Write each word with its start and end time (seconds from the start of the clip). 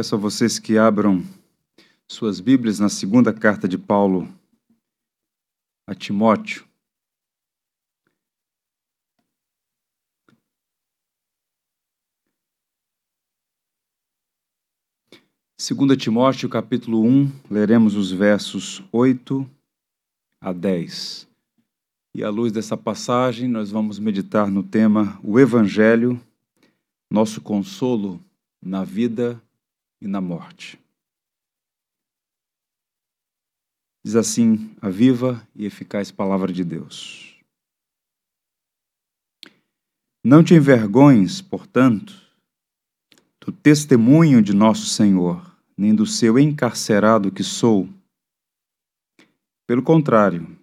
Peço 0.00 0.14
a 0.14 0.18
vocês 0.18 0.58
que 0.58 0.78
abram 0.78 1.22
suas 2.08 2.40
Bíblias 2.40 2.78
na 2.78 2.88
segunda 2.88 3.34
carta 3.34 3.68
de 3.68 3.76
Paulo 3.76 4.26
a 5.86 5.94
Timóteo. 5.94 6.64
Segunda 15.58 15.94
Timóteo, 15.94 16.48
capítulo 16.48 17.04
1, 17.04 17.30
leremos 17.50 17.94
os 17.94 18.10
versos 18.10 18.82
8 18.90 19.46
a 20.40 20.50
10. 20.50 21.28
E 22.14 22.24
à 22.24 22.30
luz 22.30 22.50
dessa 22.50 22.74
passagem, 22.74 23.46
nós 23.46 23.70
vamos 23.70 23.98
meditar 23.98 24.50
no 24.50 24.62
tema 24.62 25.20
o 25.22 25.38
Evangelho, 25.38 26.18
nosso 27.10 27.42
consolo 27.42 28.18
na 28.62 28.82
vida 28.82 29.38
e 30.00 30.08
na 30.08 30.20
morte. 30.20 30.78
Diz 34.04 34.16
assim 34.16 34.74
a 34.80 34.88
viva 34.88 35.46
e 35.54 35.66
eficaz 35.66 36.10
palavra 36.10 36.52
de 36.52 36.64
Deus. 36.64 37.38
Não 40.24 40.42
te 40.42 40.54
envergonhes, 40.54 41.40
portanto, 41.40 42.14
do 43.40 43.52
testemunho 43.52 44.42
de 44.42 44.54
nosso 44.54 44.86
Senhor 44.86 45.50
nem 45.80 45.94
do 45.94 46.04
seu 46.04 46.38
encarcerado 46.38 47.32
que 47.32 47.42
sou. 47.42 47.88
Pelo 49.66 49.82
contrário, 49.82 50.58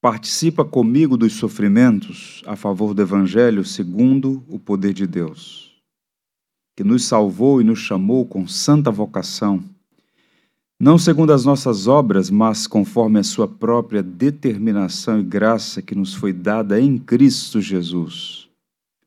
participa 0.00 0.64
comigo 0.64 1.16
dos 1.16 1.34
sofrimentos 1.34 2.42
a 2.44 2.56
favor 2.56 2.94
do 2.94 3.00
Evangelho 3.00 3.64
segundo 3.64 4.44
o 4.48 4.58
poder 4.58 4.92
de 4.92 5.06
Deus, 5.06 5.67
que 6.78 6.84
nos 6.84 7.06
salvou 7.06 7.60
e 7.60 7.64
nos 7.64 7.80
chamou 7.80 8.24
com 8.24 8.46
santa 8.46 8.88
vocação, 8.88 9.64
não 10.78 10.96
segundo 10.96 11.32
as 11.32 11.44
nossas 11.44 11.88
obras, 11.88 12.30
mas 12.30 12.68
conforme 12.68 13.18
a 13.18 13.24
sua 13.24 13.48
própria 13.48 14.00
determinação 14.00 15.18
e 15.18 15.24
graça 15.24 15.82
que 15.82 15.92
nos 15.92 16.14
foi 16.14 16.32
dada 16.32 16.80
em 16.80 16.96
Cristo 16.96 17.60
Jesus, 17.60 18.48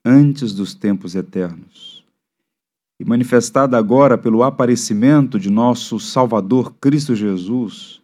antes 0.04 0.54
dos 0.54 0.74
tempos 0.76 1.16
eternos. 1.16 2.04
E 3.00 3.06
manifestada 3.06 3.78
agora 3.78 4.18
pelo 4.18 4.44
aparecimento 4.44 5.40
de 5.40 5.50
nosso 5.50 5.98
Salvador 5.98 6.74
Cristo 6.74 7.16
Jesus, 7.16 8.02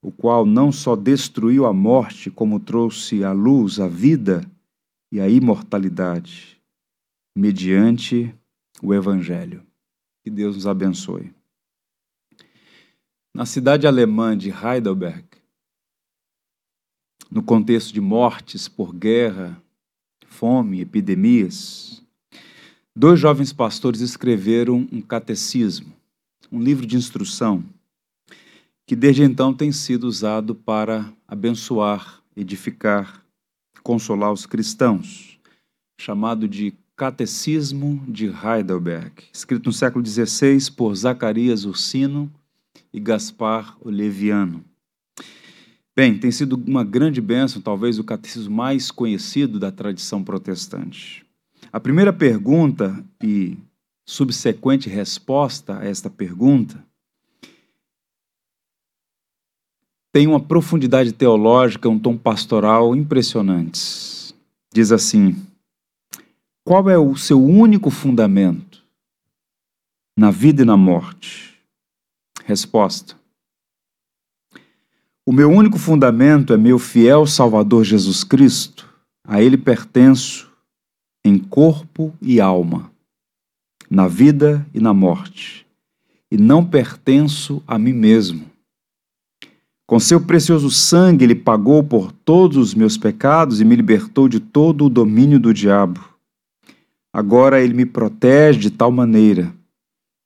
o 0.00 0.12
qual 0.12 0.46
não 0.46 0.70
só 0.70 0.94
destruiu 0.94 1.66
a 1.66 1.72
morte, 1.72 2.30
como 2.30 2.60
trouxe 2.60 3.24
à 3.24 3.32
luz 3.32 3.80
a 3.80 3.88
vida 3.88 4.48
e 5.10 5.18
a 5.18 5.28
imortalidade, 5.28 6.62
mediante 7.36 8.32
o 8.82 8.94
Evangelho. 8.94 9.64
Que 10.22 10.30
Deus 10.30 10.56
nos 10.56 10.66
abençoe. 10.66 11.32
Na 13.34 13.46
cidade 13.46 13.86
alemã 13.86 14.36
de 14.36 14.50
Heidelberg, 14.50 15.24
no 17.30 17.42
contexto 17.42 17.92
de 17.92 18.00
mortes 18.00 18.68
por 18.68 18.94
guerra, 18.94 19.62
fome, 20.26 20.80
epidemias, 20.80 22.02
Dois 23.00 23.20
jovens 23.20 23.52
pastores 23.52 24.00
escreveram 24.00 24.88
um 24.90 25.00
catecismo, 25.00 25.94
um 26.50 26.60
livro 26.60 26.84
de 26.84 26.96
instrução, 26.96 27.62
que 28.84 28.96
desde 28.96 29.22
então 29.22 29.54
tem 29.54 29.70
sido 29.70 30.02
usado 30.02 30.52
para 30.52 31.08
abençoar, 31.24 32.20
edificar, 32.36 33.24
consolar 33.84 34.32
os 34.32 34.46
cristãos, 34.46 35.38
chamado 35.96 36.48
de 36.48 36.74
Catecismo 36.98 38.02
de 38.08 38.26
Heidelberg, 38.26 39.12
escrito 39.32 39.66
no 39.66 39.72
século 39.72 40.04
XVI 40.04 40.68
por 40.72 40.92
Zacarias 40.96 41.64
Ursino 41.64 42.28
e 42.92 42.98
Gaspar 42.98 43.78
Oleviano. 43.80 44.64
Bem, 45.96 46.18
tem 46.18 46.32
sido 46.32 46.60
uma 46.66 46.82
grande 46.82 47.20
bênção, 47.20 47.62
talvez 47.62 48.00
o 48.00 48.04
catecismo 48.04 48.52
mais 48.56 48.90
conhecido 48.90 49.60
da 49.60 49.70
tradição 49.70 50.24
protestante. 50.24 51.24
A 51.72 51.78
primeira 51.78 52.12
pergunta 52.12 53.04
e 53.22 53.56
subsequente 54.04 54.88
resposta 54.88 55.78
a 55.78 55.84
esta 55.84 56.10
pergunta 56.10 56.84
tem 60.12 60.26
uma 60.26 60.40
profundidade 60.40 61.12
teológica, 61.12 61.88
um 61.88 61.98
tom 61.98 62.16
pastoral 62.16 62.96
impressionantes. 62.96 64.34
Diz 64.74 64.90
assim: 64.90 65.36
Qual 66.68 66.90
é 66.90 66.98
o 66.98 67.16
seu 67.16 67.42
único 67.42 67.88
fundamento 67.88 68.84
na 70.14 70.30
vida 70.30 70.60
e 70.60 70.66
na 70.66 70.76
morte? 70.76 71.54
Resposta: 72.44 73.16
O 75.24 75.32
meu 75.32 75.50
único 75.50 75.78
fundamento 75.78 76.52
é 76.52 76.58
meu 76.58 76.78
fiel 76.78 77.26
Salvador 77.26 77.84
Jesus 77.84 78.22
Cristo. 78.22 78.86
A 79.26 79.42
ele 79.42 79.56
pertenço 79.56 80.52
em 81.24 81.38
corpo 81.38 82.14
e 82.20 82.38
alma, 82.38 82.90
na 83.88 84.06
vida 84.06 84.66
e 84.74 84.78
na 84.78 84.92
morte, 84.92 85.66
e 86.30 86.36
não 86.36 86.62
pertenço 86.62 87.62
a 87.66 87.78
mim 87.78 87.94
mesmo. 87.94 88.44
Com 89.86 89.98
seu 89.98 90.20
precioso 90.20 90.70
sangue, 90.70 91.24
ele 91.24 91.34
pagou 91.34 91.82
por 91.82 92.12
todos 92.12 92.58
os 92.58 92.74
meus 92.74 92.98
pecados 92.98 93.58
e 93.58 93.64
me 93.64 93.74
libertou 93.74 94.28
de 94.28 94.38
todo 94.38 94.84
o 94.84 94.90
domínio 94.90 95.40
do 95.40 95.54
diabo. 95.54 96.07
Agora 97.12 97.60
ele 97.62 97.74
me 97.74 97.86
protege 97.86 98.58
de 98.58 98.70
tal 98.70 98.90
maneira 98.90 99.54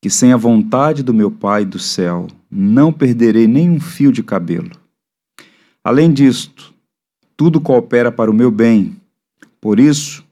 que, 0.03 0.11
sem 0.11 0.33
a 0.33 0.37
vontade 0.37 1.03
do 1.03 1.15
meu 1.15 1.31
Pai 1.31 1.65
do 1.65 1.79
céu, 1.79 2.27
não 2.51 2.93
perderei 2.93 3.47
nenhum 3.47 3.81
fio 3.81 4.13
de 4.13 4.23
cabelo. 4.23 4.71
Além 5.85 6.13
disto, 6.13 6.75
tudo 7.37 7.61
coopera 7.61 8.11
para 8.11 8.31
o 8.31 8.35
meu 8.35 8.51
bem. 8.51 8.97
Por 9.61 9.79
isso, 9.79 10.25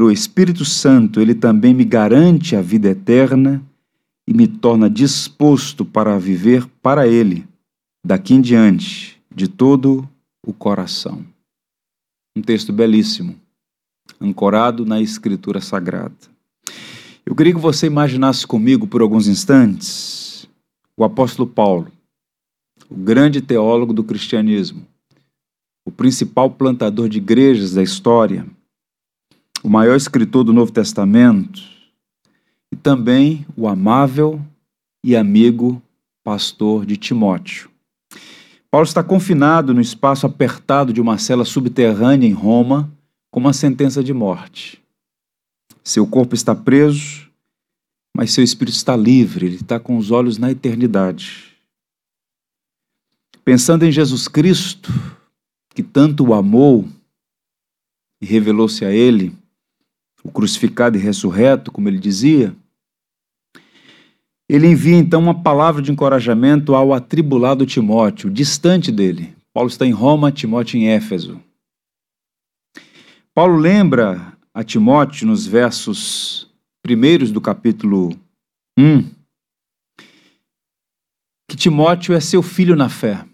o 0.00 0.10
Espírito 0.10 0.64
Santo, 0.64 1.20
ele 1.20 1.34
também 1.34 1.74
me 1.74 1.84
garante 1.84 2.54
a 2.54 2.62
vida 2.62 2.88
eterna 2.88 3.62
e 4.28 4.34
me 4.34 4.46
torna 4.46 4.90
disposto 4.90 5.84
para 5.84 6.18
viver 6.18 6.66
para 6.82 7.08
ele, 7.08 7.46
daqui 8.04 8.34
em 8.34 8.40
diante, 8.40 9.20
de 9.34 9.48
todo 9.48 10.08
o 10.46 10.52
coração. 10.52 11.24
Um 12.36 12.42
texto 12.42 12.72
belíssimo, 12.72 13.34
ancorado 14.20 14.84
na 14.84 15.00
Escritura 15.00 15.60
Sagrada. 15.60 16.14
Eu 17.24 17.34
queria 17.34 17.52
que 17.52 17.60
você 17.60 17.86
imaginasse 17.86 18.46
comigo 18.46 18.86
por 18.86 19.02
alguns 19.02 19.26
instantes 19.26 20.48
o 20.96 21.04
apóstolo 21.04 21.48
Paulo, 21.48 21.92
o 22.88 22.94
grande 22.94 23.40
teólogo 23.40 23.92
do 23.92 24.02
cristianismo, 24.02 24.86
o 25.84 25.90
principal 25.90 26.50
plantador 26.50 27.08
de 27.08 27.18
igrejas 27.18 27.74
da 27.74 27.82
história 27.82 28.46
o 29.66 29.68
maior 29.68 29.96
escritor 29.96 30.44
do 30.44 30.52
Novo 30.52 30.70
Testamento, 30.70 31.60
e 32.70 32.76
também 32.76 33.44
o 33.56 33.66
amável 33.66 34.40
e 35.04 35.16
amigo 35.16 35.82
pastor 36.22 36.86
de 36.86 36.96
Timóteo. 36.96 37.68
Paulo 38.70 38.86
está 38.86 39.02
confinado 39.02 39.74
no 39.74 39.80
espaço 39.80 40.24
apertado 40.24 40.92
de 40.92 41.00
uma 41.00 41.18
cela 41.18 41.44
subterrânea 41.44 42.28
em 42.28 42.32
Roma 42.32 42.88
com 43.36 43.40
uma 43.40 43.52
sentença 43.52 44.02
de 44.02 44.14
morte. 44.14 44.82
Seu 45.84 46.06
corpo 46.06 46.34
está 46.34 46.54
preso, 46.54 47.30
mas 48.16 48.32
seu 48.32 48.42
espírito 48.42 48.74
está 48.74 48.96
livre, 48.96 49.44
ele 49.44 49.56
está 49.56 49.78
com 49.78 49.98
os 49.98 50.10
olhos 50.10 50.38
na 50.38 50.50
eternidade. 50.50 51.54
Pensando 53.44 53.84
em 53.84 53.92
Jesus 53.92 54.26
Cristo, 54.26 54.90
que 55.74 55.82
tanto 55.82 56.24
o 56.24 56.32
amou 56.32 56.88
e 58.22 58.24
revelou-se 58.24 58.82
a 58.86 58.90
ele, 58.90 59.36
o 60.24 60.32
crucificado 60.32 60.96
e 60.96 61.00
ressurreto, 61.00 61.70
como 61.70 61.90
ele 61.90 61.98
dizia, 61.98 62.56
ele 64.48 64.66
envia 64.66 64.96
então 64.96 65.20
uma 65.20 65.42
palavra 65.42 65.82
de 65.82 65.92
encorajamento 65.92 66.74
ao 66.74 66.94
atribulado 66.94 67.66
Timóteo, 67.66 68.30
distante 68.30 68.90
dele. 68.90 69.36
Paulo 69.52 69.68
está 69.68 69.84
em 69.84 69.92
Roma, 69.92 70.32
Timóteo 70.32 70.78
em 70.78 70.88
Éfeso. 70.88 71.38
Paulo 73.36 73.58
lembra 73.58 74.32
a 74.54 74.64
Timóteo 74.64 75.26
nos 75.26 75.46
versos 75.46 76.50
primeiros 76.82 77.30
do 77.30 77.38
capítulo 77.38 78.18
1 78.78 79.10
que 81.46 81.54
Timóteo 81.54 82.14
é 82.14 82.20
seu 82.20 82.42
filho 82.42 82.74
na 82.74 82.88
fé. 82.88 83.26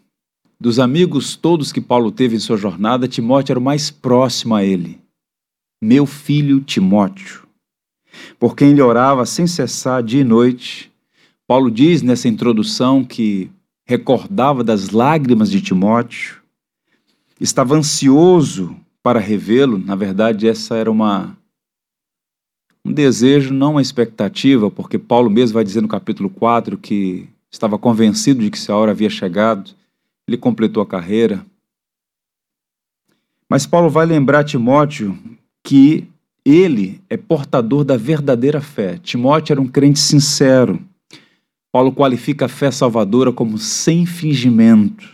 Dos 0.58 0.80
amigos 0.80 1.36
todos 1.36 1.70
que 1.70 1.80
Paulo 1.80 2.10
teve 2.10 2.34
em 2.34 2.40
sua 2.40 2.56
jornada, 2.56 3.06
Timóteo 3.06 3.52
era 3.52 3.60
o 3.60 3.62
mais 3.62 3.92
próximo 3.92 4.56
a 4.56 4.64
ele 4.64 5.00
meu 5.80 6.04
filho 6.04 6.60
Timóteo, 6.60 7.46
por 8.40 8.56
quem 8.56 8.70
ele 8.70 8.82
orava 8.82 9.24
sem 9.24 9.46
cessar 9.46 10.02
dia 10.02 10.22
e 10.22 10.24
noite. 10.24 10.90
Paulo 11.46 11.70
diz 11.70 12.02
nessa 12.02 12.26
introdução 12.26 13.04
que 13.04 13.52
recordava 13.86 14.64
das 14.64 14.90
lágrimas 14.90 15.48
de 15.48 15.60
Timóteo, 15.60 16.42
estava 17.40 17.76
ansioso 17.76 18.81
para 19.02 19.18
revê-lo. 19.18 19.78
Na 19.78 19.94
verdade, 19.94 20.48
essa 20.48 20.76
era 20.76 20.90
uma 20.90 21.36
um 22.84 22.92
desejo, 22.92 23.54
não 23.54 23.72
uma 23.72 23.82
expectativa, 23.82 24.70
porque 24.70 24.98
Paulo 24.98 25.30
mesmo 25.30 25.54
vai 25.54 25.64
dizer 25.64 25.80
no 25.80 25.88
capítulo 25.88 26.28
4 26.28 26.76
que 26.76 27.28
estava 27.50 27.78
convencido 27.78 28.40
de 28.40 28.50
que 28.50 28.58
se 28.58 28.72
a 28.72 28.76
hora 28.76 28.90
havia 28.90 29.08
chegado, 29.10 29.70
ele 30.26 30.36
completou 30.36 30.82
a 30.82 30.86
carreira. 30.86 31.44
Mas 33.48 33.66
Paulo 33.66 33.88
vai 33.88 34.06
lembrar 34.06 34.44
Timóteo 34.44 35.16
que 35.62 36.08
ele 36.44 37.00
é 37.08 37.16
portador 37.16 37.84
da 37.84 37.96
verdadeira 37.96 38.60
fé. 38.60 38.98
Timóteo 38.98 39.52
era 39.52 39.60
um 39.60 39.68
crente 39.68 40.00
sincero. 40.00 40.82
Paulo 41.70 41.92
qualifica 41.92 42.46
a 42.46 42.48
fé 42.48 42.70
salvadora 42.70 43.32
como 43.32 43.58
sem 43.58 44.04
fingimento. 44.04 45.08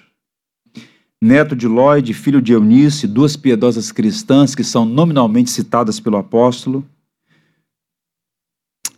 Neto 1.21 1.57
de 1.57 1.67
Lloyd, 1.67 2.15
filho 2.15 2.41
de 2.41 2.53
Eunice, 2.53 3.09
duas 3.09 3.37
piedosas 3.37 3.91
cristãs 3.91 4.55
que 4.55 4.63
são 4.63 4.85
nominalmente 4.85 5.51
citadas 5.51 5.99
pelo 5.99 6.17
apóstolo. 6.17 6.89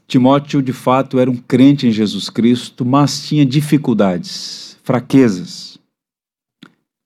Timóteo, 0.07 0.61
de 0.61 0.73
fato, 0.73 1.19
era 1.19 1.31
um 1.31 1.37
crente 1.37 1.87
em 1.87 1.91
Jesus 1.91 2.29
Cristo, 2.29 2.85
mas 2.85 3.27
tinha 3.27 3.47
dificuldades, 3.47 4.77
fraquezas. 4.83 5.79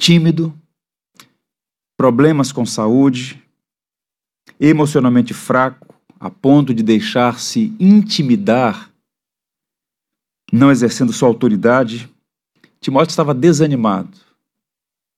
Tímido, 0.01 0.53
problemas 1.97 2.51
com 2.51 2.67
saúde, 2.67 3.41
emocionalmente 4.59 5.33
fraco, 5.33 5.95
a 6.19 6.29
ponto 6.29 6.75
de 6.75 6.83
deixar-se 6.83 7.73
intimidar, 7.79 8.91
não 10.53 10.71
exercendo 10.71 11.13
sua 11.13 11.29
autoridade, 11.29 12.11
Timóteo 12.81 13.13
estava 13.13 13.35
desanimado, 13.35 14.17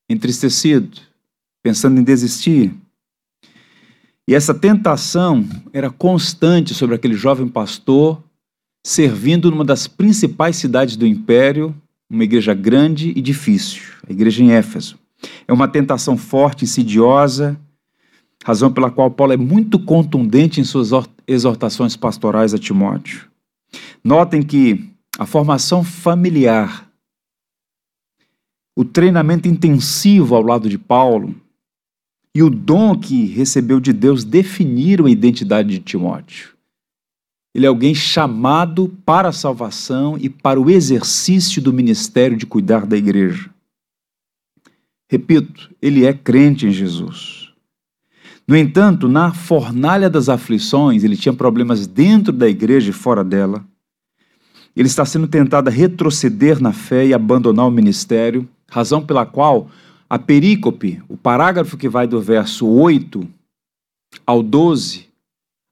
entristecido, 0.09 0.99
pensando 1.63 2.01
em 2.01 2.05
desistir. 2.05 2.73
E 4.29 4.35
essa 4.35 4.53
tentação 4.53 5.47
era 5.73 5.91
constante 5.91 6.75
sobre 6.75 6.97
aquele 6.97 7.15
jovem 7.15 7.49
pastor, 7.49 8.23
servindo 8.85 9.51
numa 9.51 9.65
das 9.65 9.87
principais 9.87 10.57
cidades 10.57 10.97
do 10.97 11.07
império, 11.07 11.75
uma 12.09 12.25
igreja 12.25 12.55
grande 12.55 13.13
e 13.17 13.21
difícil, 13.21 13.83
a 14.09 14.13
igreja 14.13 14.43
em 14.43 14.53
Éfeso. 14.53 14.99
É 15.47 15.53
uma 15.53 15.69
tentação 15.69 16.17
forte, 16.17 16.65
insidiosa, 16.65 17.59
razão 18.45 18.73
pela 18.73 18.91
qual 18.91 19.11
Paulo 19.11 19.33
é 19.33 19.37
muito 19.37 19.79
contundente 19.79 20.61
em 20.61 20.65
suas 20.65 20.91
exortações 21.27 21.97
pastorais 21.97 22.55
a 22.55 22.59
Timóteo. 22.59 23.27
Notem 24.05 24.43
que 24.43 24.89
a 25.19 25.27
formação 25.27 25.83
familiar, 25.83 26.86
o 28.77 28.85
treinamento 28.85 29.49
intensivo 29.49 30.35
ao 30.35 30.43
lado 30.43 30.69
de 30.69 30.77
Paulo 30.77 31.35
e 32.35 32.43
o 32.43 32.51
dom 32.51 32.95
que 32.95 33.25
recebeu 33.25 33.81
de 33.81 33.95
Deus 33.95 34.23
definiram 34.23 35.07
a 35.07 35.11
identidade 35.11 35.71
de 35.71 35.79
Timóteo. 35.79 36.55
Ele 37.55 37.65
é 37.65 37.69
alguém 37.71 37.95
chamado 37.95 38.95
para 39.07 39.31
a 39.31 39.33
salvação 39.33 40.19
e 40.21 40.29
para 40.29 40.61
o 40.61 40.69
exercício 40.69 41.63
do 41.63 41.73
ministério 41.73 42.37
de 42.37 42.45
cuidar 42.45 42.85
da 42.85 42.99
igreja. 42.99 43.49
Repito, 45.09 45.75
ele 45.81 46.05
é 46.05 46.13
crente 46.13 46.67
em 46.67 46.71
Jesus. 46.71 47.51
No 48.47 48.55
entanto, 48.55 49.09
na 49.09 49.33
fornalha 49.33 50.11
das 50.11 50.29
aflições, 50.29 51.03
ele 51.03 51.17
tinha 51.17 51.33
problemas 51.33 51.87
dentro 51.87 52.31
da 52.31 52.47
igreja 52.47 52.91
e 52.91 52.93
fora 52.93 53.25
dela. 53.25 53.65
Ele 54.77 54.87
está 54.87 55.07
sendo 55.07 55.27
tentado 55.27 55.69
a 55.69 55.73
retroceder 55.73 56.61
na 56.61 56.75
fé 56.75 57.07
e 57.07 57.15
abandonar 57.15 57.67
o 57.67 57.71
ministério, 57.71 58.47
razão 58.71 59.05
pela 59.05 59.25
qual 59.25 59.69
a 60.09 60.19
perícope, 60.19 61.03
o 61.09 61.17
parágrafo 61.17 61.77
que 61.77 61.89
vai 61.89 62.07
do 62.07 62.21
verso 62.21 62.67
8 62.67 63.29
ao 64.27 64.43
12, 64.43 65.09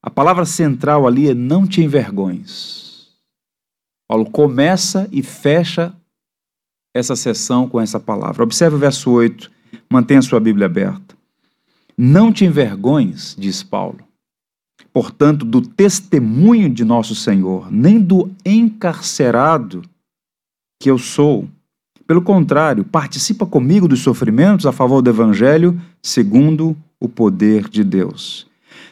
a 0.02 0.10
palavra 0.10 0.44
central 0.44 1.06
ali 1.06 1.30
é 1.30 1.34
não 1.34 1.66
te 1.66 1.80
envergonhes. 1.80 3.08
Paulo 4.08 4.30
começa 4.30 5.08
e 5.10 5.22
fecha 5.22 5.94
essa 6.94 7.16
sessão 7.16 7.68
com 7.68 7.80
essa 7.80 7.98
palavra. 7.98 8.42
Observe 8.42 8.76
o 8.76 8.78
verso 8.78 9.10
8, 9.10 9.50
mantenha 9.90 10.22
sua 10.22 10.38
Bíblia 10.38 10.66
aberta. 10.66 11.16
Não 11.96 12.32
te 12.32 12.44
envergonhes, 12.44 13.34
diz 13.38 13.62
Paulo, 13.62 14.00
portanto, 14.92 15.44
do 15.44 15.62
testemunho 15.62 16.68
de 16.68 16.84
nosso 16.84 17.14
Senhor, 17.14 17.70
nem 17.70 18.00
do 18.00 18.30
encarcerado 18.44 19.82
que 20.80 20.90
eu 20.90 20.98
sou. 20.98 21.48
Pelo 22.06 22.20
contrário, 22.20 22.84
participa 22.84 23.46
comigo 23.46 23.88
dos 23.88 24.00
sofrimentos 24.00 24.66
a 24.66 24.72
favor 24.72 25.00
do 25.00 25.08
Evangelho, 25.08 25.80
segundo 26.02 26.76
o 27.00 27.08
poder 27.08 27.68
de 27.68 27.82
Deus. 27.82 28.46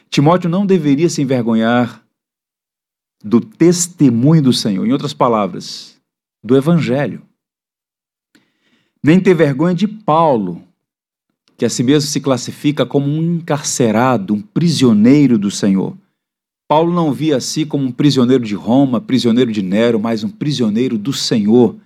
Timóteo 0.09 0.49
não 0.49 0.65
deveria 0.65 1.09
se 1.09 1.21
envergonhar 1.21 2.03
do 3.23 3.41
testemunho 3.41 4.43
do 4.43 4.53
Senhor, 4.53 4.87
em 4.87 4.93
outras 4.93 5.13
palavras, 5.13 5.97
do 6.43 6.57
Evangelho. 6.57 7.23
Nem 9.03 9.21
ter 9.21 9.35
vergonha 9.35 9.75
de 9.75 9.87
Paulo, 9.87 10.63
que 11.57 11.65
a 11.65 11.71
si 11.71 11.83
mesmo 11.83 12.09
se 12.09 12.21
classifica 12.21 12.87
como 12.87 13.07
um 13.07 13.37
encarcerado, 13.37 14.35
um 14.35 14.41
prisioneiro 14.41 15.39
do 15.39 15.51
Senhor. 15.51 15.97
Paulo 16.67 16.93
não 16.93 17.13
via 17.13 17.37
a 17.37 17.41
si 17.41 17.67
como 17.67 17.85
um 17.85 17.93
prisioneiro 17.93 18.45
de 18.45 18.55
Roma, 18.55 19.01
prisioneiro 19.01 19.53
de 19.53 19.63
Nero, 19.63 20.01
mas 20.01 20.25
um 20.25 20.31
prisioneiro 20.31 20.97
do 20.97 21.13
Senhor, 21.13 21.77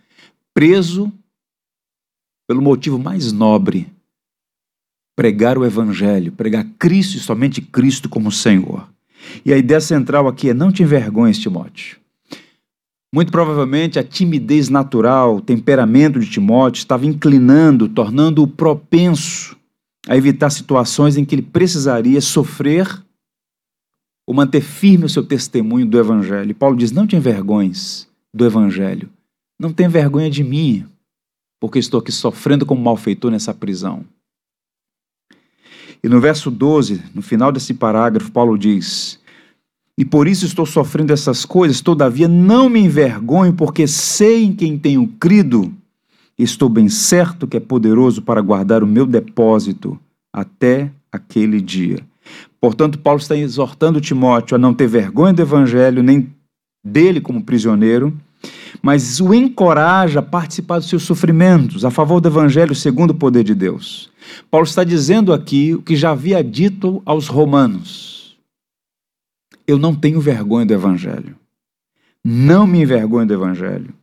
preso 0.57 1.13
pelo 2.49 2.63
motivo 2.63 2.99
mais 2.99 3.31
nobre: 3.31 3.93
pregar 5.15 5.59
o 5.59 5.67
Evangelho, 5.67 6.33
pregar 6.33 6.65
Cristo 6.79 7.19
e 7.19 7.21
somente 7.21 7.61
Cristo 7.61 8.09
como 8.09 8.33
Senhor. 8.33 8.89
E 9.45 9.53
a 9.53 9.59
ideia 9.59 9.83
central 9.83 10.27
aqui 10.27 10.49
é: 10.49 10.55
não 10.55 10.73
te 10.73 10.83
envergonhes, 10.83 11.39
Timóteo. 11.39 11.99
Muito 13.15 13.31
provavelmente 13.31 13.99
a 13.99 14.03
timidez 14.03 14.71
natural, 14.71 15.37
o 15.37 15.41
temperamento 15.43 16.19
de 16.19 16.31
Timóteo 16.31 16.79
estava 16.79 17.05
inclinando, 17.05 17.87
tornando-o 17.87 18.49
propenso 18.49 19.55
a 20.09 20.17
evitar 20.17 20.49
situações 20.49 21.19
em 21.19 21.25
que 21.25 21.35
ele 21.35 21.43
precisaria 21.43 22.21
sofrer 22.21 23.05
ou 24.27 24.35
manter 24.35 24.63
firme 24.63 25.05
o 25.05 25.09
seu 25.09 25.23
testemunho 25.23 25.87
do 25.87 25.99
Evangelho. 25.99 26.51
E 26.51 26.55
Paulo 26.55 26.77
diz: 26.77 26.93
Não 26.93 27.07
te 27.07 27.15
envergonhes 27.15 28.09
do 28.33 28.47
Evangelho. 28.47 29.11
Não 29.59 29.73
tenha 29.73 29.89
vergonha 29.89 30.31
de 30.31 30.45
mim, 30.45 30.87
porque 31.61 31.79
estou 31.79 32.01
aqui 32.01 32.13
sofrendo 32.13 32.67
como 32.67 32.83
malfeitor 32.83 33.31
nessa 33.31 33.55
prisão. 33.55 34.05
E 36.03 36.09
no 36.09 36.21
verso 36.21 36.51
12, 36.51 37.03
no 37.15 37.23
final 37.23 37.51
desse 37.51 37.73
parágrafo, 37.75 38.31
Paulo 38.31 38.59
diz: 38.59 39.19
E 39.97 40.05
por 40.05 40.29
isso 40.29 40.45
estou 40.45 40.67
sofrendo 40.67 41.13
essas 41.13 41.45
coisas, 41.45 41.81
todavia 41.81 42.29
não 42.29 42.69
me 42.69 42.81
envergonho, 42.81 43.55
porque 43.55 43.87
sei 43.87 44.45
em 44.45 44.55
quem 44.55 44.79
tenho 44.79 45.09
crido 45.19 45.75
Estou 46.39 46.69
bem 46.69 46.89
certo 46.89 47.47
que 47.47 47.57
é 47.57 47.61
poderoso 47.61 48.21
para 48.21 48.43
guardar 48.43 48.83
o 48.83 48.87
meu 48.87 49.07
depósito 49.07 49.99
até 50.31 50.91
aquele 51.11 51.63
dia. 51.63 52.01
Portanto, 52.61 52.99
Paulo 52.99 53.21
está 53.21 53.35
exortando 53.35 54.03
Timóteo 54.03 54.55
a 54.55 54.59
não 54.59 54.75
ter 54.75 54.87
vergonha 54.87 55.33
do 55.33 55.41
evangelho, 55.41 56.03
nem 56.03 56.31
dele 56.85 57.23
como 57.23 57.43
prisioneiro, 57.43 58.15
mas 58.83 59.21
o 59.21 59.35
encoraja 59.35 60.21
a 60.21 60.23
participar 60.23 60.79
dos 60.79 60.89
seus 60.89 61.03
sofrimentos 61.03 61.85
a 61.85 61.91
favor 61.91 62.21
do 62.21 62.29
evangelho 62.29 62.75
segundo 62.75 63.11
o 63.11 63.15
poder 63.15 63.45
de 63.45 63.55
Deus. 63.55 64.11
Paulo 64.51 64.67
está 64.67 64.85
dizendo 64.85 65.33
aqui 65.33 65.75
o 65.75 65.83
que 65.83 65.97
já 65.97 66.11
havia 66.11 66.43
dito 66.43 67.03
aos 67.05 67.29
romanos: 67.29 68.37
Eu 69.67 69.79
não 69.79 69.95
tenho 69.95 70.21
vergonha 70.21 70.67
do 70.67 70.75
evangelho. 70.75 71.37
Não 72.25 72.67
me 72.67 72.83
envergonho 72.83 73.27
do 73.27 73.35
evangelho. 73.35 73.95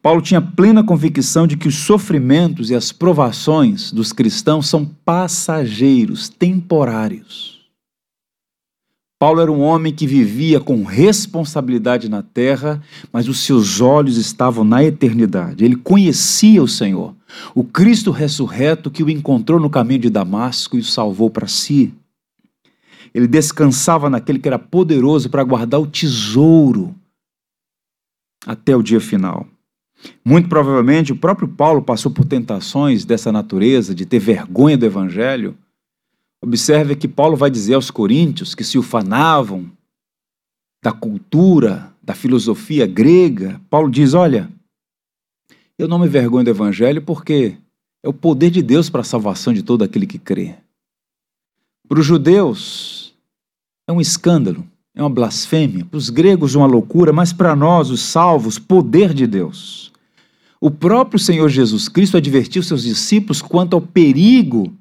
Paulo 0.00 0.22
tinha 0.22 0.40
plena 0.40 0.84
convicção 0.84 1.46
de 1.46 1.56
que 1.56 1.68
os 1.68 1.74
sofrimentos 1.74 2.70
e 2.70 2.74
as 2.74 2.92
provações 2.92 3.90
dos 3.90 4.12
cristãos 4.12 4.68
são 4.68 4.84
passageiros, 4.84 6.28
temporários. 6.28 7.55
Paulo 9.18 9.40
era 9.40 9.50
um 9.50 9.62
homem 9.62 9.94
que 9.94 10.06
vivia 10.06 10.60
com 10.60 10.84
responsabilidade 10.84 12.08
na 12.08 12.22
terra, 12.22 12.82
mas 13.10 13.28
os 13.28 13.38
seus 13.40 13.80
olhos 13.80 14.18
estavam 14.18 14.62
na 14.62 14.84
eternidade. 14.84 15.64
Ele 15.64 15.76
conhecia 15.76 16.62
o 16.62 16.68
Senhor, 16.68 17.14
o 17.54 17.64
Cristo 17.64 18.10
ressurreto 18.10 18.90
que 18.90 19.02
o 19.02 19.08
encontrou 19.08 19.58
no 19.58 19.70
caminho 19.70 20.00
de 20.00 20.10
Damasco 20.10 20.76
e 20.76 20.80
o 20.80 20.84
salvou 20.84 21.30
para 21.30 21.46
si. 21.46 21.94
Ele 23.14 23.26
descansava 23.26 24.10
naquele 24.10 24.38
que 24.38 24.48
era 24.48 24.58
poderoso 24.58 25.30
para 25.30 25.42
guardar 25.42 25.80
o 25.80 25.86
tesouro 25.86 26.94
até 28.46 28.76
o 28.76 28.82
dia 28.82 29.00
final. 29.00 29.46
Muito 30.22 30.46
provavelmente 30.46 31.12
o 31.12 31.16
próprio 31.16 31.48
Paulo 31.48 31.80
passou 31.80 32.12
por 32.12 32.26
tentações 32.26 33.06
dessa 33.06 33.32
natureza, 33.32 33.94
de 33.94 34.04
ter 34.04 34.18
vergonha 34.18 34.76
do 34.76 34.84
evangelho. 34.84 35.56
Observe 36.46 36.94
que 36.94 37.08
Paulo 37.08 37.36
vai 37.36 37.50
dizer 37.50 37.74
aos 37.74 37.90
coríntios 37.90 38.54
que 38.54 38.62
se 38.62 38.78
ufanavam 38.78 39.68
da 40.80 40.92
cultura, 40.92 41.92
da 42.00 42.14
filosofia 42.14 42.86
grega. 42.86 43.60
Paulo 43.68 43.90
diz: 43.90 44.14
Olha, 44.14 44.48
eu 45.76 45.88
não 45.88 45.98
me 45.98 46.06
vergonho 46.06 46.44
do 46.44 46.50
evangelho 46.50 47.02
porque 47.02 47.56
é 48.00 48.08
o 48.08 48.12
poder 48.12 48.52
de 48.52 48.62
Deus 48.62 48.88
para 48.88 49.00
a 49.00 49.04
salvação 49.04 49.52
de 49.52 49.64
todo 49.64 49.82
aquele 49.82 50.06
que 50.06 50.20
crê. 50.20 50.54
Para 51.88 51.98
os 51.98 52.06
judeus, 52.06 53.12
é 53.88 53.92
um 53.92 54.00
escândalo, 54.00 54.64
é 54.94 55.02
uma 55.02 55.10
blasfêmia, 55.10 55.84
para 55.84 55.98
os 55.98 56.10
gregos 56.10 56.54
uma 56.54 56.66
loucura, 56.66 57.12
mas 57.12 57.32
para 57.32 57.56
nós, 57.56 57.90
os 57.90 58.02
salvos, 58.02 58.56
poder 58.56 59.12
de 59.12 59.26
Deus. 59.26 59.92
O 60.60 60.70
próprio 60.70 61.18
Senhor 61.18 61.48
Jesus 61.48 61.88
Cristo 61.88 62.16
advertiu 62.16 62.62
seus 62.62 62.84
discípulos 62.84 63.42
quanto 63.42 63.74
ao 63.74 63.80
perigo 63.80 64.72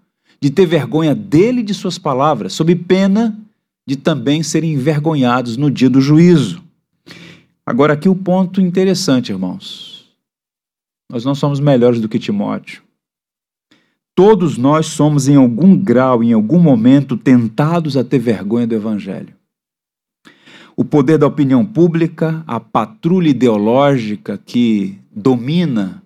de 0.46 0.52
ter 0.52 0.68
vergonha 0.68 1.16
dele 1.16 1.62
e 1.62 1.64
de 1.64 1.74
suas 1.74 1.98
palavras, 1.98 2.54
sob 2.54 2.75
pena 2.75 3.36
de 3.84 3.96
também 3.96 4.44
serem 4.44 4.74
envergonhados 4.74 5.58
no 5.58 5.72
dia 5.72 5.90
do 5.90 6.00
juízo. 6.00 6.64
Agora, 7.66 7.94
aqui 7.94 8.08
o 8.08 8.16
ponto 8.16 8.62
interessante, 8.62 9.32
irmãos. 9.32 10.08
Nós 11.12 11.25
não 11.25 11.34
somos 11.34 11.60
melhores 11.60 12.00
do 12.00 12.08
que 12.08 12.20
Timóteo. 12.20 12.84
Todos 14.14 14.56
nós 14.56 14.86
somos, 14.86 15.28
em 15.28 15.36
algum 15.36 15.75
grau, 15.75 16.24
em 16.24 16.32
algum 16.32 16.60
momento, 16.60 17.18
tentados 17.18 17.98
a 17.98 18.04
ter 18.04 18.20
vergonha 18.20 18.68
do 18.68 18.75
Evangelho. 18.75 19.34
O 20.78 20.86
poder 20.86 21.18
da 21.18 21.25
opinião 21.25 21.66
pública, 21.66 22.44
a 22.46 22.60
patrulha 22.60 23.30
ideológica 23.30 24.38
que 24.38 24.96
domina 25.12 26.04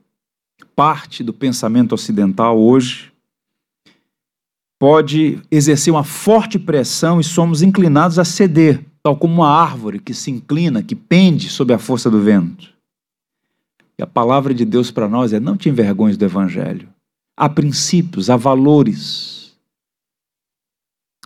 parte 0.77 1.25
do 1.25 1.33
pensamento 1.33 1.91
ocidental 1.91 2.57
hoje, 2.57 3.09
pode 4.79 5.39
exercer 5.51 5.93
uma 5.93 6.03
forte 6.03 6.57
pressão 6.57 7.19
e 7.19 7.23
somos 7.23 7.61
inclinados 7.61 8.17
a 8.17 8.25
ceder, 8.25 8.83
tal 9.03 9.17
como 9.17 9.35
uma 9.35 9.49
árvore 9.49 9.99
que 9.99 10.13
se 10.13 10.31
inclina, 10.31 10.81
que 10.81 10.95
pende 10.95 11.49
sob 11.49 11.73
a 11.73 11.77
força 11.77 12.09
do 12.09 12.21
vento. 12.21 12.73
E 13.97 14.01
a 14.01 14.07
palavra 14.07 14.53
de 14.53 14.63
Deus 14.63 14.89
para 14.89 15.09
nós 15.09 15.33
é: 15.33 15.39
não 15.39 15.57
te 15.57 15.67
envergonhes 15.67 16.15
do 16.15 16.23
Evangelho 16.25 16.87
há 17.39 17.47
princípios, 17.47 18.29
há 18.29 18.35
valores. 18.35 19.55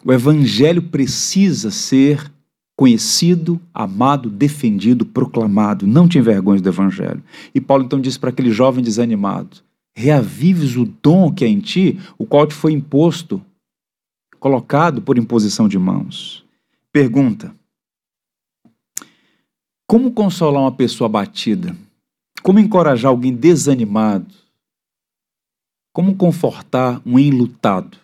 O 0.05 0.13
Evangelho 0.13 0.83
precisa 0.83 1.71
ser 1.71 2.31
conhecido, 2.77 3.59
amado, 3.73 4.29
defendido, 4.29 5.05
proclamado. 5.05 5.87
Não 5.87 6.07
te 6.07 6.19
envergonhes 6.19 6.61
do 6.61 6.69
Evangelho. 6.69 7.23
E 7.55 7.59
Paulo 7.59 7.85
então 7.85 7.99
diz 7.99 8.15
para 8.15 8.29
aquele 8.29 8.51
jovem 8.51 8.83
desanimado: 8.83 9.57
reavives 9.95 10.75
o 10.75 10.85
dom 10.85 11.33
que 11.33 11.45
é 11.45 11.47
em 11.47 11.59
ti, 11.59 11.99
o 12.17 12.25
qual 12.25 12.47
te 12.47 12.53
foi 12.53 12.73
imposto, 12.73 13.43
colocado 14.39 15.01
por 15.01 15.17
imposição 15.17 15.67
de 15.67 15.77
mãos. 15.77 16.43
Pergunta: 16.91 17.55
Como 19.87 20.11
consolar 20.11 20.61
uma 20.61 20.71
pessoa 20.71 21.07
abatida? 21.07 21.75
Como 22.41 22.59
encorajar 22.59 23.09
alguém 23.09 23.33
desanimado? 23.33 24.33
Como 25.93 26.15
confortar 26.15 27.01
um 27.05 27.17
enlutado? 27.17 27.97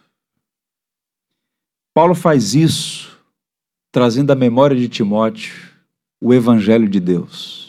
Paulo 1.93 2.15
faz 2.15 2.53
isso 2.53 3.19
trazendo 3.91 4.31
à 4.31 4.35
memória 4.35 4.77
de 4.77 4.87
Timóteo 4.87 5.53
o 6.21 6.33
Evangelho 6.33 6.87
de 6.87 6.99
Deus. 6.99 7.68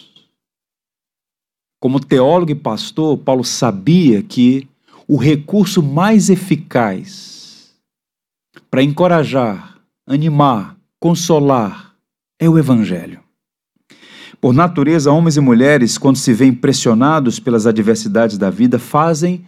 Como 1.80 1.98
teólogo 1.98 2.52
e 2.52 2.54
pastor, 2.54 3.16
Paulo 3.16 3.42
sabia 3.42 4.22
que 4.22 4.68
o 5.08 5.16
recurso 5.16 5.82
mais 5.82 6.28
eficaz 6.28 7.74
para 8.70 8.82
encorajar, 8.82 9.78
animar, 10.06 10.76
consolar 11.00 11.96
é 12.38 12.48
o 12.48 12.58
Evangelho. 12.58 13.20
Por 14.40 14.52
natureza, 14.52 15.10
homens 15.10 15.38
e 15.38 15.40
mulheres, 15.40 15.96
quando 15.96 16.16
se 16.16 16.34
veem 16.34 16.54
pressionados 16.54 17.40
pelas 17.40 17.66
adversidades 17.66 18.36
da 18.36 18.50
vida, 18.50 18.78
fazem 18.78 19.46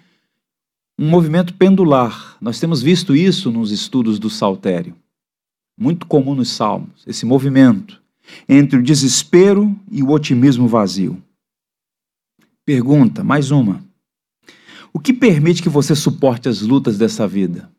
um 0.99 1.09
movimento 1.09 1.55
pendular. 1.55 2.37
Nós 2.41 2.59
temos 2.59 2.83
visto 2.83 3.15
isso 3.15 3.51
nos 3.51 3.71
estudos 3.71 4.19
do 4.19 4.31
saltério. 4.31 4.97
Muito 5.79 6.07
comum 6.07 6.35
nos 6.35 6.51
salmos, 6.51 7.05
esse 7.07 7.27
movimento 7.27 8.01
entre 8.49 8.79
o 8.79 8.83
desespero 8.83 9.75
e 9.91 10.03
o 10.03 10.11
otimismo 10.11 10.67
vazio. 10.67 11.23
Pergunta, 12.64 13.25
mais 13.25 13.50
uma. 13.50 13.85
O 14.92 15.00
que 15.00 15.12
permite 15.12 15.62
que 15.62 15.69
você 15.69 15.97
suporte 15.97 16.49
as 16.49 16.61
lutas 16.61 16.97
dessa 16.97 17.26
vida? 17.26 17.73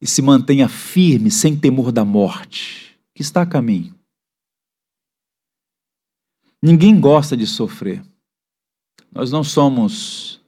E 0.00 0.06
se 0.06 0.22
mantenha 0.22 0.68
firme, 0.68 1.30
sem 1.30 1.58
temor 1.58 1.92
da 1.92 2.04
morte, 2.04 2.98
que 3.14 3.22
está 3.22 3.42
a 3.42 3.46
caminho. 3.46 3.94
Ninguém 6.62 6.98
gosta 6.98 7.36
de 7.36 7.46
sofrer. 7.46 8.02
Nós 9.12 9.30
não 9.30 9.44
somos 9.44 10.40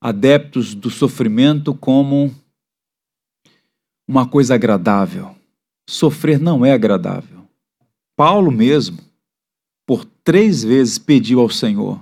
adeptos 0.00 0.74
do 0.74 0.90
sofrimento 0.90 1.74
como 1.74 2.34
uma 4.06 4.28
coisa 4.28 4.54
agradável. 4.54 5.34
Sofrer 5.88 6.38
não 6.38 6.64
é 6.64 6.72
agradável. 6.72 7.48
Paulo 8.16 8.50
mesmo, 8.50 8.98
três 10.24 10.64
vezes, 10.64 10.98
pediu 10.98 11.40
ao 11.40 11.50
Senhor 11.50 12.00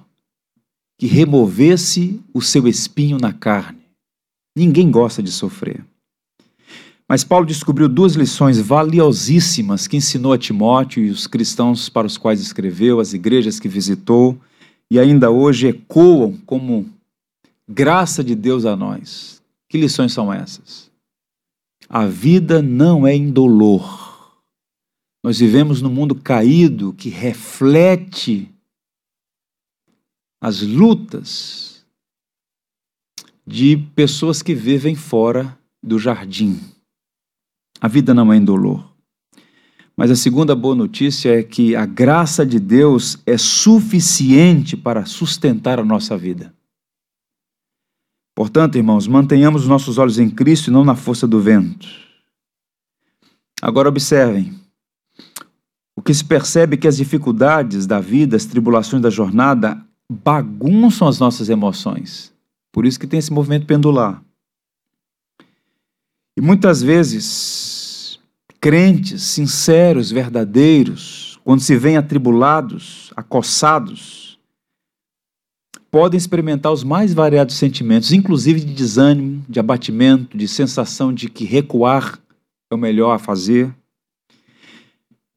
que 1.03 1.09
removesse 1.09 2.21
o 2.33 2.41
seu 2.41 2.69
espinho 2.69 3.19
na 3.19 3.33
carne. 3.33 3.83
Ninguém 4.57 4.89
gosta 4.89 5.21
de 5.21 5.33
sofrer. 5.33 5.85
Mas 7.09 7.25
Paulo 7.25 7.45
descobriu 7.45 7.89
duas 7.89 8.15
lições 8.15 8.61
valiosíssimas 8.61 9.89
que 9.89 9.97
ensinou 9.97 10.33
a 10.33 10.39
Timóteo 10.39 11.05
e 11.05 11.11
os 11.11 11.27
cristãos 11.27 11.89
para 11.89 12.07
os 12.07 12.17
quais 12.17 12.41
escreveu, 12.41 13.01
as 13.01 13.13
igrejas 13.13 13.59
que 13.59 13.69
visitou, 13.69 14.39
e 14.89 14.99
ainda 14.99 15.31
hoje 15.31 15.67
ecoam 15.67 16.39
como 16.47 16.89
graça 17.69 18.23
de 18.23 18.37
Deus 18.37 18.65
a 18.65 18.77
nós. 18.77 19.43
Que 19.69 19.79
lições 19.79 20.13
são 20.13 20.33
essas? 20.33 20.91
A 21.89 22.07
vida 22.07 22.63
não 22.63 23.07
é 23.07 23.17
indolor. 23.17 24.12
Nós 25.23 25.39
vivemos 25.39 25.81
num 25.81 25.91
mundo 25.91 26.15
caído 26.15 26.93
que 26.93 27.09
reflete 27.09 28.53
as 30.41 30.61
lutas 30.61 31.87
de 33.47 33.77
pessoas 33.95 34.43
que 34.43 34.55
vivem 34.55 34.97
fora 34.97 35.57
do 35.81 35.99
jardim. 35.99 36.61
A 37.81 37.87
vida 37.87 38.13
não 38.13 38.33
é 38.33 38.37
indolor. 38.37 38.93
Mas 39.97 40.11
a 40.11 40.17
segunda 40.17 40.57
boa 40.57 40.75
notícia 40.75 41.39
é 41.39 41.43
que 41.43 41.77
a 41.77 41.87
graça 41.87 42.45
de 42.45 42.59
Deus 42.59 43.19
é 43.27 43.37
suficiente 43.37 44.77
para 44.77 45.05
sustentar 45.05 45.79
a 45.79 45.85
nossa 45.85 46.17
vida. 46.17 46.53
Portanto, 48.35 48.77
irmãos, 48.77 49.07
mantenhamos 49.07 49.63
os 49.63 49.69
nossos 49.69 49.99
olhos 49.99 50.19
em 50.19 50.31
Cristo 50.31 50.69
e 50.69 50.73
não 50.73 50.85
na 50.85 50.97
força 50.97 51.27
do 51.27 51.41
vento. 51.41 51.87
Agora 53.61 53.89
observem. 53.89 54.62
O 56.03 56.05
que 56.05 56.13
se 56.13 56.25
percebe 56.25 56.75
é 56.75 56.77
que 56.77 56.89
as 56.89 56.97
dificuldades 56.97 57.87
da 57.87 58.01
vida, 58.01 58.35
as 58.35 58.45
tribulações 58.45 59.01
da 59.01 59.09
jornada, 59.09 59.81
bagunçam 60.11 61.07
as 61.07 61.21
nossas 61.21 61.49
emoções. 61.49 62.35
Por 62.73 62.85
isso 62.85 62.99
que 62.99 63.07
tem 63.07 63.21
esse 63.21 63.33
movimento 63.33 63.67
pendular. 63.67 64.21
E 66.37 66.41
muitas 66.41 66.83
vezes, 66.83 68.19
crentes 68.61 69.23
sinceros, 69.23 70.11
verdadeiros, 70.11 71.39
quando 71.45 71.61
se 71.61 71.77
veem 71.77 71.97
atribulados, 71.97 73.13
acossados, 73.15 74.41
podem 75.89 76.19
experimentar 76.19 76.73
os 76.73 76.83
mais 76.83 77.15
variados 77.15 77.55
sentimentos, 77.55 78.13
inclusive 78.13 78.59
de 78.59 78.75
desânimo, 78.75 79.45
de 79.49 79.61
abatimento, 79.61 80.37
de 80.37 80.49
sensação 80.49 81.15
de 81.15 81.31
que 81.31 81.45
recuar 81.45 82.19
é 82.73 82.75
o 82.75 82.79
melhor 82.79 83.13
a 83.13 83.21
fazer. 83.21 83.73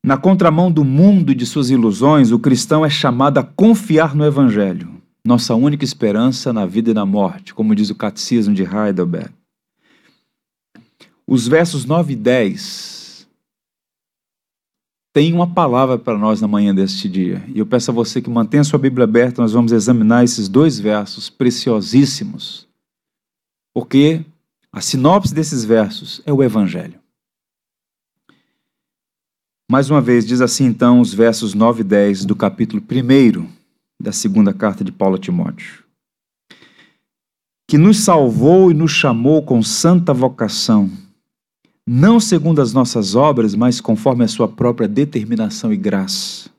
Na 0.05 0.17
contramão 0.17 0.71
do 0.71 0.85
mundo 0.85 1.31
e 1.31 1.35
de 1.35 1.47
suas 1.47 1.71
ilusões, 1.71 2.31
o 2.31 2.37
cristão 2.37 2.85
é 2.85 2.89
chamado 2.91 3.39
a 3.39 3.43
confiar 3.43 4.13
no 4.13 4.23
Evangelho, 4.23 5.01
nossa 5.25 5.55
única 5.55 5.83
esperança 5.83 6.53
na 6.53 6.63
vida 6.63 6.91
e 6.91 6.93
na 6.93 7.07
morte, 7.07 7.55
como 7.55 7.73
diz 7.73 7.89
o 7.89 7.95
Catecismo 7.95 8.53
de 8.53 8.61
Heidelberg. 8.61 9.33
Os 11.25 11.47
versos 11.47 11.85
9 11.85 12.13
e 12.13 12.15
10 12.17 13.27
tem 15.11 15.33
uma 15.33 15.51
palavra 15.51 15.97
para 15.97 16.19
nós 16.19 16.39
na 16.39 16.47
manhã 16.47 16.75
deste 16.75 17.09
dia. 17.09 17.43
E 17.47 17.57
eu 17.57 17.65
peço 17.65 17.89
a 17.89 17.93
você 17.93 18.21
que 18.21 18.29
mantenha 18.29 18.63
sua 18.63 18.77
Bíblia 18.77 19.05
aberta, 19.05 19.41
nós 19.41 19.53
vamos 19.53 19.71
examinar 19.71 20.23
esses 20.23 20.47
dois 20.47 20.79
versos 20.79 21.31
preciosíssimos. 21.31 22.67
Porque 23.73 24.23
a 24.71 24.81
sinopse 24.81 25.33
desses 25.33 25.65
versos 25.65 26.21
é 26.27 26.31
o 26.31 26.43
Evangelho. 26.43 27.03
Mais 29.69 29.89
uma 29.89 30.01
vez, 30.01 30.25
diz 30.25 30.41
assim 30.41 30.65
então 30.65 30.99
os 30.99 31.13
versos 31.13 31.53
9 31.53 31.81
e 31.81 31.83
10 31.83 32.25
do 32.25 32.35
capítulo 32.35 32.81
1 32.81 33.47
da 33.99 34.11
segunda 34.11 34.53
carta 34.53 34.83
de 34.83 34.91
Paulo 34.91 35.15
a 35.15 35.19
Timóteo. 35.19 35.83
Que 37.67 37.77
nos 37.77 37.99
salvou 37.99 38.69
e 38.69 38.73
nos 38.73 38.91
chamou 38.91 39.41
com 39.41 39.63
santa 39.63 40.13
vocação 40.13 40.91
não 41.87 42.19
segundo 42.19 42.61
as 42.63 42.73
nossas 42.73 43.13
obras, 43.13 43.53
mas 43.53 43.79
conforme 43.79 44.23
a 44.23 44.27
sua 44.27 44.47
própria 44.47 44.87
determinação 44.87 45.71
e 45.71 45.77
graça, 45.77 46.49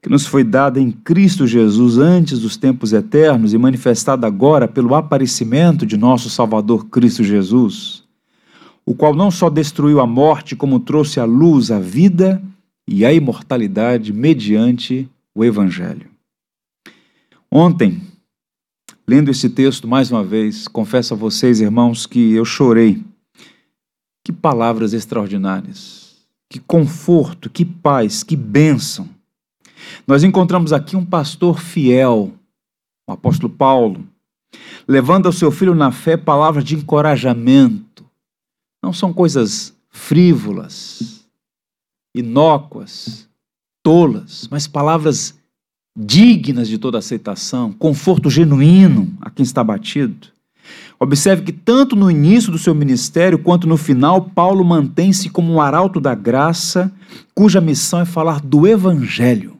que 0.00 0.08
nos 0.08 0.26
foi 0.26 0.42
dada 0.42 0.80
em 0.80 0.90
Cristo 0.90 1.46
Jesus 1.46 1.98
antes 1.98 2.40
dos 2.40 2.56
tempos 2.56 2.94
eternos 2.94 3.52
e 3.52 3.58
manifestada 3.58 4.26
agora 4.26 4.66
pelo 4.66 4.94
aparecimento 4.94 5.84
de 5.84 5.98
nosso 5.98 6.30
Salvador 6.30 6.86
Cristo 6.86 7.22
Jesus, 7.22 8.01
o 8.84 8.94
qual 8.94 9.14
não 9.14 9.30
só 9.30 9.48
destruiu 9.48 10.00
a 10.00 10.06
morte, 10.06 10.56
como 10.56 10.80
trouxe 10.80 11.20
à 11.20 11.24
luz 11.24 11.70
a 11.70 11.78
vida 11.78 12.42
e 12.86 13.04
a 13.04 13.12
imortalidade 13.12 14.12
mediante 14.12 15.08
o 15.34 15.44
Evangelho. 15.44 16.10
Ontem, 17.50 18.00
lendo 19.06 19.30
esse 19.30 19.48
texto 19.48 19.86
mais 19.86 20.10
uma 20.10 20.24
vez, 20.24 20.66
confesso 20.66 21.14
a 21.14 21.16
vocês, 21.16 21.60
irmãos, 21.60 22.06
que 22.06 22.32
eu 22.32 22.44
chorei. 22.44 23.02
Que 24.24 24.32
palavras 24.32 24.92
extraordinárias, 24.92 26.16
que 26.48 26.60
conforto, 26.60 27.50
que 27.50 27.64
paz, 27.64 28.22
que 28.22 28.36
bênção. 28.36 29.08
Nós 30.06 30.22
encontramos 30.22 30.72
aqui 30.72 30.96
um 30.96 31.04
pastor 31.04 31.60
fiel, 31.60 32.32
o 33.08 33.12
apóstolo 33.12 33.52
Paulo, 33.52 34.06
levando 34.86 35.26
ao 35.26 35.32
seu 35.32 35.50
filho 35.50 35.74
na 35.74 35.90
fé 35.90 36.16
palavras 36.16 36.64
de 36.64 36.76
encorajamento. 36.76 37.91
Não 38.82 38.92
são 38.92 39.12
coisas 39.12 39.74
frívolas, 39.88 41.26
inócuas, 42.14 43.28
tolas, 43.82 44.48
mas 44.50 44.66
palavras 44.66 45.38
dignas 45.96 46.68
de 46.68 46.78
toda 46.78 46.98
aceitação, 46.98 47.72
conforto 47.72 48.30
genuíno 48.30 49.16
a 49.20 49.30
quem 49.30 49.42
está 49.42 49.62
batido. 49.62 50.28
Observe 50.98 51.42
que 51.42 51.52
tanto 51.52 51.96
no 51.96 52.10
início 52.10 52.50
do 52.52 52.58
seu 52.58 52.74
ministério 52.74 53.38
quanto 53.38 53.66
no 53.66 53.76
final, 53.76 54.22
Paulo 54.30 54.64
mantém-se 54.64 55.28
como 55.28 55.52
um 55.52 55.60
arauto 55.60 56.00
da 56.00 56.14
graça, 56.14 56.92
cuja 57.34 57.60
missão 57.60 58.00
é 58.00 58.04
falar 58.04 58.40
do 58.40 58.66
Evangelho. 58.66 59.58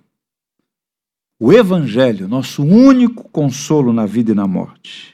O 1.40 1.52
Evangelho, 1.52 2.28
nosso 2.28 2.62
único 2.62 3.28
consolo 3.30 3.92
na 3.92 4.06
vida 4.06 4.30
e 4.30 4.34
na 4.34 4.46
morte. 4.46 5.11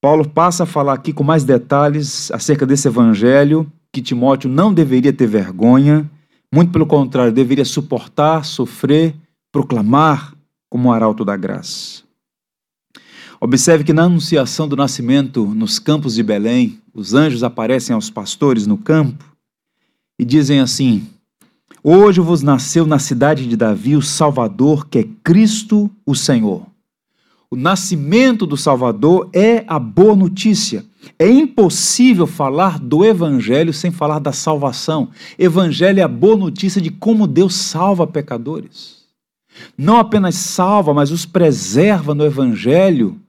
Paulo 0.00 0.26
passa 0.26 0.62
a 0.62 0.66
falar 0.66 0.94
aqui 0.94 1.12
com 1.12 1.22
mais 1.22 1.44
detalhes 1.44 2.30
acerca 2.30 2.66
desse 2.66 2.88
Evangelho, 2.88 3.70
que 3.92 4.00
Timóteo 4.00 4.48
não 4.48 4.72
deveria 4.72 5.12
ter 5.12 5.26
vergonha, 5.26 6.10
muito 6.52 6.72
pelo 6.72 6.86
contrário, 6.86 7.32
deveria 7.32 7.64
suportar, 7.64 8.44
sofrer, 8.44 9.14
proclamar 9.52 10.34
como 10.68 10.92
arauto 10.92 11.24
da 11.24 11.36
graça. 11.36 12.02
Observe 13.40 13.84
que 13.84 13.92
na 13.92 14.04
anunciação 14.04 14.66
do 14.66 14.76
nascimento 14.76 15.46
nos 15.46 15.78
campos 15.78 16.14
de 16.14 16.22
Belém, 16.22 16.80
os 16.92 17.14
anjos 17.14 17.42
aparecem 17.42 17.94
aos 17.94 18.10
pastores 18.10 18.66
no 18.66 18.76
campo 18.76 19.24
e 20.18 20.24
dizem 20.24 20.60
assim: 20.60 21.08
Hoje 21.82 22.20
vos 22.20 22.42
nasceu 22.42 22.84
na 22.84 22.98
cidade 22.98 23.46
de 23.46 23.56
Davi 23.56 23.96
o 23.96 24.02
Salvador, 24.02 24.86
que 24.88 24.98
é 24.98 25.08
Cristo 25.24 25.90
o 26.04 26.14
Senhor. 26.14 26.69
O 27.50 27.56
nascimento 27.56 28.46
do 28.46 28.56
Salvador 28.56 29.28
é 29.32 29.64
a 29.66 29.78
boa 29.78 30.14
notícia. 30.14 30.84
É 31.18 31.28
impossível 31.28 32.26
falar 32.26 32.78
do 32.78 33.04
Evangelho 33.04 33.72
sem 33.72 33.90
falar 33.90 34.20
da 34.20 34.32
salvação. 34.32 35.10
Evangelho 35.38 35.98
é 35.98 36.02
a 36.02 36.08
boa 36.08 36.36
notícia 36.36 36.80
de 36.80 36.90
como 36.90 37.26
Deus 37.26 37.54
salva 37.54 38.06
pecadores 38.06 39.00
não 39.76 39.98
apenas 39.98 40.34
salva, 40.36 40.94
mas 40.94 41.10
os 41.10 41.26
preserva 41.26 42.14
no 42.14 42.24
Evangelho, 42.24 43.20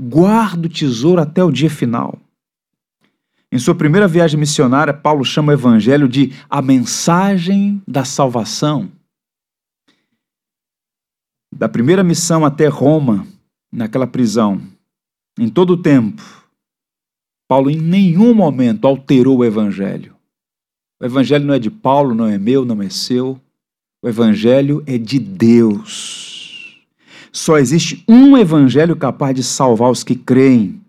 guarda 0.00 0.66
o 0.66 0.70
tesouro 0.70 1.20
até 1.20 1.42
o 1.42 1.50
dia 1.50 1.70
final. 1.70 2.18
Em 3.50 3.58
sua 3.58 3.74
primeira 3.74 4.08
viagem 4.08 4.38
missionária, 4.38 4.92
Paulo 4.92 5.24
chama 5.24 5.52
o 5.52 5.54
Evangelho 5.54 6.08
de 6.08 6.32
a 6.50 6.60
mensagem 6.60 7.80
da 7.86 8.04
salvação. 8.04 8.90
Da 11.54 11.68
primeira 11.68 12.02
missão 12.02 12.44
até 12.44 12.66
Roma, 12.66 13.26
naquela 13.74 14.06
prisão, 14.06 14.62
em 15.38 15.48
todo 15.48 15.72
o 15.72 15.76
tempo, 15.76 16.22
Paulo 17.48 17.68
em 17.68 17.76
nenhum 17.76 18.32
momento 18.32 18.86
alterou 18.86 19.38
o 19.38 19.44
Evangelho. 19.44 20.14
O 21.00 21.04
Evangelho 21.04 21.44
não 21.44 21.54
é 21.54 21.58
de 21.58 21.70
Paulo, 21.70 22.14
não 22.14 22.26
é 22.26 22.38
meu, 22.38 22.64
não 22.64 22.80
é 22.80 22.88
seu. 22.88 23.38
O 24.02 24.08
Evangelho 24.08 24.82
é 24.86 24.96
de 24.96 25.18
Deus. 25.18 26.78
Só 27.32 27.58
existe 27.58 28.02
um 28.08 28.38
Evangelho 28.38 28.94
capaz 28.96 29.34
de 29.34 29.42
salvar 29.42 29.90
os 29.90 30.04
que 30.04 30.14
creem. 30.14 30.80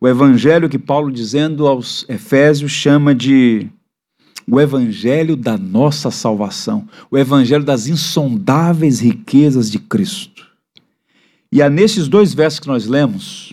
O 0.00 0.08
Evangelho 0.08 0.68
que 0.68 0.78
Paulo, 0.78 1.10
dizendo 1.10 1.66
aos 1.66 2.04
Efésios, 2.08 2.72
chama 2.72 3.14
de 3.14 3.68
o 4.48 4.60
Evangelho 4.60 5.36
da 5.36 5.56
nossa 5.56 6.10
salvação, 6.10 6.88
o 7.10 7.16
Evangelho 7.16 7.64
das 7.64 7.86
insondáveis 7.86 9.00
riquezas 9.00 9.70
de 9.70 9.78
Cristo. 9.78 10.35
E 11.50 11.62
há 11.62 11.70
nesses 11.70 12.08
dois 12.08 12.34
versos 12.34 12.60
que 12.60 12.68
nós 12.68 12.86
lemos 12.86 13.52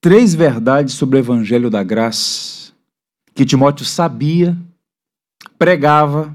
três 0.00 0.34
verdades 0.34 0.94
sobre 0.94 1.16
o 1.16 1.20
Evangelho 1.20 1.70
da 1.70 1.82
graça 1.82 2.72
que 3.34 3.44
Timóteo 3.44 3.84
sabia, 3.84 4.56
pregava 5.58 6.34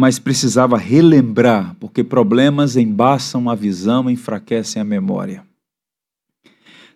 mas 0.00 0.18
precisava 0.18 0.78
relembrar, 0.78 1.74
porque 1.80 2.04
problemas 2.04 2.76
embaçam 2.76 3.50
a 3.50 3.54
visão 3.56 4.08
enfraquecem 4.08 4.80
a 4.80 4.84
memória. 4.84 5.44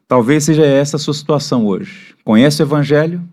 Talvez 0.07 0.44
seja 0.44 0.64
essa 0.64 0.96
a 0.96 1.00
sua 1.00 1.14
situação 1.14 1.66
hoje. 1.66 2.14
Conhece 2.22 2.62
o 2.62 2.64
Evangelho, 2.64 3.26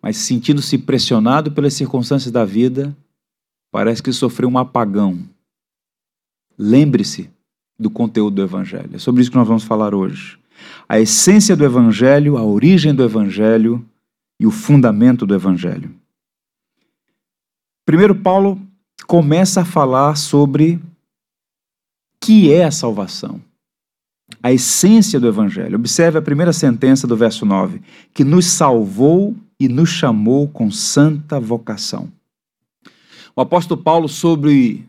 mas 0.00 0.18
sentindo-se 0.18 0.78
pressionado 0.78 1.50
pelas 1.50 1.74
circunstâncias 1.74 2.30
da 2.30 2.44
vida, 2.44 2.96
parece 3.72 4.00
que 4.00 4.12
sofreu 4.12 4.48
um 4.48 4.58
apagão. 4.58 5.28
Lembre-se 6.58 7.30
do 7.78 7.90
conteúdo 7.90 8.36
do 8.36 8.42
Evangelho. 8.42 8.90
É 8.94 8.98
sobre 8.98 9.20
isso 9.20 9.30
que 9.30 9.36
nós 9.36 9.46
vamos 9.46 9.64
falar 9.64 9.94
hoje. 9.94 10.38
A 10.88 10.98
essência 10.98 11.54
do 11.54 11.64
Evangelho, 11.64 12.36
a 12.36 12.44
origem 12.44 12.94
do 12.94 13.04
Evangelho 13.04 13.84
e 14.40 14.46
o 14.46 14.50
fundamento 14.50 15.26
do 15.26 15.34
Evangelho. 15.34 15.94
Primeiro, 17.84 18.14
Paulo 18.14 18.60
começa 19.06 19.60
a 19.60 19.64
falar 19.64 20.16
sobre 20.16 20.80
que 22.20 22.52
é 22.52 22.64
a 22.64 22.70
salvação, 22.70 23.40
a 24.42 24.52
essência 24.52 25.20
do 25.20 25.28
Evangelho. 25.28 25.76
Observe 25.76 26.18
a 26.18 26.22
primeira 26.22 26.52
sentença 26.52 27.06
do 27.06 27.16
verso 27.16 27.44
9: 27.46 27.82
que 28.12 28.24
nos 28.24 28.46
salvou 28.46 29.36
e 29.60 29.68
nos 29.68 29.90
chamou 29.90 30.48
com 30.48 30.70
santa 30.70 31.38
vocação. 31.38 32.10
O 33.34 33.40
apóstolo 33.40 33.80
Paulo, 33.80 34.08
sobre 34.08 34.86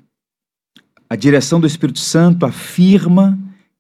a 1.10 1.16
direção 1.16 1.60
do 1.60 1.68
Espírito 1.68 2.00
Santo, 2.00 2.46
afirma 2.46 3.38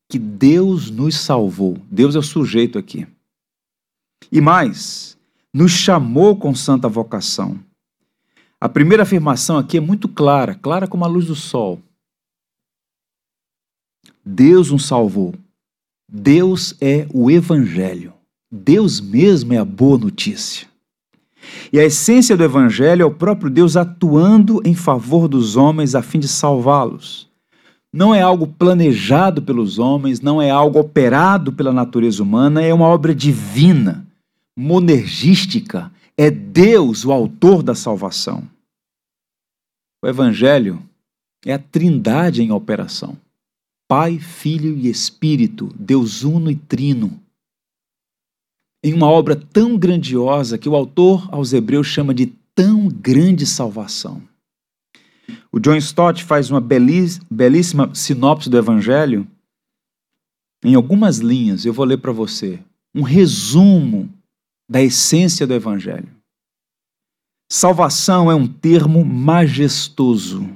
que 0.10 0.18
Deus 0.18 0.90
nos 0.90 1.16
salvou. 1.16 1.78
Deus 1.92 2.16
é 2.16 2.20
o 2.20 2.24
sujeito 2.24 2.78
aqui. 2.80 3.06
E 4.32 4.40
mais, 4.40 5.18
nos 5.54 5.72
chamou 5.72 6.38
com 6.38 6.56
santa 6.56 6.88
vocação. 6.88 7.60
A 8.60 8.68
primeira 8.68 9.04
afirmação 9.04 9.58
aqui 9.58 9.78
é 9.78 9.82
muito 9.82 10.08
clara, 10.08 10.56
clara 10.56 10.88
como 10.88 11.04
a 11.04 11.08
luz 11.08 11.26
do 11.26 11.36
sol. 11.36 11.82
Deus 14.26 14.72
nos 14.72 14.86
salvou. 14.86 15.36
Deus 16.10 16.76
é 16.82 17.08
o 17.13 17.30
Evangelho. 17.30 18.13
Deus 18.50 19.00
mesmo 19.02 19.54
é 19.54 19.58
a 19.58 19.66
boa 19.66 19.98
notícia. 19.98 20.68
E 21.72 21.80
a 21.80 21.84
essência 21.84 22.36
do 22.36 22.44
Evangelho 22.44 23.04
é 23.04 23.06
o 23.06 23.14
próprio 23.14 23.50
Deus 23.50 23.76
atuando 23.76 24.62
em 24.66 24.74
favor 24.74 25.28
dos 25.28 25.56
homens 25.56 25.96
a 25.96 26.02
fim 26.02 26.20
de 26.20 26.28
salvá-los. 26.28 27.28
Não 27.94 28.14
é 28.14 28.22
algo 28.22 28.48
planejado 28.48 29.42
pelos 29.42 29.80
homens, 29.80 30.22
não 30.22 30.42
é 30.42 30.50
algo 30.50 30.80
operado 30.80 31.52
pela 31.52 31.74
natureza 31.74 32.22
humana, 32.22 32.62
é 32.62 32.74
uma 32.74 32.86
obra 32.86 33.16
divina, 33.16 34.06
monergística, 34.58 35.92
é 36.18 36.30
Deus 36.30 37.06
o 37.06 37.12
autor 37.12 37.64
da 37.64 37.76
salvação. 37.76 38.44
O 40.04 40.08
Evangelho 40.08 40.82
é 41.46 41.54
a 41.54 41.60
trindade 41.60 42.44
em 42.44 42.52
operação. 42.52 43.18
Pai, 43.88 44.20
Filho 44.20 44.78
e 44.78 44.90
Espírito, 44.90 45.74
Deus 45.78 46.24
uno 46.24 46.52
e 46.52 46.56
trino. 46.56 47.20
Em 48.84 48.94
uma 48.94 49.08
obra 49.08 49.36
tão 49.36 49.78
grandiosa 49.78 50.58
que 50.58 50.70
o 50.70 50.76
autor 50.76 51.28
aos 51.32 51.54
Hebreus 51.54 51.88
chama 51.88 52.13
de 52.13 52.28
tão 52.54 52.88
grande 52.88 53.46
salvação. 53.46 54.22
O 55.52 55.60
John 55.60 55.76
Stott 55.76 56.24
faz 56.24 56.50
uma 56.50 56.62
belíssima 56.62 57.94
sinopse 57.94 58.50
do 58.50 58.58
Evangelho. 58.58 59.28
Em 60.63 60.76
algumas 60.76 61.18
linhas, 61.18 61.66
eu 61.66 61.74
vou 61.74 61.86
ler 61.86 61.98
para 61.98 62.12
você 62.12 62.60
um 62.94 63.02
resumo 63.02 64.10
da 64.70 64.82
essência 64.82 65.48
do 65.48 65.54
Evangelho. 65.54 66.10
Salvação 67.50 68.30
é 68.30 68.36
um 68.36 68.48
termo 68.48 69.06
majestoso 69.06 70.50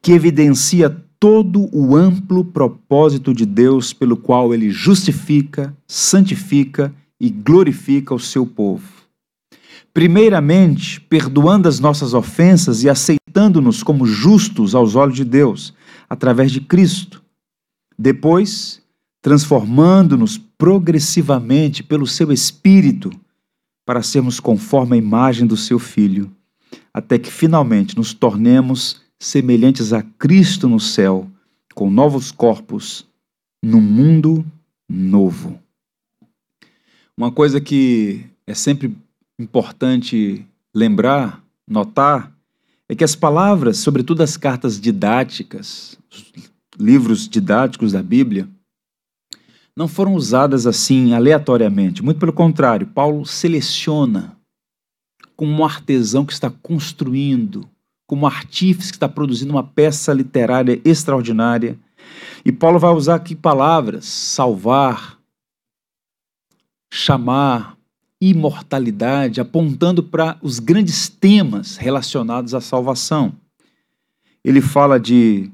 que 0.00 0.12
evidencia 0.12 0.88
todo 1.18 1.68
o 1.74 1.96
amplo 1.96 2.44
propósito 2.44 3.34
de 3.34 3.44
Deus 3.44 3.92
pelo 3.92 4.16
qual 4.16 4.54
ele 4.54 4.70
justifica, 4.70 5.76
santifica 5.86 6.94
e 7.20 7.30
glorifica 7.30 8.14
o 8.14 8.20
seu 8.20 8.46
povo. 8.46 8.86
Primeiramente, 9.92 11.00
perdoando 11.00 11.68
as 11.68 11.80
nossas 11.80 12.14
ofensas 12.14 12.84
e 12.84 12.88
aceitando-nos 12.88 13.82
como 13.82 14.06
justos 14.06 14.74
aos 14.74 14.94
olhos 14.94 15.16
de 15.16 15.24
Deus, 15.24 15.74
através 16.08 16.52
de 16.52 16.60
Cristo. 16.60 17.22
Depois, 17.98 18.80
transformando-nos 19.20 20.38
progressivamente 20.38 21.82
pelo 21.82 22.06
seu 22.06 22.32
Espírito 22.32 23.10
para 23.84 24.02
sermos 24.02 24.38
conforme 24.38 24.94
a 24.94 24.98
imagem 24.98 25.46
do 25.46 25.56
seu 25.56 25.78
Filho, 25.78 26.30
até 26.92 27.18
que 27.18 27.30
finalmente 27.30 27.96
nos 27.96 28.12
tornemos 28.12 29.02
semelhantes 29.18 29.92
a 29.92 30.02
Cristo 30.02 30.68
no 30.68 30.78
céu, 30.78 31.28
com 31.74 31.90
novos 31.90 32.30
corpos, 32.30 33.06
num 33.62 33.80
mundo 33.80 34.44
novo. 34.88 35.58
Uma 37.18 37.32
coisa 37.32 37.60
que 37.60 38.24
é 38.46 38.54
sempre 38.54 38.96
importante 39.40 40.46
lembrar, 40.72 41.42
notar, 41.66 42.32
é 42.88 42.94
que 42.94 43.02
as 43.02 43.16
palavras, 43.16 43.78
sobretudo 43.78 44.22
as 44.22 44.36
cartas 44.36 44.80
didáticas, 44.80 45.98
os 46.12 46.32
livros 46.78 47.28
didáticos 47.28 47.90
da 47.90 48.04
Bíblia, 48.04 48.48
não 49.76 49.88
foram 49.88 50.14
usadas 50.14 50.64
assim 50.64 51.12
aleatoriamente. 51.12 52.04
Muito 52.04 52.20
pelo 52.20 52.32
contrário, 52.32 52.86
Paulo 52.86 53.26
seleciona 53.26 54.36
como 55.34 55.50
um 55.50 55.64
artesão 55.64 56.24
que 56.24 56.32
está 56.32 56.48
construindo, 56.48 57.68
como 58.06 58.22
um 58.22 58.28
artífice 58.28 58.92
que 58.92 58.96
está 58.96 59.08
produzindo 59.08 59.50
uma 59.50 59.64
peça 59.64 60.12
literária 60.12 60.80
extraordinária. 60.84 61.76
E 62.44 62.52
Paulo 62.52 62.78
vai 62.78 62.92
usar 62.92 63.16
aqui 63.16 63.34
palavras: 63.34 64.04
salvar, 64.04 65.17
chamar, 66.90 67.76
imortalidade, 68.20 69.40
apontando 69.40 70.02
para 70.02 70.36
os 70.42 70.58
grandes 70.58 71.08
temas 71.08 71.76
relacionados 71.76 72.54
à 72.54 72.60
salvação. 72.60 73.32
Ele 74.44 74.60
fala 74.60 74.98
de 74.98 75.50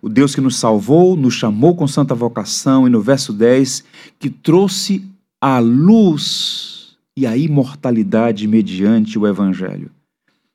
o 0.00 0.08
Deus 0.08 0.34
que 0.34 0.40
nos 0.40 0.56
salvou, 0.56 1.16
nos 1.16 1.34
chamou 1.34 1.76
com 1.76 1.86
santa 1.86 2.14
vocação, 2.14 2.86
e 2.88 2.90
no 2.90 3.00
verso 3.00 3.32
10, 3.32 3.84
que 4.18 4.28
trouxe 4.28 5.08
a 5.40 5.60
luz 5.60 6.96
e 7.16 7.26
a 7.26 7.36
imortalidade 7.36 8.48
mediante 8.48 9.18
o 9.18 9.26
Evangelho. 9.26 9.90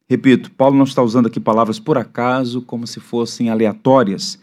Repito, 0.10 0.52
Paulo 0.52 0.78
não 0.78 0.86
está 0.86 1.02
usando 1.02 1.28
aqui 1.28 1.40
palavras 1.40 1.80
por 1.80 1.98
acaso, 1.98 2.62
como 2.62 2.88
se 2.88 3.00
fossem 3.00 3.50
aleatórias. 3.50 4.40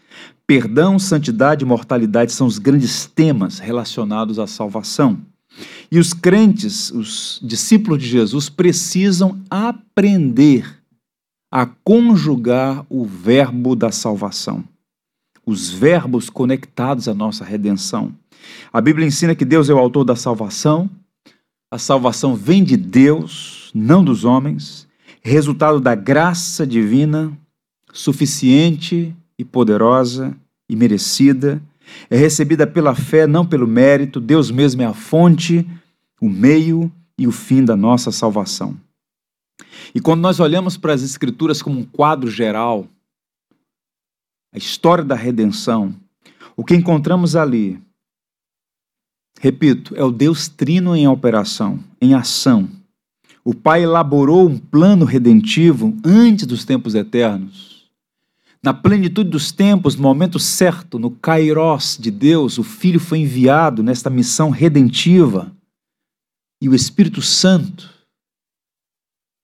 Perdão, 0.47 0.97
santidade 0.97 1.63
e 1.63 1.67
mortalidade 1.67 2.31
são 2.31 2.45
os 2.45 2.59
grandes 2.59 3.05
temas 3.05 3.59
relacionados 3.59 4.37
à 4.37 4.45
salvação. 4.45 5.19
E 5.91 5.99
os 5.99 6.13
crentes, 6.13 6.91
os 6.91 7.39
discípulos 7.43 8.01
de 8.01 8.07
Jesus, 8.07 8.49
precisam 8.49 9.39
aprender 9.49 10.79
a 11.51 11.65
conjugar 11.65 12.85
o 12.89 13.05
verbo 13.05 13.75
da 13.75 13.91
salvação, 13.91 14.63
os 15.45 15.69
verbos 15.69 16.29
conectados 16.29 17.07
à 17.07 17.13
nossa 17.13 17.45
redenção. 17.45 18.13
A 18.73 18.81
Bíblia 18.81 19.07
ensina 19.07 19.35
que 19.35 19.45
Deus 19.45 19.69
é 19.69 19.73
o 19.73 19.77
autor 19.77 20.03
da 20.03 20.15
salvação, 20.15 20.89
a 21.71 21.77
salvação 21.77 22.35
vem 22.35 22.63
de 22.63 22.75
Deus, 22.75 23.71
não 23.73 24.03
dos 24.03 24.25
homens, 24.25 24.87
resultado 25.21 25.79
da 25.79 25.95
graça 25.95 26.65
divina, 26.67 27.31
suficiente 27.91 29.15
e 29.37 29.45
poderosa 29.45 30.35
e 30.69 30.75
merecida 30.75 31.61
é 32.09 32.17
recebida 32.17 32.65
pela 32.67 32.95
fé, 32.95 33.27
não 33.27 33.45
pelo 33.45 33.67
mérito. 33.67 34.19
Deus 34.19 34.51
mesmo 34.51 34.81
é 34.81 34.85
a 34.85 34.93
fonte, 34.93 35.67
o 36.21 36.29
meio 36.29 36.91
e 37.17 37.27
o 37.27 37.31
fim 37.31 37.63
da 37.63 37.75
nossa 37.75 38.11
salvação. 38.11 38.77
E 39.93 40.01
quando 40.01 40.21
nós 40.21 40.39
olhamos 40.39 40.77
para 40.77 40.93
as 40.93 41.01
Escrituras 41.01 41.61
como 41.61 41.79
um 41.79 41.85
quadro 41.85 42.29
geral, 42.29 42.87
a 44.53 44.57
história 44.57 45.03
da 45.03 45.15
redenção, 45.15 45.95
o 46.55 46.63
que 46.63 46.75
encontramos 46.75 47.35
ali, 47.35 47.79
repito, 49.39 49.95
é 49.95 50.03
o 50.03 50.11
Deus 50.11 50.47
trino 50.47 50.95
em 50.95 51.07
operação, 51.07 51.79
em 52.01 52.13
ação. 52.13 52.69
O 53.43 53.53
Pai 53.53 53.83
elaborou 53.83 54.47
um 54.47 54.57
plano 54.57 55.05
redentivo 55.05 55.95
antes 56.03 56.45
dos 56.45 56.65
tempos 56.65 56.95
eternos 56.95 57.74
na 58.65 58.73
plenitude 58.73 59.29
dos 59.29 59.51
tempos, 59.51 59.95
no 59.95 60.01
momento 60.01 60.39
certo, 60.39 60.97
no 60.97 61.11
Kairos 61.11 61.99
de 62.01 62.09
Deus, 62.09 62.57
o 62.57 62.63
Filho 62.63 62.99
foi 62.99 63.19
enviado 63.19 63.83
nesta 63.83 64.09
missão 64.09 64.49
redentiva. 64.49 65.55
E 66.59 66.67
o 66.67 66.73
Espírito 66.73 67.21
Santo, 67.21 67.93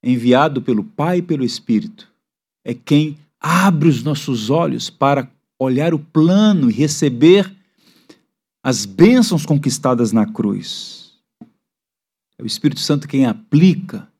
enviado 0.03 0.59
pelo 0.59 0.83
Pai 0.83 1.19
e 1.19 1.21
pelo 1.21 1.45
Espírito, 1.45 2.11
é 2.65 2.73
quem 2.73 3.15
abre 3.39 3.89
os 3.89 4.01
nossos 4.01 4.49
olhos 4.49 4.89
para 4.89 5.29
olhar 5.59 5.93
o 5.93 5.99
plano 5.99 6.71
e 6.71 6.73
receber 6.73 7.55
as 8.63 8.87
bênçãos 8.87 9.45
conquistadas 9.45 10.11
na 10.11 10.25
cruz. 10.25 11.13
É 12.39 12.41
o 12.41 12.47
Espírito 12.47 12.79
Santo 12.79 13.07
quem 13.07 13.27
aplica 13.27 14.10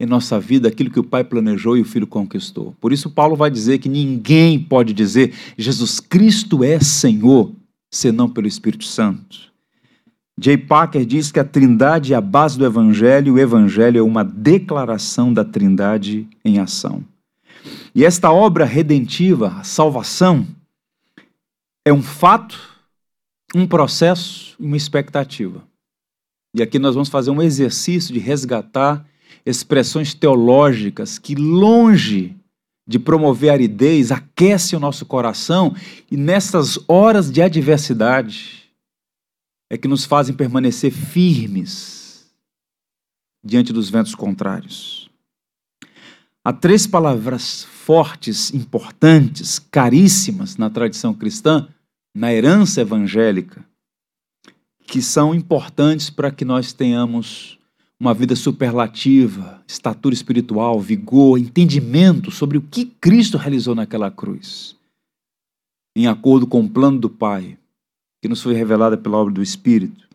em 0.00 0.06
nossa 0.06 0.40
vida 0.40 0.66
aquilo 0.66 0.90
que 0.90 0.98
o 0.98 1.04
Pai 1.04 1.22
planejou 1.22 1.76
e 1.76 1.82
o 1.82 1.84
Filho 1.84 2.06
conquistou. 2.06 2.74
Por 2.80 2.90
isso, 2.90 3.10
Paulo 3.10 3.36
vai 3.36 3.50
dizer 3.50 3.78
que 3.78 3.88
ninguém 3.88 4.58
pode 4.58 4.94
dizer 4.94 5.34
Jesus 5.58 6.00
Cristo 6.00 6.64
é 6.64 6.80
Senhor 6.80 7.52
senão 7.90 8.28
pelo 8.28 8.48
Espírito 8.48 8.84
Santo. 8.84 9.50
Jay 10.40 10.56
Packer 10.56 11.04
diz 11.04 11.30
que 11.30 11.38
a 11.38 11.44
Trindade 11.44 12.14
é 12.14 12.16
a 12.16 12.20
base 12.20 12.56
do 12.56 12.64
Evangelho 12.64 13.28
e 13.28 13.30
o 13.32 13.38
Evangelho 13.38 13.98
é 13.98 14.02
uma 14.02 14.24
declaração 14.24 15.34
da 15.34 15.44
Trindade 15.44 16.26
em 16.42 16.58
ação. 16.58 17.04
E 17.94 18.04
esta 18.04 18.32
obra 18.32 18.64
redentiva, 18.64 19.48
a 19.58 19.64
salvação, 19.64 20.46
é 21.84 21.92
um 21.92 22.00
fato, 22.00 22.58
um 23.54 23.66
processo 23.66 24.50
uma 24.58 24.76
expectativa. 24.76 25.62
E 26.54 26.62
aqui 26.62 26.78
nós 26.78 26.94
vamos 26.94 27.08
fazer 27.08 27.30
um 27.30 27.42
exercício 27.42 28.12
de 28.12 28.20
resgatar 28.20 29.04
expressões 29.44 30.14
teológicas 30.14 31.18
que, 31.18 31.34
longe 31.34 32.36
de 32.86 32.98
promover 32.98 33.50
aridez, 33.50 34.10
aquece 34.10 34.74
o 34.74 34.80
nosso 34.80 35.06
coração 35.06 35.74
e 36.10 36.16
nessas 36.16 36.78
horas 36.88 37.30
de 37.30 37.40
adversidade 37.40 38.68
é 39.70 39.78
que 39.78 39.86
nos 39.86 40.04
fazem 40.04 40.34
permanecer 40.34 40.90
firmes 40.90 42.28
diante 43.44 43.72
dos 43.72 43.88
ventos 43.88 44.14
contrários. 44.14 45.08
Há 46.44 46.52
três 46.52 46.86
palavras 46.86 47.62
fortes, 47.62 48.52
importantes, 48.52 49.58
caríssimas 49.58 50.56
na 50.56 50.68
tradição 50.68 51.14
cristã, 51.14 51.68
na 52.12 52.32
herança 52.32 52.80
evangélica, 52.80 53.64
que 54.86 55.00
são 55.00 55.32
importantes 55.32 56.10
para 56.10 56.32
que 56.32 56.44
nós 56.44 56.72
tenhamos 56.72 57.59
uma 58.00 58.14
vida 58.14 58.34
superlativa, 58.34 59.62
estatura 59.68 60.14
espiritual, 60.14 60.80
vigor, 60.80 61.38
entendimento 61.38 62.30
sobre 62.30 62.56
o 62.56 62.62
que 62.62 62.86
Cristo 62.86 63.36
realizou 63.36 63.74
naquela 63.74 64.10
cruz, 64.10 64.74
em 65.94 66.06
acordo 66.06 66.46
com 66.46 66.62
o 66.62 66.68
plano 66.68 66.98
do 66.98 67.10
Pai, 67.10 67.58
que 68.22 68.28
nos 68.28 68.40
foi 68.40 68.54
revelada 68.54 68.96
pela 68.96 69.18
obra 69.18 69.34
do 69.34 69.42
Espírito. 69.42 70.08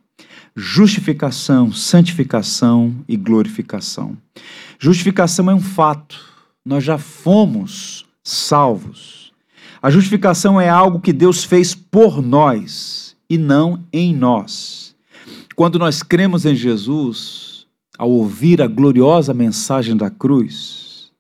Justificação, 0.55 1.71
santificação 1.71 2.95
e 3.07 3.15
glorificação. 3.15 4.17
Justificação 4.79 5.51
é 5.51 5.53
um 5.53 5.61
fato, 5.61 6.19
nós 6.65 6.83
já 6.83 6.97
fomos 6.97 8.05
salvos. 8.23 9.31
A 9.79 9.91
justificação 9.91 10.59
é 10.59 10.67
algo 10.67 10.99
que 10.99 11.13
Deus 11.13 11.43
fez 11.43 11.75
por 11.75 12.19
nós 12.19 13.15
e 13.29 13.37
não 13.37 13.83
em 13.93 14.15
nós. 14.15 14.95
Quando 15.55 15.77
nós 15.77 16.01
cremos 16.01 16.45
em 16.45 16.55
Jesus, 16.55 17.54
ao 17.97 18.09
ouvir 18.09 18.61
a 18.61 18.67
gloriosa 18.67 19.33
mensagem 19.33 19.95
da 19.95 20.09
cruz, 20.09 21.11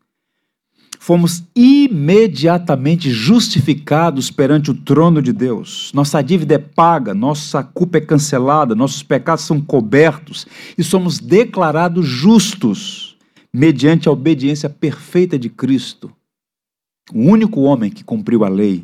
fomos 0.99 1.43
imediatamente 1.55 3.11
justificados 3.11 4.31
perante 4.31 4.71
o 4.71 4.73
trono 4.73 5.21
de 5.21 5.31
Deus. 5.31 5.91
Nossa 5.93 6.21
dívida 6.21 6.55
é 6.55 6.57
paga, 6.57 7.13
nossa 7.13 7.63
culpa 7.63 7.99
é 7.99 8.01
cancelada, 8.01 8.73
nossos 8.73 9.03
pecados 9.03 9.43
são 9.43 9.61
cobertos 9.61 10.47
e 10.75 10.83
somos 10.83 11.19
declarados 11.19 12.07
justos 12.07 13.15
mediante 13.53 14.09
a 14.09 14.11
obediência 14.11 14.69
perfeita 14.69 15.37
de 15.37 15.47
Cristo, 15.47 16.11
o 17.13 17.19
único 17.19 17.61
homem 17.61 17.91
que 17.91 18.03
cumpriu 18.03 18.43
a 18.43 18.49
lei 18.49 18.83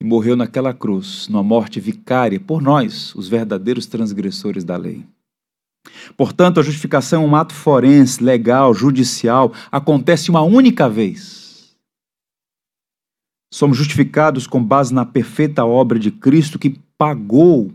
e 0.00 0.04
morreu 0.04 0.34
naquela 0.34 0.72
cruz, 0.72 1.28
numa 1.28 1.42
morte 1.42 1.78
vicária 1.78 2.40
por 2.40 2.62
nós, 2.62 3.14
os 3.14 3.28
verdadeiros 3.28 3.84
transgressores 3.84 4.64
da 4.64 4.76
lei. 4.76 5.04
Portanto, 6.16 6.60
a 6.60 6.62
justificação 6.62 7.22
é 7.22 7.26
um 7.26 7.36
ato 7.36 7.54
forense, 7.54 8.22
legal, 8.22 8.74
judicial, 8.74 9.52
acontece 9.70 10.30
uma 10.30 10.42
única 10.42 10.88
vez. 10.88 11.74
Somos 13.52 13.76
justificados 13.76 14.46
com 14.46 14.62
base 14.62 14.94
na 14.94 15.04
perfeita 15.04 15.64
obra 15.64 15.98
de 15.98 16.10
Cristo 16.10 16.58
que 16.58 16.78
pagou 16.96 17.72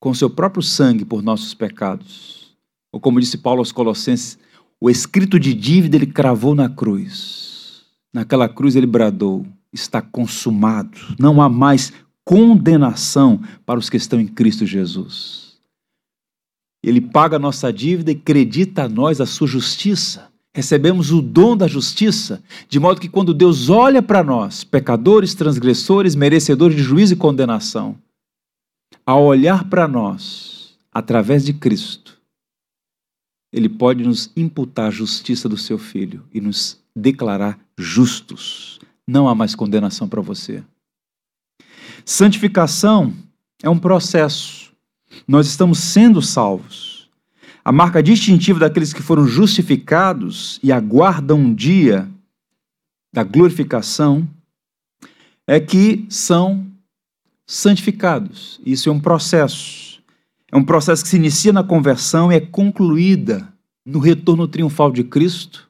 com 0.00 0.14
seu 0.14 0.28
próprio 0.28 0.62
sangue 0.62 1.04
por 1.04 1.22
nossos 1.22 1.54
pecados. 1.54 2.56
Ou 2.92 3.00
como 3.00 3.20
disse 3.20 3.38
Paulo 3.38 3.60
aos 3.60 3.72
Colossenses, 3.72 4.38
o 4.80 4.90
escrito 4.90 5.38
de 5.38 5.54
dívida 5.54 5.96
ele 5.96 6.06
cravou 6.06 6.54
na 6.54 6.68
cruz. 6.68 7.84
Naquela 8.12 8.48
cruz 8.48 8.74
ele 8.74 8.86
bradou: 8.86 9.46
está 9.72 10.02
consumado, 10.02 10.98
não 11.18 11.40
há 11.40 11.48
mais 11.48 11.92
condenação 12.24 13.40
para 13.64 13.78
os 13.78 13.88
que 13.88 13.96
estão 13.96 14.20
em 14.20 14.26
Cristo 14.26 14.66
Jesus. 14.66 15.45
Ele 16.86 17.00
paga 17.00 17.34
a 17.34 17.40
nossa 17.40 17.72
dívida 17.72 18.12
e 18.12 18.14
acredita 18.14 18.84
a 18.84 18.88
nós 18.88 19.20
a 19.20 19.26
sua 19.26 19.48
justiça. 19.48 20.30
Recebemos 20.54 21.10
o 21.10 21.20
dom 21.20 21.56
da 21.56 21.66
justiça, 21.66 22.40
de 22.68 22.78
modo 22.78 23.00
que 23.00 23.08
quando 23.08 23.34
Deus 23.34 23.68
olha 23.68 24.00
para 24.00 24.22
nós, 24.22 24.62
pecadores, 24.62 25.34
transgressores, 25.34 26.14
merecedores 26.14 26.76
de 26.76 26.82
juízo 26.84 27.14
e 27.14 27.16
condenação, 27.16 27.98
ao 29.04 29.24
olhar 29.24 29.68
para 29.68 29.88
nós, 29.88 30.78
através 30.92 31.44
de 31.44 31.52
Cristo, 31.52 32.16
Ele 33.52 33.68
pode 33.68 34.04
nos 34.04 34.30
imputar 34.36 34.86
a 34.86 34.92
justiça 34.92 35.48
do 35.48 35.56
seu 35.56 35.78
Filho 35.78 36.24
e 36.32 36.40
nos 36.40 36.80
declarar 36.94 37.58
justos. 37.76 38.78
Não 39.04 39.28
há 39.28 39.34
mais 39.34 39.56
condenação 39.56 40.08
para 40.08 40.22
você. 40.22 40.62
Santificação 42.04 43.12
é 43.60 43.68
um 43.68 43.78
processo. 43.78 44.65
Nós 45.26 45.46
estamos 45.46 45.78
sendo 45.78 46.20
salvos. 46.22 47.08
A 47.64 47.72
marca 47.72 48.02
distintiva 48.02 48.60
daqueles 48.60 48.92
que 48.92 49.02
foram 49.02 49.26
justificados 49.26 50.60
e 50.62 50.70
aguardam 50.70 51.38
um 51.38 51.54
dia 51.54 52.08
da 53.12 53.24
glorificação 53.24 54.28
é 55.46 55.58
que 55.58 56.06
são 56.08 56.66
santificados. 57.46 58.60
Isso 58.64 58.88
é 58.88 58.92
um 58.92 59.00
processo. 59.00 60.02
É 60.50 60.56
um 60.56 60.64
processo 60.64 61.02
que 61.02 61.08
se 61.08 61.16
inicia 61.16 61.52
na 61.52 61.64
conversão 61.64 62.30
e 62.30 62.36
é 62.36 62.40
concluída 62.40 63.52
no 63.84 63.98
retorno 63.98 64.48
triunfal 64.48 64.90
de 64.90 65.04
Cristo, 65.04 65.68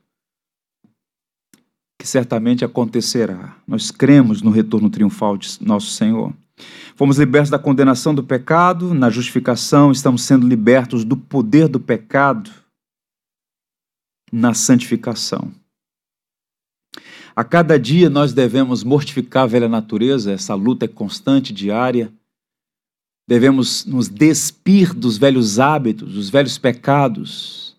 que 1.99 2.07
certamente 2.07 2.65
acontecerá. 2.65 3.57
Nós 3.67 3.91
cremos 3.91 4.43
no 4.43 4.51
retorno 4.51 4.89
triunfal 4.89 5.37
de 5.37 5.49
nosso 5.61 5.91
Senhor. 5.91 6.33
Fomos 6.95 7.19
libertos 7.19 7.51
da 7.51 7.59
condenação 7.59 8.15
do 8.15 8.25
pecado, 8.25 8.95
na 8.95 9.11
justificação 9.11 9.93
estamos 9.93 10.23
sendo 10.23 10.49
libertos 10.49 11.05
do 11.05 11.17
poder 11.17 11.69
do 11.69 11.79
pecado 11.79 12.51
na 14.33 14.55
santificação. 14.55 15.53
A 17.35 17.45
cada 17.45 17.79
dia 17.79 18.09
nós 18.09 18.33
devemos 18.33 18.83
mortificar 18.83 19.43
a 19.43 19.47
velha 19.47 19.69
natureza, 19.69 20.33
essa 20.33 20.55
luta 20.55 20.87
é 20.87 20.89
constante, 20.89 21.53
diária. 21.53 22.11
Devemos 23.29 23.85
nos 23.85 24.09
despir 24.09 24.95
dos 24.95 25.19
velhos 25.19 25.59
hábitos, 25.59 26.15
dos 26.15 26.31
velhos 26.31 26.57
pecados, 26.57 27.77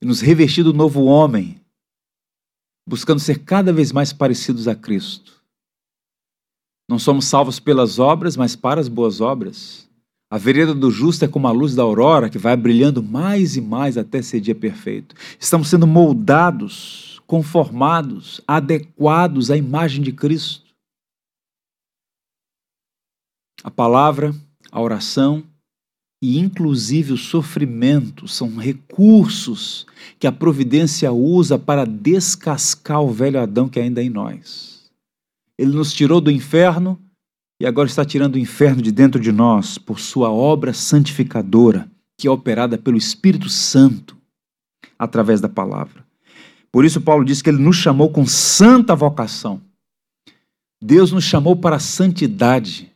e 0.00 0.06
nos 0.06 0.22
revestir 0.22 0.62
do 0.62 0.72
novo 0.72 1.04
homem, 1.04 1.60
buscando 2.88 3.20
ser 3.20 3.40
cada 3.40 3.74
vez 3.74 3.92
mais 3.92 4.10
parecidos 4.10 4.66
a 4.68 4.74
Cristo. 4.74 5.35
Não 6.88 6.98
somos 6.98 7.24
salvos 7.24 7.58
pelas 7.58 7.98
obras, 7.98 8.36
mas 8.36 8.54
para 8.54 8.80
as 8.80 8.88
boas 8.88 9.20
obras. 9.20 9.88
A 10.30 10.38
vereda 10.38 10.74
do 10.74 10.90
justo 10.90 11.24
é 11.24 11.28
como 11.28 11.46
a 11.46 11.52
luz 11.52 11.74
da 11.74 11.82
aurora 11.82 12.28
que 12.28 12.38
vai 12.38 12.56
brilhando 12.56 13.02
mais 13.02 13.56
e 13.56 13.60
mais 13.60 13.96
até 13.96 14.20
ser 14.22 14.40
dia 14.40 14.54
perfeito. 14.54 15.14
Estamos 15.38 15.68
sendo 15.68 15.86
moldados 15.86 17.20
conformados, 17.26 18.40
adequados 18.46 19.50
à 19.50 19.56
imagem 19.56 20.02
de 20.02 20.12
Cristo. 20.12 20.64
A 23.62 23.70
palavra, 23.70 24.34
a 24.70 24.80
oração 24.80 25.44
e 26.22 26.38
inclusive 26.38 27.12
o 27.12 27.16
sofrimento 27.16 28.26
são 28.26 28.56
recursos 28.56 29.86
que 30.18 30.26
a 30.26 30.32
providência 30.32 31.12
usa 31.12 31.58
para 31.58 31.84
descascar 31.84 33.02
o 33.02 33.12
velho 33.12 33.40
Adão 33.40 33.68
que 33.68 33.78
ainda 33.78 34.00
é 34.00 34.04
em 34.04 34.10
nós. 34.10 34.75
Ele 35.58 35.72
nos 35.72 35.92
tirou 35.92 36.20
do 36.20 36.30
inferno 36.30 37.00
e 37.60 37.66
agora 37.66 37.88
está 37.88 38.04
tirando 38.04 38.34
o 38.34 38.38
inferno 38.38 38.82
de 38.82 38.92
dentro 38.92 39.20
de 39.20 39.32
nós 39.32 39.78
por 39.78 39.98
sua 39.98 40.30
obra 40.30 40.72
santificadora, 40.72 41.90
que 42.18 42.28
é 42.28 42.30
operada 42.30 42.76
pelo 42.76 42.96
Espírito 42.96 43.48
Santo 43.48 44.16
através 44.98 45.40
da 45.40 45.48
palavra. 45.48 46.04
Por 46.70 46.84
isso, 46.84 47.00
Paulo 47.00 47.24
diz 47.24 47.40
que 47.40 47.48
ele 47.48 47.62
nos 47.62 47.76
chamou 47.76 48.10
com 48.10 48.26
santa 48.26 48.94
vocação. 48.94 49.62
Deus 50.82 51.10
nos 51.10 51.24
chamou 51.24 51.56
para 51.56 51.76
a 51.76 51.80
santidade. 51.80 52.92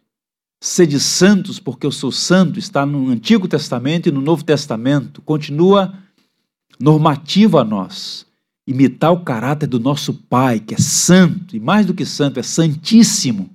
Sede 0.62 1.00
santos, 1.00 1.58
porque 1.58 1.86
eu 1.86 1.90
sou 1.90 2.12
santo, 2.12 2.58
está 2.58 2.84
no 2.84 3.08
Antigo 3.08 3.48
Testamento 3.48 4.08
e 4.08 4.12
no 4.12 4.20
Novo 4.20 4.44
Testamento. 4.44 5.22
Continua 5.22 5.94
normativo 6.78 7.58
a 7.58 7.64
nós. 7.64 8.26
Imitar 8.70 9.12
o 9.12 9.24
caráter 9.24 9.66
do 9.66 9.80
nosso 9.80 10.14
Pai, 10.14 10.60
que 10.60 10.74
é 10.74 10.78
santo, 10.78 11.56
e 11.56 11.58
mais 11.58 11.84
do 11.84 11.92
que 11.92 12.06
santo, 12.06 12.38
é 12.38 12.42
santíssimo. 12.44 13.50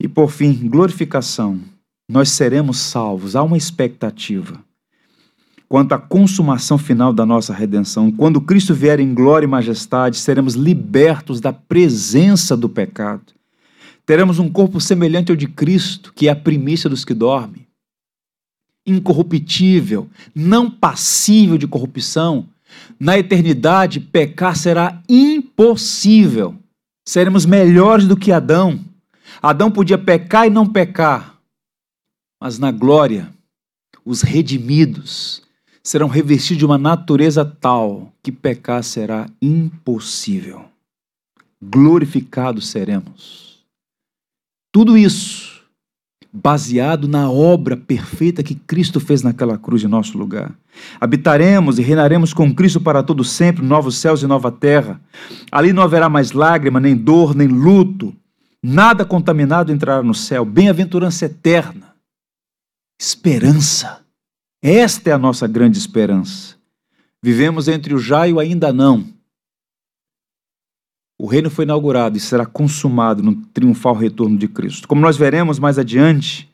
E 0.00 0.06
por 0.06 0.30
fim, 0.30 0.68
glorificação. 0.68 1.60
Nós 2.08 2.30
seremos 2.30 2.78
salvos. 2.78 3.34
Há 3.34 3.42
uma 3.42 3.56
expectativa 3.56 4.64
quanto 5.68 5.92
à 5.92 5.98
consumação 5.98 6.76
final 6.78 7.12
da 7.12 7.26
nossa 7.26 7.52
redenção. 7.52 8.10
Quando 8.10 8.40
Cristo 8.40 8.72
vier 8.72 8.98
em 8.98 9.14
glória 9.14 9.46
e 9.46 9.48
majestade, 9.48 10.16
seremos 10.16 10.54
libertos 10.54 11.40
da 11.40 11.52
presença 11.52 12.56
do 12.56 12.68
pecado. 12.68 13.32
Teremos 14.04 14.40
um 14.40 14.48
corpo 14.48 14.80
semelhante 14.80 15.30
ao 15.30 15.36
de 15.36 15.46
Cristo, 15.46 16.12
que 16.12 16.28
é 16.28 16.30
a 16.30 16.36
primícia 16.36 16.88
dos 16.88 17.04
que 17.04 17.14
dormem. 17.14 17.66
Incorruptível, 18.86 20.08
não 20.34 20.68
passível 20.68 21.56
de 21.56 21.68
corrupção. 21.68 22.48
Na 22.98 23.18
eternidade, 23.18 24.00
pecar 24.00 24.56
será 24.56 25.02
impossível. 25.08 26.54
Seremos 27.06 27.46
melhores 27.46 28.06
do 28.06 28.16
que 28.16 28.32
Adão. 28.32 28.84
Adão 29.42 29.70
podia 29.70 29.96
pecar 29.96 30.46
e 30.46 30.50
não 30.50 30.66
pecar, 30.66 31.38
mas 32.40 32.58
na 32.58 32.70
glória, 32.70 33.32
os 34.04 34.22
redimidos 34.22 35.42
serão 35.82 36.08
revestidos 36.08 36.58
de 36.58 36.66
uma 36.66 36.78
natureza 36.78 37.44
tal 37.44 38.12
que 38.22 38.30
pecar 38.30 38.82
será 38.82 39.28
impossível. 39.40 40.64
Glorificados 41.62 42.68
seremos. 42.68 43.64
Tudo 44.72 44.96
isso 44.96 45.59
baseado 46.32 47.08
na 47.08 47.30
obra 47.30 47.76
perfeita 47.76 48.42
que 48.42 48.54
Cristo 48.54 49.00
fez 49.00 49.22
naquela 49.22 49.58
cruz 49.58 49.82
em 49.82 49.88
nosso 49.88 50.16
lugar. 50.16 50.52
Habitaremos 51.00 51.78
e 51.78 51.82
reinaremos 51.82 52.32
com 52.32 52.54
Cristo 52.54 52.80
para 52.80 53.02
todo 53.02 53.24
sempre, 53.24 53.64
novos 53.64 53.96
céus 53.96 54.22
e 54.22 54.26
nova 54.26 54.52
terra. 54.52 55.00
Ali 55.50 55.72
não 55.72 55.82
haverá 55.82 56.08
mais 56.08 56.32
lágrima, 56.32 56.78
nem 56.78 56.96
dor, 56.96 57.34
nem 57.34 57.48
luto. 57.48 58.14
Nada 58.62 59.04
contaminado 59.04 59.72
entrará 59.72 60.02
no 60.02 60.14
céu. 60.14 60.44
Bem-aventurança 60.44 61.24
eterna. 61.24 61.94
Esperança 63.00 64.00
esta 64.62 65.08
é 65.08 65.12
a 65.14 65.18
nossa 65.18 65.46
grande 65.46 65.78
esperança. 65.78 66.54
Vivemos 67.22 67.66
entre 67.66 67.94
o 67.94 67.98
já 67.98 68.28
e 68.28 68.32
o 68.32 68.38
ainda 68.38 68.72
não. 68.72 69.06
O 71.22 71.26
reino 71.26 71.50
foi 71.50 71.66
inaugurado 71.66 72.16
e 72.16 72.20
será 72.20 72.46
consumado 72.46 73.22
no 73.22 73.36
triunfal 73.52 73.94
retorno 73.94 74.38
de 74.38 74.48
Cristo. 74.48 74.88
Como 74.88 75.02
nós 75.02 75.18
veremos 75.18 75.58
mais 75.58 75.78
adiante, 75.78 76.48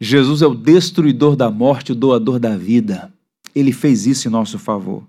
Jesus 0.00 0.42
é 0.42 0.46
o 0.48 0.56
destruidor 0.56 1.36
da 1.36 1.48
morte, 1.52 1.92
o 1.92 1.94
doador 1.94 2.40
da 2.40 2.56
vida. 2.56 3.12
Ele 3.54 3.70
fez 3.70 4.08
isso 4.08 4.26
em 4.26 4.30
nosso 4.32 4.58
favor. 4.58 5.04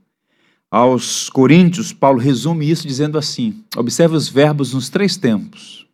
Aos 0.70 1.28
Coríntios, 1.28 1.92
Paulo 1.92 2.20
resume 2.20 2.70
isso 2.70 2.88
dizendo 2.88 3.18
assim: 3.18 3.64
observe 3.76 4.16
os 4.16 4.30
verbos 4.30 4.76
nos 4.76 4.90
três 4.90 5.18
tempos. 5.18 5.88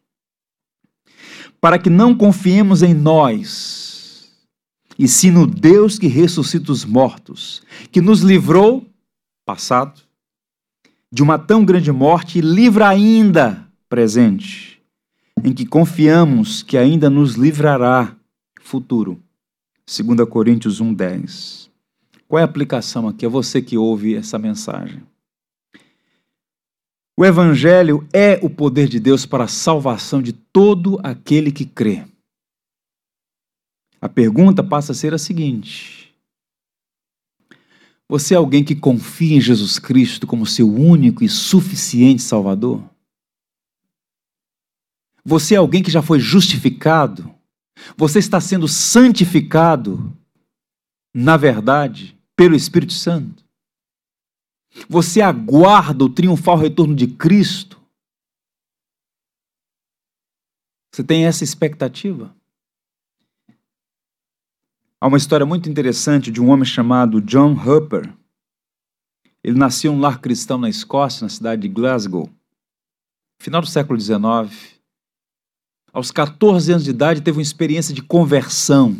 Para 1.61 1.79
que 1.79 1.89
não 1.89 2.13
confiemos 2.13 2.83
em 2.83 2.93
nós, 2.93 4.29
e 4.99 5.07
sim 5.07 5.31
no 5.31 5.47
Deus 5.47 5.97
que 5.97 6.07
ressuscita 6.07 6.69
os 6.69 6.83
mortos, 6.83 7.63
que 7.93 8.01
nos 8.01 8.19
livrou, 8.19 8.85
passado, 9.45 10.04
de 11.15 11.23
uma 11.23 11.39
tão 11.39 11.63
grande 11.63 11.93
morte 11.93 12.39
e 12.39 12.41
livra 12.41 12.89
ainda, 12.89 13.65
presente, 13.87 14.83
em 15.41 15.53
que 15.53 15.65
confiamos 15.65 16.61
que 16.61 16.77
ainda 16.77 17.09
nos 17.09 17.35
livrará, 17.35 18.13
futuro. 18.59 19.23
2 19.87 20.27
Coríntios 20.27 20.81
1,10. 20.81 21.69
Qual 22.27 22.37
é 22.37 22.41
a 22.41 22.45
aplicação 22.45 23.07
aqui? 23.07 23.25
É 23.25 23.29
você 23.29 23.61
que 23.61 23.77
ouve 23.77 24.13
essa 24.13 24.37
mensagem. 24.37 25.01
O 27.17 27.23
Evangelho 27.23 28.05
é 28.11 28.37
o 28.43 28.49
poder 28.49 28.89
de 28.89 28.99
Deus 28.99 29.25
para 29.25 29.45
a 29.45 29.47
salvação 29.47 30.21
de 30.21 30.33
todo 30.33 30.99
aquele 31.01 31.49
que 31.49 31.63
crê. 31.63 32.03
A 34.01 34.09
pergunta 34.09 34.61
passa 34.61 34.91
a 34.91 34.95
ser 34.95 35.13
a 35.13 35.17
seguinte: 35.17 36.04
Você 38.07 38.35
é 38.35 38.37
alguém 38.37 38.63
que 38.63 38.75
confia 38.75 39.37
em 39.37 39.41
Jesus 39.41 39.79
Cristo 39.79 40.27
como 40.27 40.45
seu 40.45 40.71
único 40.71 41.23
e 41.23 41.29
suficiente 41.29 42.21
Salvador? 42.21 42.87
Você 45.23 45.55
é 45.55 45.57
alguém 45.57 45.81
que 45.81 45.89
já 45.89 46.03
foi 46.03 46.19
justificado? 46.19 47.33
Você 47.97 48.19
está 48.19 48.39
sendo 48.39 48.67
santificado, 48.67 50.15
na 51.13 51.35
verdade, 51.35 52.17
pelo 52.35 52.55
Espírito 52.55 52.93
Santo? 52.93 53.43
Você 54.87 55.21
aguarda 55.21 56.03
o 56.03 56.09
triunfal 56.09 56.57
retorno 56.57 56.95
de 56.95 57.07
Cristo? 57.07 57.81
Você 60.93 61.03
tem 61.03 61.25
essa 61.25 61.43
expectativa? 61.43 62.35
Há 65.05 65.07
uma 65.07 65.19
história 65.19 65.45
muito 65.45 65.69
interessante 65.69 66.31
de 66.31 66.41
um 66.41 66.49
homem 66.49 66.65
chamado 66.65 67.21
John 67.21 67.53
Hupper. 67.53 68.11
Ele 69.43 69.55
nasceu 69.55 69.93
em 69.93 69.95
um 69.95 69.99
lar 69.99 70.19
cristão 70.19 70.57
na 70.57 70.67
Escócia, 70.67 71.25
na 71.25 71.29
cidade 71.29 71.61
de 71.61 71.67
Glasgow. 71.67 72.27
Final 73.39 73.61
do 73.61 73.67
século 73.67 73.99
XIX. 73.99 74.81
Aos 75.93 76.09
14 76.09 76.71
anos 76.71 76.85
de 76.85 76.89
idade, 76.89 77.21
teve 77.21 77.37
uma 77.37 77.43
experiência 77.43 77.93
de 77.93 78.01
conversão. 78.01 78.97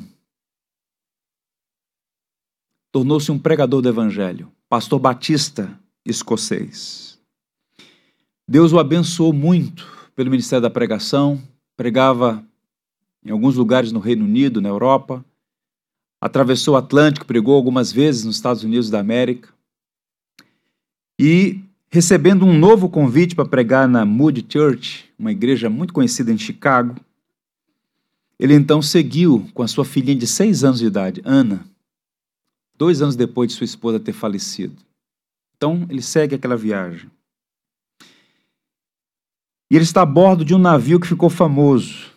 Tornou-se 2.92 3.32
um 3.32 3.40
pregador 3.40 3.82
do 3.82 3.90
evangelho, 3.90 4.52
pastor 4.70 5.00
batista 5.00 5.76
escocês. 6.06 7.20
Deus 8.48 8.72
o 8.72 8.78
abençoou 8.78 9.34
muito 9.34 10.12
pelo 10.16 10.30
ministério 10.30 10.62
da 10.62 10.70
pregação, 10.70 11.42
pregava 11.76 12.46
em 13.26 13.32
alguns 13.32 13.56
lugares 13.56 13.92
no 13.92 14.00
Reino 14.00 14.24
Unido, 14.24 14.62
na 14.62 14.70
Europa, 14.70 15.26
atravessou 16.26 16.74
o 16.74 16.78
Atlântico, 16.78 17.24
pregou 17.24 17.56
algumas 17.56 17.92
vezes 17.92 18.24
nos 18.26 18.38
Estados 18.38 18.64
Unidos 18.64 18.90
da 18.90 19.00
América. 19.00 19.54
E 21.20 21.62
recebendo 21.88 22.44
um 22.48 22.58
novo 22.58 22.90
convite 22.90 23.36
para 23.36 23.48
pregar 23.48 23.88
na 23.88 24.04
Moody 24.04 24.44
Church, 24.50 25.08
uma 25.20 25.32
igreja 25.32 25.70
muito 25.70 25.94
conhecida 25.94 26.32
em 26.32 26.38
Chicago, 26.38 26.96
ele 28.40 28.56
então 28.56 28.82
seguiu 28.82 29.48
com 29.54 29.62
a 29.62 29.68
sua 29.68 29.86
filhinha 29.86 30.18
de 30.18 30.26
seis 30.26 30.64
anos 30.64 30.80
de 30.80 30.88
idade, 30.88 31.22
Ana, 31.24 31.64
dois 32.76 33.04
anos 33.04 33.16
depois 33.16 33.52
de 33.52 33.56
sua 33.56 33.66
esposa 33.66 34.00
ter 34.00 34.12
falecido. 34.12 34.76
Então 35.56 35.86
ele 35.92 36.02
segue 36.02 36.34
aquela 36.34 36.58
viagem. 36.58 37.08
E 39.70 39.76
ele 39.76 39.84
está 39.84 40.02
a 40.02 40.08
bordo 40.08 40.44
de 40.44 40.56
um 40.56 40.60
navio 40.60 41.00
que 41.00 41.08
ficou 41.08 41.30
famoso. 41.30 42.15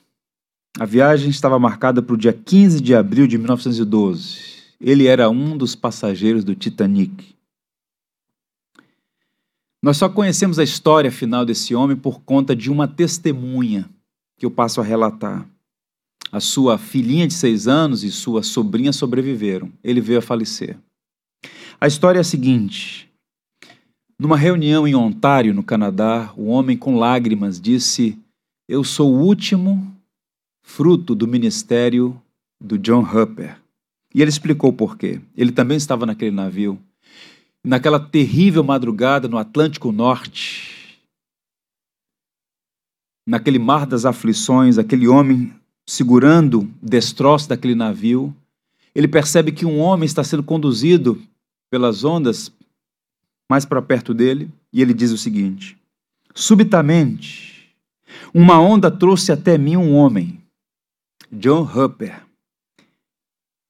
A 0.76 0.84
viagem 0.84 1.30
estava 1.30 1.58
marcada 1.58 2.02
para 2.02 2.14
o 2.14 2.18
dia 2.18 2.32
15 2.32 2.80
de 2.80 2.94
abril 2.94 3.26
de 3.26 3.38
1912. 3.38 4.48
Ele 4.80 5.06
era 5.06 5.28
um 5.30 5.56
dos 5.56 5.74
passageiros 5.74 6.44
do 6.44 6.54
Titanic. 6.54 7.34
Nós 9.82 9.96
só 9.96 10.08
conhecemos 10.08 10.58
a 10.58 10.64
história 10.64 11.10
final 11.10 11.44
desse 11.44 11.74
homem 11.74 11.96
por 11.96 12.20
conta 12.20 12.54
de 12.54 12.70
uma 12.70 12.86
testemunha 12.86 13.88
que 14.36 14.44
eu 14.44 14.50
passo 14.50 14.80
a 14.80 14.84
relatar. 14.84 15.48
A 16.30 16.40
sua 16.40 16.76
filhinha 16.76 17.26
de 17.26 17.34
seis 17.34 17.66
anos 17.66 18.04
e 18.04 18.10
sua 18.10 18.42
sobrinha 18.42 18.92
sobreviveram. 18.92 19.72
Ele 19.82 20.00
veio 20.00 20.18
a 20.18 20.22
falecer. 20.22 20.76
A 21.80 21.86
história 21.86 22.18
é 22.18 22.20
a 22.20 22.24
seguinte: 22.24 23.08
numa 24.18 24.36
reunião 24.36 24.86
em 24.86 24.94
Ontário, 24.94 25.54
no 25.54 25.62
Canadá, 25.62 26.32
o 26.36 26.46
homem 26.46 26.76
com 26.76 26.98
lágrimas 26.98 27.60
disse: 27.60 28.18
Eu 28.68 28.84
sou 28.84 29.14
o 29.14 29.20
último 29.20 29.96
fruto 30.68 31.14
do 31.14 31.26
ministério 31.26 32.20
do 32.60 32.78
John 32.78 33.00
Hupper. 33.00 33.58
E 34.14 34.20
ele 34.20 34.28
explicou 34.28 34.70
por 34.70 34.98
quê. 34.98 35.18
Ele 35.34 35.50
também 35.50 35.78
estava 35.78 36.04
naquele 36.04 36.30
navio. 36.30 36.78
Naquela 37.64 37.98
terrível 37.98 38.62
madrugada 38.62 39.26
no 39.26 39.38
Atlântico 39.38 39.90
Norte, 39.90 41.00
naquele 43.26 43.58
mar 43.58 43.86
das 43.86 44.04
aflições, 44.04 44.76
aquele 44.76 45.08
homem 45.08 45.52
segurando 45.88 46.70
destroços 46.82 47.48
daquele 47.48 47.74
navio, 47.74 48.36
ele 48.94 49.08
percebe 49.08 49.50
que 49.50 49.64
um 49.64 49.78
homem 49.78 50.04
está 50.04 50.22
sendo 50.22 50.42
conduzido 50.42 51.20
pelas 51.70 52.04
ondas 52.04 52.52
mais 53.50 53.64
para 53.64 53.80
perto 53.80 54.12
dele, 54.12 54.50
e 54.70 54.82
ele 54.82 54.92
diz 54.92 55.10
o 55.12 55.18
seguinte: 55.18 55.78
Subitamente, 56.34 57.74
uma 58.34 58.60
onda 58.60 58.90
trouxe 58.90 59.32
até 59.32 59.56
mim 59.56 59.76
um 59.76 59.94
homem, 59.94 60.38
John 61.30 61.62
Hupper. 61.62 62.22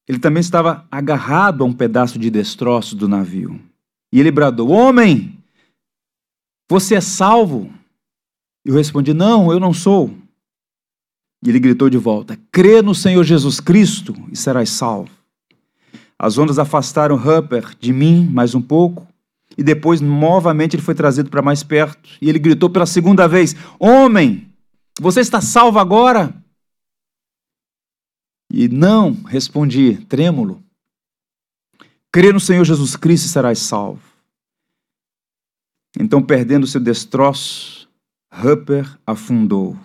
Ele 0.08 0.18
também 0.18 0.40
estava 0.40 0.86
agarrado 0.90 1.62
a 1.62 1.66
um 1.66 1.72
pedaço 1.72 2.18
de 2.18 2.30
destroço 2.30 2.96
do 2.96 3.06
navio. 3.06 3.60
E 4.12 4.18
ele 4.18 4.30
bradou: 4.30 4.70
Homem, 4.70 5.38
você 6.68 6.94
é 6.94 7.00
salvo? 7.00 7.72
Eu 8.64 8.74
respondi: 8.74 9.12
Não, 9.12 9.52
eu 9.52 9.60
não 9.60 9.72
sou. 9.72 10.14
E 11.44 11.48
ele 11.48 11.60
gritou 11.60 11.90
de 11.90 11.98
volta: 11.98 12.38
Crê 12.50 12.80
no 12.80 12.94
Senhor 12.94 13.22
Jesus 13.22 13.60
Cristo 13.60 14.14
e 14.32 14.36
serás 14.36 14.70
salvo. 14.70 15.10
As 16.18 16.36
ondas 16.36 16.58
afastaram 16.58 17.16
Hupper 17.16 17.76
de 17.78 17.92
mim 17.92 18.26
mais 18.26 18.54
um 18.54 18.62
pouco, 18.62 19.06
e 19.56 19.62
depois 19.62 20.00
novamente 20.00 20.74
ele 20.74 20.82
foi 20.82 20.94
trazido 20.94 21.30
para 21.30 21.42
mais 21.42 21.62
perto, 21.62 22.08
e 22.20 22.28
ele 22.28 22.38
gritou 22.38 22.70
pela 22.70 22.86
segunda 22.86 23.28
vez: 23.28 23.54
Homem, 23.78 24.48
você 24.98 25.20
está 25.20 25.40
salvo 25.40 25.78
agora? 25.78 26.34
E 28.50 28.68
não, 28.68 29.12
respondi, 29.24 29.96
trêmulo. 30.06 30.62
Crê 32.11 32.32
no 32.32 32.40
Senhor 32.40 32.64
Jesus 32.64 32.96
Cristo 32.96 33.26
e 33.26 33.28
serás 33.28 33.58
salvo. 33.58 34.00
Então, 35.98 36.22
perdendo 36.22 36.66
seu 36.66 36.80
destroço, 36.80 37.88
Hupper 38.32 38.98
afundou. 39.06 39.76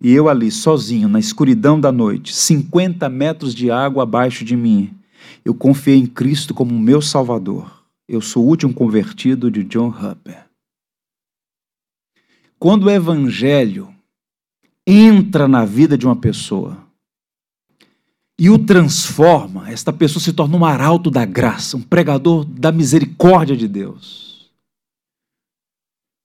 E 0.00 0.12
eu 0.12 0.28
ali, 0.28 0.50
sozinho, 0.50 1.08
na 1.08 1.18
escuridão 1.18 1.80
da 1.80 1.92
noite, 1.92 2.34
50 2.34 3.08
metros 3.08 3.54
de 3.54 3.70
água 3.70 4.02
abaixo 4.02 4.44
de 4.44 4.56
mim, 4.56 4.96
eu 5.44 5.54
confiei 5.54 5.96
em 5.96 6.06
Cristo 6.06 6.54
como 6.54 6.78
meu 6.78 7.00
Salvador. 7.00 7.84
Eu 8.08 8.20
sou 8.20 8.44
o 8.44 8.48
último 8.48 8.72
convertido 8.72 9.50
de 9.50 9.62
John 9.64 9.88
Hupper. 9.88 10.46
Quando 12.58 12.84
o 12.84 12.90
evangelho 12.90 13.94
entra 14.86 15.46
na 15.46 15.64
vida 15.64 15.96
de 15.96 16.06
uma 16.06 16.16
pessoa 16.16 16.87
e 18.38 18.48
o 18.48 18.58
transforma, 18.58 19.68
esta 19.68 19.92
pessoa 19.92 20.22
se 20.22 20.32
torna 20.32 20.56
um 20.56 20.64
arauto 20.64 21.10
da 21.10 21.24
graça, 21.24 21.76
um 21.76 21.82
pregador 21.82 22.44
da 22.44 22.70
misericórdia 22.70 23.56
de 23.56 23.66
Deus. 23.66 24.48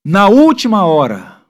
Na 0.06 0.28
última 0.28 0.84
hora, 0.84 1.40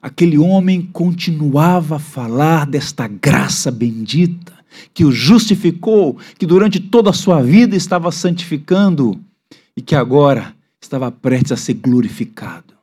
aquele 0.00 0.38
homem 0.38 0.82
continuava 0.82 1.96
a 1.96 2.00
falar 2.00 2.64
desta 2.64 3.06
graça 3.06 3.70
bendita 3.70 4.56
que 4.94 5.04
o 5.04 5.12
justificou, 5.12 6.16
que 6.38 6.46
durante 6.46 6.80
toda 6.80 7.10
a 7.10 7.14
sua 7.14 7.42
vida 7.42 7.76
estava 7.76 8.10
santificando 8.12 9.20
e 9.76 9.82
que 9.82 9.94
agora 9.94 10.54
estava 10.80 11.10
prestes 11.10 11.52
a 11.52 11.56
ser 11.56 11.74
glorificado. 11.74 12.77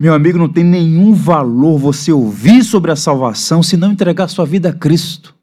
Meu 0.00 0.14
amigo, 0.14 0.38
não 0.38 0.52
tem 0.52 0.62
nenhum 0.62 1.12
valor 1.12 1.76
você 1.76 2.12
ouvir 2.12 2.62
sobre 2.62 2.92
a 2.92 2.96
salvação 2.96 3.64
se 3.64 3.76
não 3.76 3.90
entregar 3.90 4.28
sua 4.28 4.46
vida 4.46 4.68
a 4.68 4.72
Cristo. 4.72 5.36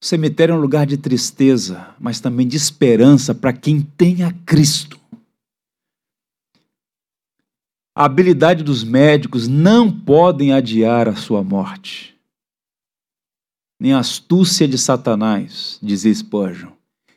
O 0.00 0.06
cemitério 0.06 0.52
é 0.52 0.56
um 0.56 0.60
lugar 0.60 0.86
de 0.86 0.96
tristeza, 0.96 1.92
mas 1.98 2.20
também 2.20 2.46
de 2.46 2.56
esperança 2.56 3.34
para 3.34 3.52
quem 3.52 3.80
tem 3.80 4.22
a 4.22 4.32
Cristo. 4.44 5.00
A 7.92 8.04
habilidade 8.04 8.62
dos 8.62 8.84
médicos 8.84 9.48
não 9.48 9.90
podem 9.90 10.52
adiar 10.52 11.08
a 11.08 11.16
sua 11.16 11.42
morte. 11.42 12.14
Nem 13.80 13.92
a 13.92 13.98
astúcia 13.98 14.68
de 14.68 14.78
Satanás, 14.78 15.80
dizia 15.82 16.14
Spurgeon. 16.14 16.75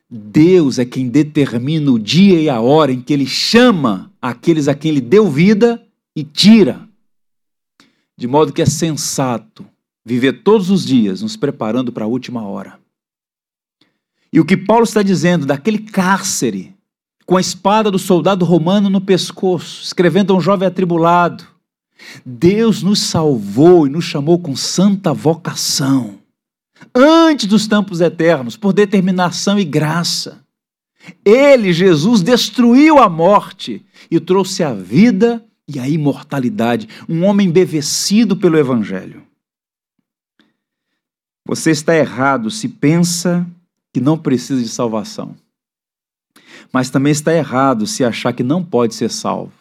Deus 0.09 0.79
é 0.79 0.85
quem 0.85 1.07
determina 1.07 1.91
o 1.91 1.99
dia 1.99 2.41
e 2.41 2.49
a 2.49 2.59
hora 2.59 2.91
em 2.91 3.01
que 3.01 3.13
ele 3.13 3.27
chama 3.27 4.11
aqueles 4.21 4.67
a 4.67 4.73
quem 4.73 4.91
ele 4.91 5.01
deu 5.01 5.29
vida 5.29 5.85
e 6.15 6.23
tira. 6.23 6.87
De 8.17 8.27
modo 8.27 8.51
que 8.51 8.61
é 8.61 8.65
sensato 8.65 9.65
viver 10.03 10.41
todos 10.43 10.69
os 10.69 10.83
dias 10.83 11.21
nos 11.21 11.37
preparando 11.37 11.91
para 11.91 12.05
a 12.05 12.07
última 12.07 12.41
hora. 12.41 12.79
E 14.33 14.39
o 14.39 14.45
que 14.45 14.57
Paulo 14.57 14.83
está 14.83 15.01
dizendo 15.01 15.45
daquele 15.45 15.79
cárcere 15.79 16.75
com 17.25 17.37
a 17.37 17.41
espada 17.41 17.91
do 17.91 17.99
soldado 17.99 18.43
romano 18.43 18.89
no 18.89 18.99
pescoço, 18.99 19.83
escrevendo 19.83 20.33
a 20.33 20.37
um 20.37 20.41
jovem 20.41 20.67
atribulado. 20.67 21.45
Deus 22.25 22.81
nos 22.81 22.99
salvou 22.99 23.85
e 23.85 23.89
nos 23.89 24.05
chamou 24.05 24.39
com 24.39 24.55
santa 24.55 25.13
vocação, 25.13 26.18
antes 26.93 27.47
dos 27.47 27.67
tempos 27.67 28.01
eternos, 28.01 28.57
por 28.57 28.73
determinação 28.73 29.59
e 29.59 29.63
graça. 29.63 30.43
Ele, 31.23 31.73
Jesus, 31.73 32.21
destruiu 32.21 32.99
a 32.99 33.09
morte 33.09 33.85
e 34.09 34.19
trouxe 34.19 34.63
a 34.63 34.73
vida 34.73 35.43
e 35.67 35.79
a 35.79 35.87
imortalidade, 35.87 36.87
um 37.07 37.23
homem 37.23 37.47
embevecido 37.47 38.35
pelo 38.35 38.57
Evangelho. 38.57 39.23
Você 41.45 41.71
está 41.71 41.95
errado 41.95 42.51
se 42.51 42.67
pensa 42.67 43.47
que 43.93 43.99
não 43.99 44.17
precisa 44.17 44.61
de 44.61 44.69
salvação 44.69 45.35
mas 46.71 46.89
também 46.89 47.11
está 47.11 47.33
errado 47.33 47.87
se 47.87 48.03
achar 48.03 48.33
que 48.33 48.43
não 48.43 48.63
pode 48.63 48.95
ser 48.95 49.09
salvo. 49.09 49.51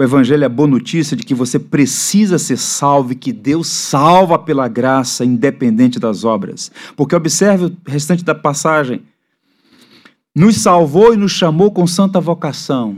O 0.00 0.02
Evangelho 0.02 0.44
é 0.44 0.46
a 0.46 0.48
boa 0.48 0.66
notícia 0.66 1.14
de 1.14 1.22
que 1.22 1.34
você 1.34 1.58
precisa 1.58 2.38
ser 2.38 2.56
salvo 2.56 3.12
e 3.12 3.14
que 3.14 3.34
Deus 3.34 3.66
salva 3.66 4.38
pela 4.38 4.66
graça, 4.66 5.26
independente 5.26 6.00
das 6.00 6.24
obras. 6.24 6.72
Porque 6.96 7.14
observe 7.14 7.66
o 7.66 7.76
restante 7.86 8.24
da 8.24 8.34
passagem. 8.34 9.02
Nos 10.34 10.56
salvou 10.56 11.12
e 11.12 11.18
nos 11.18 11.32
chamou 11.32 11.70
com 11.70 11.86
santa 11.86 12.18
vocação. 12.18 12.96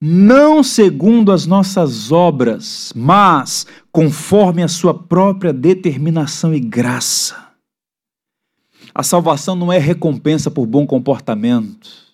não 0.00 0.62
segundo 0.62 1.32
as 1.32 1.46
nossas 1.46 2.12
obras, 2.12 2.92
mas 2.94 3.66
conforme 3.90 4.62
a 4.62 4.68
sua 4.68 4.94
própria 4.94 5.52
determinação 5.52 6.54
e 6.54 6.60
graça. 6.60 7.48
A 8.94 9.02
salvação 9.02 9.56
não 9.56 9.72
é 9.72 9.78
recompensa 9.78 10.48
por 10.48 10.64
bom 10.64 10.86
comportamento. 10.86 12.11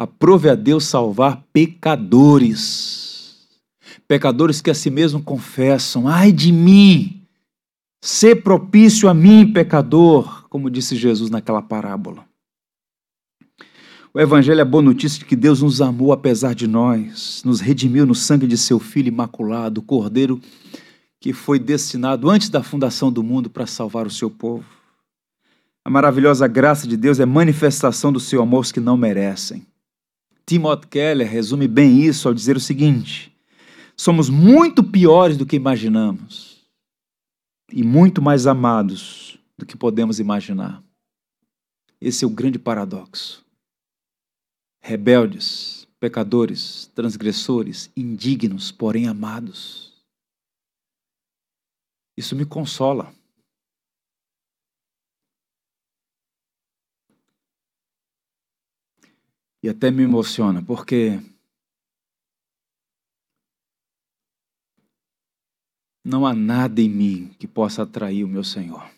Aprove 0.00 0.48
a 0.48 0.54
Deus 0.54 0.84
salvar 0.84 1.44
pecadores. 1.52 3.46
Pecadores 4.08 4.62
que 4.62 4.70
a 4.70 4.74
si 4.74 4.88
mesmo 4.88 5.22
confessam: 5.22 6.08
ai 6.08 6.32
de 6.32 6.50
mim, 6.50 7.20
ser 8.00 8.36
propício 8.36 9.10
a 9.10 9.12
mim, 9.14 9.52
pecador, 9.52 10.48
como 10.48 10.70
disse 10.70 10.96
Jesus 10.96 11.28
naquela 11.28 11.60
parábola. 11.60 12.24
O 14.14 14.18
Evangelho 14.18 14.60
é 14.60 14.62
a 14.62 14.64
boa 14.64 14.82
notícia 14.82 15.18
de 15.18 15.26
que 15.26 15.36
Deus 15.36 15.60
nos 15.60 15.82
amou 15.82 16.14
apesar 16.14 16.54
de 16.54 16.66
nós, 16.66 17.42
nos 17.44 17.60
redimiu 17.60 18.06
no 18.06 18.14
sangue 18.14 18.46
de 18.46 18.56
seu 18.56 18.80
Filho 18.80 19.08
imaculado, 19.08 19.82
o 19.82 19.84
Cordeiro 19.84 20.40
que 21.20 21.34
foi 21.34 21.58
destinado 21.58 22.30
antes 22.30 22.48
da 22.48 22.62
fundação 22.62 23.12
do 23.12 23.22
mundo 23.22 23.50
para 23.50 23.66
salvar 23.66 24.06
o 24.06 24.10
seu 24.10 24.30
povo. 24.30 24.64
A 25.84 25.90
maravilhosa 25.90 26.48
graça 26.48 26.88
de 26.88 26.96
Deus 26.96 27.20
é 27.20 27.26
manifestação 27.26 28.10
do 28.10 28.18
seu 28.18 28.40
amor 28.40 28.56
aos 28.56 28.72
que 28.72 28.80
não 28.80 28.96
merecem. 28.96 29.66
Timothy 30.50 30.88
Keller 30.88 31.30
resume 31.30 31.68
bem 31.68 32.00
isso 32.00 32.26
ao 32.26 32.34
dizer 32.34 32.56
o 32.56 32.60
seguinte: 32.60 33.32
somos 33.96 34.28
muito 34.28 34.82
piores 34.82 35.36
do 35.36 35.46
que 35.46 35.54
imaginamos 35.54 36.66
e 37.72 37.84
muito 37.84 38.20
mais 38.20 38.48
amados 38.48 39.38
do 39.56 39.64
que 39.64 39.76
podemos 39.76 40.18
imaginar. 40.18 40.82
Esse 42.00 42.24
é 42.24 42.26
o 42.26 42.30
grande 42.30 42.58
paradoxo 42.58 43.44
rebeldes, 44.80 45.86
pecadores, 46.00 46.90
transgressores, 46.96 47.88
indignos, 47.96 48.72
porém 48.72 49.06
amados. 49.06 50.02
Isso 52.16 52.34
me 52.34 52.44
consola. 52.44 53.14
E 59.62 59.68
até 59.68 59.90
me 59.90 60.02
emociona, 60.02 60.64
porque 60.64 61.20
não 66.04 66.26
há 66.26 66.34
nada 66.34 66.80
em 66.80 66.88
mim 66.88 67.28
que 67.38 67.46
possa 67.46 67.82
atrair 67.82 68.24
o 68.24 68.28
meu 68.28 68.42
Senhor. 68.42 68.90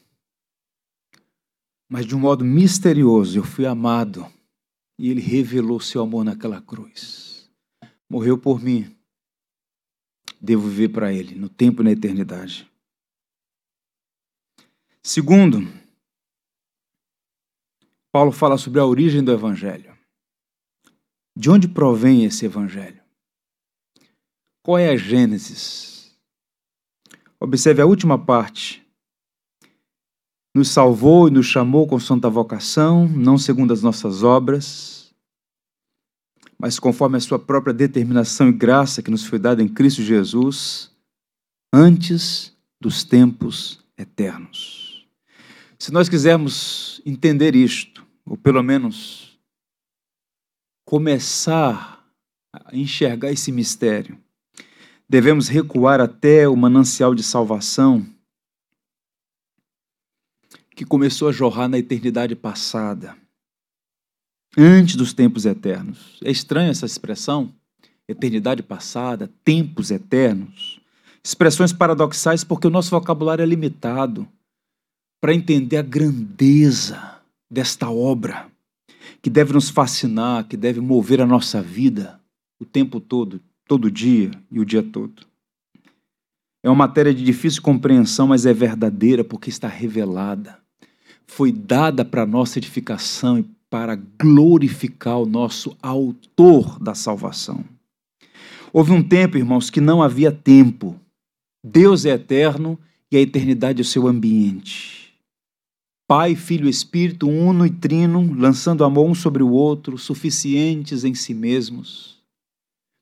Mas 1.88 2.06
de 2.06 2.14
um 2.14 2.20
modo 2.20 2.44
misterioso 2.44 3.38
eu 3.38 3.44
fui 3.44 3.66
amado 3.66 4.26
e 4.98 5.10
ele 5.10 5.20
revelou 5.20 5.80
seu 5.80 6.00
amor 6.00 6.24
naquela 6.24 6.62
cruz. 6.62 7.50
Morreu 8.08 8.38
por 8.38 8.62
mim. 8.62 8.96
Devo 10.40 10.68
viver 10.68 10.88
para 10.88 11.12
ele, 11.12 11.34
no 11.34 11.48
tempo 11.48 11.82
e 11.82 11.84
na 11.84 11.92
eternidade. 11.92 12.70
Segundo, 15.02 15.60
Paulo 18.12 18.30
fala 18.32 18.56
sobre 18.56 18.78
a 18.80 18.86
origem 18.86 19.22
do 19.22 19.32
evangelho. 19.32 19.91
De 21.36 21.50
onde 21.50 21.68
provém 21.68 22.24
esse 22.24 22.44
evangelho? 22.44 23.00
Qual 24.62 24.78
é 24.78 24.90
a 24.90 24.96
Gênesis? 24.96 26.16
Observe 27.40 27.82
a 27.82 27.86
última 27.86 28.18
parte 28.18 28.82
nos 30.54 30.68
salvou 30.68 31.28
e 31.28 31.30
nos 31.30 31.46
chamou 31.46 31.86
com 31.86 31.98
santa 31.98 32.28
vocação, 32.28 33.08
não 33.08 33.38
segundo 33.38 33.72
as 33.72 33.82
nossas 33.82 34.22
obras, 34.22 35.10
mas 36.58 36.78
conforme 36.78 37.16
a 37.16 37.20
sua 37.20 37.38
própria 37.38 37.72
determinação 37.72 38.48
e 38.48 38.52
graça 38.52 39.02
que 39.02 39.10
nos 39.10 39.24
foi 39.24 39.38
dada 39.38 39.62
em 39.62 39.68
Cristo 39.68 40.02
Jesus, 40.02 40.90
antes 41.72 42.54
dos 42.80 43.02
tempos 43.02 43.82
eternos. 43.96 45.06
Se 45.78 45.90
nós 45.90 46.08
quisermos 46.08 47.00
entender 47.04 47.56
isto, 47.56 48.06
ou 48.24 48.36
pelo 48.36 48.62
menos 48.62 49.21
começar 50.84 52.04
a 52.52 52.76
enxergar 52.76 53.32
esse 53.32 53.50
mistério, 53.50 54.18
devemos 55.08 55.48
recuar 55.48 56.00
até 56.00 56.48
o 56.48 56.56
manancial 56.56 57.14
de 57.14 57.22
salvação 57.22 58.06
que 60.74 60.84
começou 60.84 61.28
a 61.28 61.32
jorrar 61.32 61.68
na 61.68 61.78
eternidade 61.78 62.34
passada, 62.34 63.16
antes 64.56 64.96
dos 64.96 65.12
tempos 65.12 65.46
eternos. 65.46 66.18
É 66.24 66.30
estranha 66.30 66.70
essa 66.70 66.86
expressão? 66.86 67.54
Eternidade 68.08 68.62
passada, 68.62 69.30
tempos 69.44 69.90
eternos. 69.90 70.80
Expressões 71.24 71.72
paradoxais 71.72 72.42
porque 72.42 72.66
o 72.66 72.70
nosso 72.70 72.90
vocabulário 72.90 73.42
é 73.42 73.46
limitado 73.46 74.28
para 75.20 75.34
entender 75.34 75.76
a 75.76 75.82
grandeza 75.82 77.20
desta 77.50 77.88
obra 77.88 78.51
que 79.20 79.30
deve 79.30 79.52
nos 79.52 79.68
fascinar, 79.68 80.46
que 80.46 80.56
deve 80.56 80.80
mover 80.80 81.20
a 81.20 81.26
nossa 81.26 81.62
vida 81.62 82.20
o 82.60 82.64
tempo 82.64 83.00
todo, 83.00 83.40
todo 83.66 83.90
dia 83.90 84.30
e 84.50 84.60
o 84.60 84.64
dia 84.64 84.82
todo. 84.82 85.26
É 86.62 86.68
uma 86.68 86.86
matéria 86.86 87.12
de 87.12 87.24
difícil 87.24 87.60
compreensão, 87.60 88.28
mas 88.28 88.46
é 88.46 88.52
verdadeira 88.52 89.24
porque 89.24 89.50
está 89.50 89.66
revelada 89.66 90.62
foi 91.32 91.50
dada 91.50 92.04
para 92.04 92.26
nossa 92.26 92.58
edificação 92.58 93.38
e 93.38 93.46
para 93.70 93.96
glorificar 93.96 95.18
o 95.18 95.26
nosso 95.26 95.74
autor 95.80 96.78
da 96.78 96.94
salvação. 96.94 97.64
Houve 98.70 98.92
um 98.92 99.02
tempo, 99.02 99.38
irmãos, 99.38 99.70
que 99.70 99.80
não 99.80 100.02
havia 100.02 100.30
tempo. 100.30 100.94
Deus 101.64 102.04
é 102.04 102.10
eterno 102.10 102.78
e 103.10 103.16
a 103.16 103.20
eternidade 103.20 103.80
é 103.80 103.82
o 103.82 103.84
seu 103.84 104.06
ambiente. 104.06 105.01
Pai, 106.12 106.34
Filho 106.34 106.68
Espírito, 106.68 107.26
uno 107.26 107.64
e 107.64 107.70
trino, 107.70 108.34
lançando 108.34 108.84
amor 108.84 109.08
um 109.08 109.14
sobre 109.14 109.42
o 109.42 109.50
outro, 109.50 109.96
suficientes 109.96 111.04
em 111.04 111.14
si 111.14 111.32
mesmos. 111.32 112.22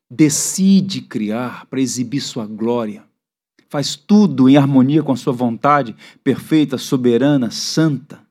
Decide 0.09 1.01
criar 1.01 1.65
para 1.65 1.81
exibir 1.81 2.21
sua 2.21 2.47
glória 2.47 3.03
faz 3.71 3.95
tudo 3.95 4.49
em 4.49 4.57
harmonia 4.57 5.01
com 5.01 5.13
a 5.13 5.15
sua 5.15 5.31
vontade 5.31 5.95
perfeita, 6.21 6.77
soberana, 6.77 7.49
santa. 7.49 8.21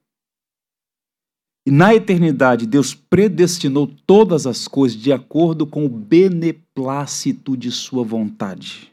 E 1.67 1.71
na 1.71 1.95
eternidade, 1.95 2.67
Deus 2.67 2.95
predestinou 2.95 3.87
todas 3.87 4.47
as 4.47 4.69
coisas 4.69 4.99
de 4.99 5.13
acordo 5.15 5.67
com 5.67 5.87
o 5.87 5.89
beneplácito 5.89 7.57
de 7.57 7.73
sua 7.73 8.05
vontade. 8.05 8.93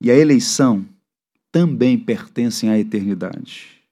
E 0.00 0.12
a 0.12 0.14
eleição 0.14 0.86
também 1.52 1.98
pertencem 1.98 2.70
à 2.70 2.78
eternidade. 2.78 3.82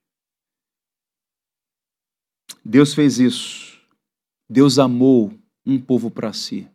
Deus 2.65 2.95
fez 2.95 3.19
isso. 3.19 3.79
Deus 4.49 4.79
amou 4.79 5.33
um 5.67 5.79
povo 5.79 6.11
para 6.11 6.33
si 6.33 6.69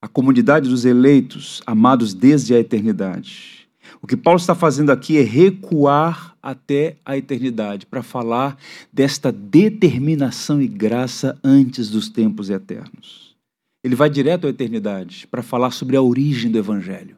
a 0.00 0.08
comunidade 0.08 0.68
dos 0.68 0.84
eleitos, 0.84 1.62
amados 1.66 2.14
desde 2.14 2.54
a 2.54 2.58
eternidade. 2.58 3.68
O 4.00 4.06
que 4.06 4.16
Paulo 4.16 4.40
está 4.40 4.54
fazendo 4.54 4.90
aqui 4.90 5.18
é 5.18 5.22
recuar 5.22 6.36
até 6.42 6.96
a 7.04 7.18
eternidade 7.18 7.84
para 7.84 8.02
falar 8.02 8.56
desta 8.90 9.30
determinação 9.30 10.62
e 10.62 10.66
graça 10.66 11.38
antes 11.44 11.90
dos 11.90 12.08
tempos 12.08 12.48
eternos. 12.48 13.36
Ele 13.84 13.94
vai 13.94 14.08
direto 14.08 14.46
à 14.46 14.50
eternidade 14.50 15.26
para 15.26 15.42
falar 15.42 15.70
sobre 15.70 15.96
a 15.96 16.02
origem 16.02 16.50
do 16.50 16.58
evangelho. 16.58 17.16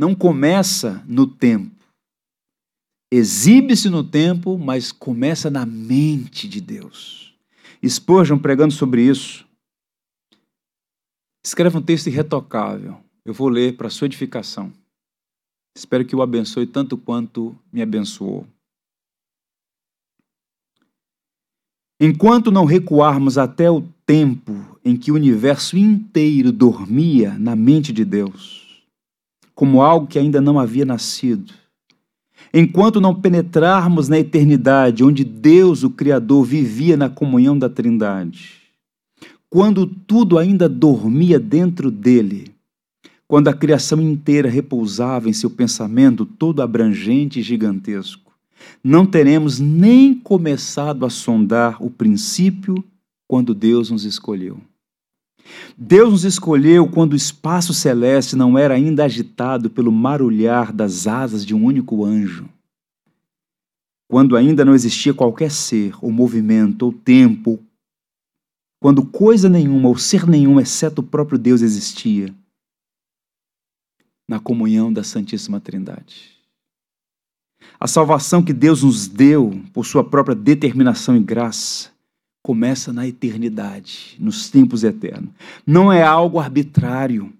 Não 0.00 0.14
começa 0.14 1.04
no 1.06 1.26
tempo. 1.26 1.76
Exibe-se 3.12 3.90
no 3.90 4.02
tempo, 4.02 4.56
mas 4.56 4.90
começa 4.90 5.50
na 5.50 5.66
mente 5.66 6.48
de 6.48 6.58
Deus. 6.58 7.34
Spurgeon 7.86 8.38
pregando 8.38 8.72
sobre 8.72 9.02
isso 9.02 9.44
Escreva 11.44 11.78
um 11.78 11.82
texto 11.82 12.08
irretocável. 12.08 12.98
Eu 13.24 13.32
vou 13.32 13.48
ler 13.48 13.76
para 13.76 13.90
sua 13.90 14.06
edificação. 14.06 14.72
Espero 15.76 16.04
que 16.04 16.14
o 16.14 16.22
abençoe 16.22 16.66
tanto 16.66 16.98
quanto 16.98 17.56
me 17.72 17.80
abençoou. 17.80 18.46
Enquanto 21.98 22.50
não 22.50 22.64
recuarmos 22.64 23.38
até 23.38 23.70
o 23.70 23.82
tempo 24.06 24.52
em 24.84 24.96
que 24.96 25.10
o 25.10 25.14
universo 25.14 25.76
inteiro 25.76 26.50
dormia 26.50 27.38
na 27.38 27.54
mente 27.54 27.92
de 27.92 28.04
Deus, 28.04 28.59
como 29.60 29.82
algo 29.82 30.06
que 30.06 30.18
ainda 30.18 30.40
não 30.40 30.58
havia 30.58 30.86
nascido, 30.86 31.52
enquanto 32.50 32.98
não 32.98 33.14
penetrarmos 33.14 34.08
na 34.08 34.18
eternidade, 34.18 35.04
onde 35.04 35.22
Deus, 35.22 35.82
o 35.82 35.90
Criador, 35.90 36.46
vivia 36.46 36.96
na 36.96 37.10
comunhão 37.10 37.58
da 37.58 37.68
Trindade, 37.68 38.52
quando 39.50 39.86
tudo 39.86 40.38
ainda 40.38 40.66
dormia 40.66 41.38
dentro 41.38 41.90
dele, 41.90 42.54
quando 43.28 43.48
a 43.48 43.52
criação 43.52 44.00
inteira 44.00 44.48
repousava 44.48 45.28
em 45.28 45.34
seu 45.34 45.50
pensamento 45.50 46.24
todo 46.24 46.62
abrangente 46.62 47.40
e 47.40 47.42
gigantesco, 47.42 48.32
não 48.82 49.04
teremos 49.04 49.60
nem 49.60 50.14
começado 50.14 51.04
a 51.04 51.10
sondar 51.10 51.84
o 51.84 51.90
princípio 51.90 52.82
quando 53.28 53.54
Deus 53.54 53.90
nos 53.90 54.06
escolheu. 54.06 54.58
Deus 55.76 56.10
nos 56.10 56.24
escolheu 56.24 56.88
quando 56.88 57.12
o 57.12 57.16
espaço 57.16 57.72
celeste 57.72 58.36
não 58.36 58.58
era 58.58 58.74
ainda 58.74 59.04
agitado 59.04 59.70
pelo 59.70 59.90
marulhar 59.90 60.72
das 60.72 61.06
asas 61.06 61.44
de 61.44 61.54
um 61.54 61.64
único 61.64 62.04
anjo. 62.04 62.48
Quando 64.08 64.36
ainda 64.36 64.64
não 64.64 64.74
existia 64.74 65.14
qualquer 65.14 65.50
ser, 65.50 65.94
ou 66.02 66.10
movimento, 66.10 66.82
ou 66.82 66.92
tempo, 66.92 67.58
quando 68.80 69.04
coisa 69.06 69.48
nenhuma 69.48 69.88
ou 69.88 69.96
ser 69.96 70.26
nenhum, 70.26 70.58
exceto 70.58 71.00
o 71.00 71.04
próprio 71.04 71.38
Deus, 71.38 71.60
existia, 71.60 72.34
na 74.28 74.40
comunhão 74.40 74.92
da 74.92 75.04
Santíssima 75.04 75.60
Trindade. 75.60 76.30
A 77.78 77.86
salvação 77.86 78.42
que 78.42 78.52
Deus 78.52 78.82
nos 78.82 79.06
deu 79.06 79.62
por 79.72 79.86
sua 79.86 80.02
própria 80.02 80.34
determinação 80.34 81.16
e 81.16 81.20
graça 81.20 81.90
começa 82.42 82.92
na 82.92 83.06
eternidade, 83.06 84.16
nos 84.18 84.50
tempos 84.50 84.82
eternos. 84.82 85.32
Não 85.66 85.92
é 85.92 86.02
algo 86.02 86.38
arbitrário, 86.38 87.32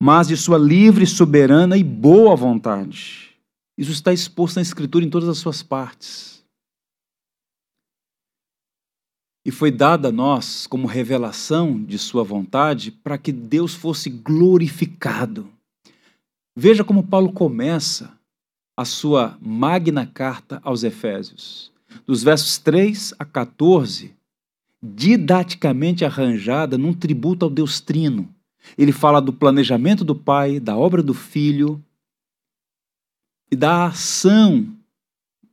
mas 0.00 0.28
de 0.28 0.36
sua 0.36 0.58
livre, 0.58 1.06
soberana 1.06 1.76
e 1.76 1.82
boa 1.82 2.36
vontade. 2.36 3.30
Isso 3.76 3.92
está 3.92 4.12
exposto 4.12 4.56
na 4.56 4.62
Escritura 4.62 5.04
em 5.04 5.10
todas 5.10 5.28
as 5.28 5.38
suas 5.38 5.62
partes. 5.62 6.44
E 9.44 9.50
foi 9.50 9.70
dada 9.70 10.08
a 10.08 10.12
nós 10.12 10.66
como 10.66 10.88
revelação 10.88 11.80
de 11.80 11.98
Sua 11.98 12.24
vontade 12.24 12.90
para 12.90 13.16
que 13.16 13.30
Deus 13.30 13.74
fosse 13.74 14.10
glorificado. 14.10 15.48
Veja 16.56 16.82
como 16.82 17.06
Paulo 17.06 17.32
começa 17.32 18.12
a 18.76 18.84
sua 18.84 19.38
magna 19.40 20.04
carta 20.04 20.60
aos 20.64 20.82
Efésios 20.82 21.72
dos 22.06 22.22
versos 22.22 22.58
3 22.58 23.14
a 23.18 23.24
14, 23.24 24.14
didaticamente 24.82 26.04
arranjada 26.04 26.76
num 26.78 26.92
tributo 26.92 27.44
ao 27.44 27.50
Deus 27.50 27.80
Trino. 27.80 28.28
Ele 28.76 28.92
fala 28.92 29.20
do 29.20 29.32
planejamento 29.32 30.04
do 30.04 30.14
Pai, 30.14 30.58
da 30.58 30.76
obra 30.76 31.02
do 31.02 31.14
Filho 31.14 31.82
e 33.50 33.56
da 33.56 33.86
ação 33.86 34.66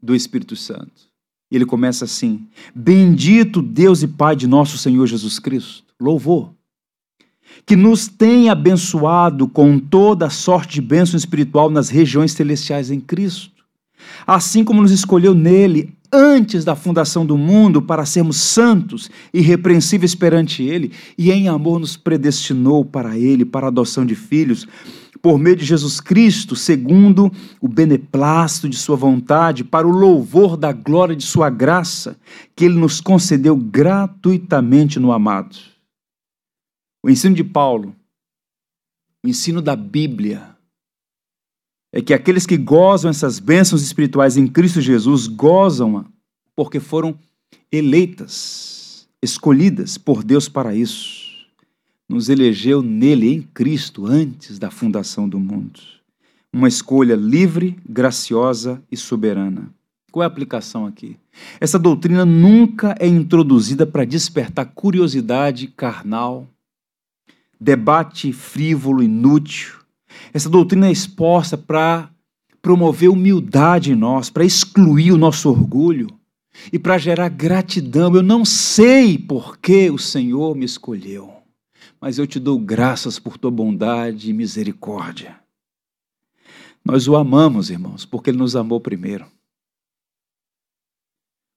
do 0.02 0.16
Espírito 0.16 0.56
Santo. 0.56 1.14
Ele 1.52 1.66
começa 1.66 2.06
assim: 2.06 2.48
Bendito 2.74 3.62
Deus 3.62 4.02
e 4.02 4.08
Pai 4.08 4.36
de 4.36 4.48
nosso 4.48 4.78
Senhor 4.78 5.06
Jesus 5.06 5.38
Cristo. 5.38 5.84
Louvor. 6.00 6.52
Que 7.66 7.76
nos 7.76 8.08
tem 8.08 8.50
abençoado 8.50 9.48
com 9.48 9.78
toda 9.78 10.30
sorte 10.30 10.74
de 10.76 10.82
bênção 10.82 11.16
espiritual 11.16 11.70
nas 11.70 11.90
regiões 11.90 12.32
celestiais 12.32 12.90
em 12.90 13.00
Cristo. 13.00 13.52
Assim 14.26 14.64
como 14.64 14.82
nos 14.82 14.92
escolheu 14.92 15.36
nele 15.36 15.96
antes 16.14 16.64
da 16.64 16.76
fundação 16.76 17.26
do 17.26 17.36
mundo 17.36 17.82
para 17.82 18.06
sermos 18.06 18.38
santos 18.38 19.10
e 19.34 19.40
irrepreensíveis 19.40 20.14
perante 20.14 20.62
Ele, 20.62 20.92
e 21.18 21.32
em 21.32 21.48
amor 21.48 21.80
nos 21.80 21.98
predestinou 21.98 22.86
para 22.86 23.18
Ele, 23.18 23.44
para 23.44 23.66
a 23.66 23.70
adoção 23.70 24.06
de 24.06 24.14
filhos, 24.14 24.68
por 25.22 25.40
meio 25.40 25.56
de 25.56 25.66
Jesus 25.66 26.00
Cristo, 26.00 26.56
segundo 26.56 27.32
o 27.60 27.68
beneplácito 27.68 28.70
de 28.70 28.78
Sua 28.78 28.96
vontade, 28.96 29.64
para 29.64 29.88
o 29.88 29.92
louvor 29.92 30.56
da 30.56 30.72
glória 30.72 31.16
de 31.16 31.24
Sua 31.24 31.50
graça, 31.50 32.18
que 32.56 32.66
Ele 32.66 32.76
nos 32.76 33.02
concedeu 33.02 33.56
gratuitamente 33.56 35.00
no 35.00 35.12
amado. 35.12 35.58
O 37.04 37.10
ensino 37.10 37.36
de 37.36 37.44
Paulo, 37.44 37.96
o 39.24 39.28
ensino 39.28 39.62
da 39.62 39.76
Bíblia, 39.76 40.53
é 41.94 42.02
que 42.02 42.12
aqueles 42.12 42.48
que 42.48 42.58
gozam 42.58 43.12
essas 43.12 43.38
bênçãos 43.38 43.84
espirituais 43.84 44.36
em 44.36 44.48
Cristo 44.48 44.82
Jesus 44.82 45.28
gozam 45.28 46.04
porque 46.56 46.80
foram 46.80 47.16
eleitas, 47.72 49.08
escolhidas 49.22 49.96
por 49.96 50.24
Deus 50.24 50.50
para 50.50 50.74
isso. 50.74 51.22
Nos 52.10 52.30
elegeu 52.30 52.82
nele, 52.82 53.32
em 53.32 53.42
Cristo, 53.44 54.08
antes 54.08 54.58
da 54.58 54.72
fundação 54.72 55.30
do 55.30 55.40
mundo. 55.40 55.80
Uma 56.52 56.68
escolha 56.68 57.16
livre, 57.16 57.78
graciosa 57.88 58.82
e 58.92 58.98
soberana. 58.98 59.72
Qual 60.12 60.24
é 60.24 60.26
a 60.26 60.28
aplicação 60.28 60.88
aqui? 60.88 61.16
Essa 61.60 61.78
doutrina 61.78 62.26
nunca 62.26 62.96
é 63.00 63.08
introduzida 63.08 63.86
para 63.86 64.04
despertar 64.04 64.66
curiosidade 64.74 65.68
carnal, 65.68 66.48
debate 67.60 68.34
frívolo, 68.34 69.02
inútil, 69.02 69.83
essa 70.34 70.50
doutrina 70.50 70.88
é 70.88 70.92
exposta 70.92 71.58
para 71.58 72.10
promover 72.62 73.10
humildade 73.10 73.92
em 73.92 73.96
nós, 73.96 74.30
para 74.30 74.46
excluir 74.46 75.12
o 75.12 75.18
nosso 75.18 75.50
orgulho 75.50 76.08
e 76.72 76.80
para 76.80 76.98
gerar 76.98 77.30
gratidão. 77.30 78.16
Eu 78.16 78.24
não 78.24 78.46
sei 78.46 79.18
por 79.18 79.58
que 79.58 79.90
o 79.90 79.98
Senhor 79.98 80.56
me 80.56 80.66
escolheu, 80.66 81.34
mas 82.00 82.18
eu 82.18 82.26
te 82.26 82.40
dou 82.40 82.58
graças 82.58 83.20
por 83.20 83.38
tua 83.38 83.52
bondade 83.52 84.30
e 84.30 84.34
misericórdia. 84.34 85.40
Nós 86.86 87.08
o 87.08 87.16
amamos, 87.16 87.70
irmãos, 87.70 88.06
porque 88.06 88.30
ele 88.30 88.38
nos 88.38 88.56
amou 88.56 88.80
primeiro. 88.80 89.26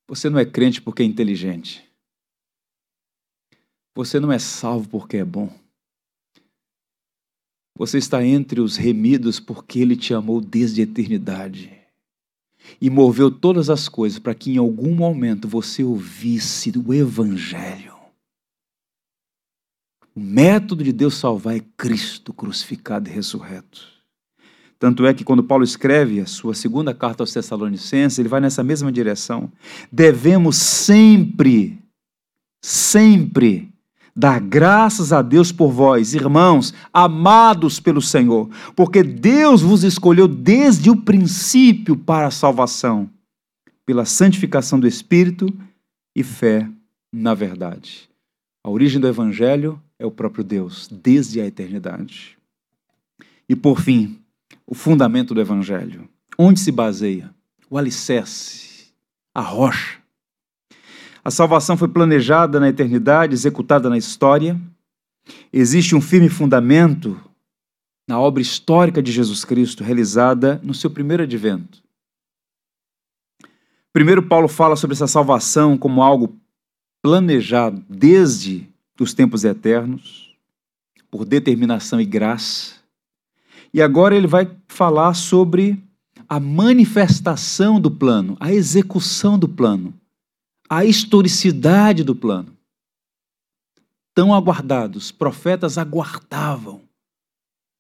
Você 0.09 0.30
não 0.30 0.38
é 0.38 0.44
crente 0.44 0.80
porque 0.80 1.02
é 1.02 1.07
inteligente. 1.07 1.84
Você 3.94 4.20
não 4.20 4.30
é 4.30 4.38
salvo 4.38 4.88
porque 4.88 5.16
é 5.16 5.24
bom. 5.24 5.52
Você 7.77 7.99
está 7.99 8.24
entre 8.24 8.61
os 8.61 8.77
remidos 8.77 9.39
porque 9.39 9.81
Ele 9.81 9.97
te 9.97 10.14
amou 10.14 10.41
desde 10.41 10.81
a 10.81 10.85
eternidade 10.85 11.70
e 12.81 12.89
moveu 12.89 13.31
todas 13.31 13.68
as 13.68 13.89
coisas 13.89 14.18
para 14.18 14.35
que 14.35 14.53
em 14.53 14.57
algum 14.57 14.95
momento 14.95 15.47
você 15.47 15.85
ouvisse 15.85 16.72
o 16.77 16.93
Evangelho. 16.93 17.95
O 20.14 20.20
método 20.20 20.83
de 20.83 20.93
Deus 20.93 21.14
salvar 21.14 21.57
é 21.57 21.62
Cristo 21.77 22.33
crucificado 22.33 23.11
e 23.11 23.12
ressurreto. 23.12 23.87
Tanto 24.79 25.07
é 25.07 25.12
que 25.12 25.24
quando 25.24 25.45
Paulo 25.45 25.64
escreve 25.64 26.20
a 26.20 26.27
sua 26.27 26.55
segunda 26.55 26.95
carta 26.95 27.22
aos 27.22 27.33
Tessalonicenses, 27.33 28.18
ele 28.18 28.29
vai 28.29 28.41
nessa 28.41 28.62
mesma 28.64 28.91
direção. 28.91 29.53
Devemos 29.93 30.57
sempre, 30.57 31.79
sempre 32.62 33.70
Dar 34.18 34.40
graças 34.40 35.12
a 35.12 35.20
Deus 35.20 35.52
por 35.52 35.70
vós, 35.70 36.14
irmãos, 36.14 36.72
amados 36.90 37.78
pelo 37.78 38.00
Senhor, 38.00 38.48
porque 38.74 39.02
Deus 39.02 39.60
vos 39.60 39.84
escolheu 39.84 40.26
desde 40.26 40.88
o 40.88 40.96
princípio 40.96 41.94
para 41.94 42.28
a 42.28 42.30
salvação, 42.30 43.10
pela 43.84 44.06
santificação 44.06 44.80
do 44.80 44.86
Espírito 44.86 45.52
e 46.16 46.22
fé 46.22 46.66
na 47.12 47.34
verdade. 47.34 48.08
A 48.64 48.70
origem 48.70 48.98
do 48.98 49.06
Evangelho 49.06 49.80
é 49.98 50.06
o 50.06 50.10
próprio 50.10 50.42
Deus, 50.42 50.88
desde 50.90 51.38
a 51.40 51.46
eternidade. 51.46 52.38
E 53.46 53.54
por 53.54 53.80
fim, 53.80 54.18
o 54.66 54.74
fundamento 54.74 55.34
do 55.34 55.40
Evangelho. 55.42 56.08
Onde 56.38 56.58
se 56.58 56.72
baseia? 56.72 57.34
O 57.68 57.76
alicerce, 57.76 58.92
a 59.34 59.42
rocha. 59.42 59.98
A 61.27 61.31
salvação 61.33 61.77
foi 61.77 61.89
planejada 61.89 62.61
na 62.61 62.68
eternidade, 62.68 63.35
executada 63.35 63.91
na 63.91 63.99
história. 63.99 64.57
Existe 65.53 65.93
um 65.97 66.01
firme 66.01 66.29
fundamento 66.29 67.20
na 68.09 68.20
obra 68.20 68.41
histórica 68.41 69.03
de 69.03 69.11
Jesus 69.11 69.45
Cristo, 69.45 69.83
realizada 69.83 70.61
no 70.62 70.72
seu 70.72 70.89
primeiro 70.89 71.24
advento. 71.24 71.83
Primeiro, 73.93 74.22
Paulo 74.22 74.47
fala 74.47 74.77
sobre 74.77 74.95
essa 74.95 75.09
salvação 75.09 75.77
como 75.77 76.01
algo 76.01 76.39
planejado 77.03 77.85
desde 77.91 78.70
os 79.01 79.12
tempos 79.12 79.43
eternos, 79.43 80.33
por 81.11 81.24
determinação 81.24 82.01
e 82.01 82.05
graça. 82.05 82.77
E 83.74 83.83
agora 83.83 84.14
ele 84.14 84.29
vai 84.29 84.49
falar 84.68 85.12
sobre 85.14 85.83
a 86.29 86.39
manifestação 86.39 87.81
do 87.81 87.91
plano, 87.91 88.37
a 88.39 88.53
execução 88.53 89.37
do 89.37 89.49
plano 89.49 89.93
a 90.68 90.84
historicidade 90.84 92.02
do 92.02 92.14
plano. 92.14 92.56
Tão 94.14 94.34
aguardados, 94.34 95.12
profetas 95.12 95.76
aguardavam 95.76 96.82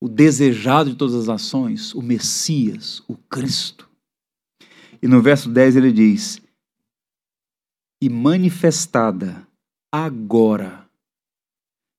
o 0.00 0.08
desejado 0.08 0.90
de 0.90 0.96
todas 0.96 1.14
as 1.14 1.26
nações, 1.26 1.94
o 1.94 2.02
Messias, 2.02 3.02
o 3.08 3.16
Cristo. 3.16 3.88
E 5.02 5.08
no 5.08 5.22
verso 5.22 5.48
10 5.48 5.76
ele 5.76 5.92
diz: 5.92 6.40
E 8.00 8.08
manifestada 8.08 9.46
agora, 9.90 10.86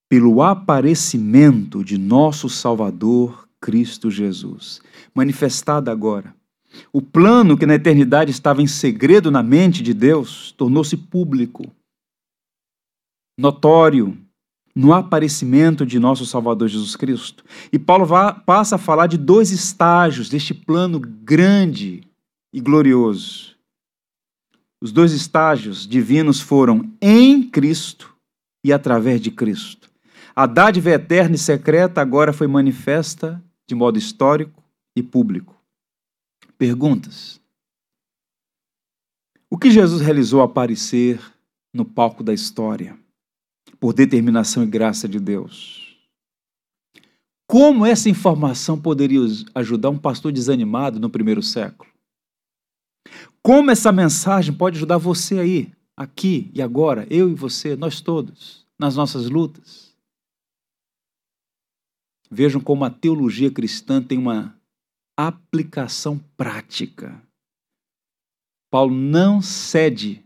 pelo 0.09 0.41
aparecimento 0.41 1.83
de 1.83 1.97
nosso 1.97 2.47
Salvador 2.49 3.47
Cristo 3.59 4.09
Jesus. 4.11 4.81
Manifestada 5.13 5.91
agora. 5.91 6.35
O 6.91 7.01
plano 7.01 7.57
que 7.57 7.65
na 7.65 7.75
eternidade 7.75 8.31
estava 8.31 8.61
em 8.61 8.67
segredo 8.67 9.31
na 9.31 9.41
mente 9.41 9.81
de 9.81 9.93
Deus 9.93 10.51
tornou-se 10.51 10.95
público, 10.95 11.63
notório, 13.37 14.17
no 14.77 14.93
aparecimento 14.93 15.85
de 15.85 15.97
nosso 15.97 16.23
Salvador 16.23 16.67
Jesus 16.67 16.95
Cristo. 16.95 17.43
E 17.73 17.79
Paulo 17.79 18.07
passa 18.45 18.75
a 18.75 18.79
falar 18.79 19.07
de 19.07 19.17
dois 19.17 19.51
estágios 19.51 20.29
deste 20.29 20.53
plano 20.53 20.99
grande 20.99 22.03
e 22.53 22.61
glorioso. 22.61 23.55
Os 24.79 24.91
dois 24.91 25.13
estágios 25.13 25.87
divinos 25.87 26.39
foram 26.39 26.93
em 27.01 27.41
Cristo 27.41 28.15
e 28.63 28.71
através 28.71 29.19
de 29.19 29.31
Cristo. 29.31 29.89
A 30.35 30.45
dádiva 30.45 30.91
eterna 30.91 31.35
e 31.35 31.39
secreta 31.39 31.99
agora 31.99 32.31
foi 32.31 32.45
manifesta 32.45 33.43
de 33.67 33.73
modo 33.73 33.97
histórico 33.97 34.63
e 34.95 35.01
público. 35.01 35.56
Perguntas. 36.57 37.39
O 39.49 39.57
que 39.57 39.69
Jesus 39.69 40.01
realizou 40.01 40.41
aparecer 40.41 41.21
no 41.71 41.85
palco 41.85 42.23
da 42.23 42.33
história, 42.33 42.97
por 43.79 43.93
determinação 43.93 44.63
e 44.63 44.67
graça 44.67 45.07
de 45.07 45.19
Deus? 45.19 45.95
Como 47.47 47.85
essa 47.85 48.09
informação 48.09 48.81
poderia 48.81 49.19
ajudar 49.53 49.91
um 49.91 49.99
pastor 49.99 50.31
desanimado 50.31 50.99
no 50.99 51.09
primeiro 51.09 51.43
século? 51.43 51.89
Como 53.41 53.69
essa 53.69 53.91
mensagem 53.91 54.53
pode 54.53 54.77
ajudar 54.77 54.97
você 54.97 55.39
aí, 55.39 55.71
aqui 55.95 56.49
e 56.53 56.61
agora, 56.61 57.07
eu 57.09 57.29
e 57.29 57.35
você, 57.35 57.75
nós 57.75 58.01
todos, 58.01 58.67
nas 58.79 58.95
nossas 58.95 59.29
lutas? 59.29 59.95
Vejam 62.29 62.59
como 62.59 62.83
a 62.83 62.89
teologia 62.89 63.51
cristã 63.51 64.01
tem 64.01 64.17
uma 64.17 64.56
aplicação 65.17 66.19
prática. 66.37 67.19
Paulo 68.69 68.93
não 68.93 69.41
cede 69.41 70.23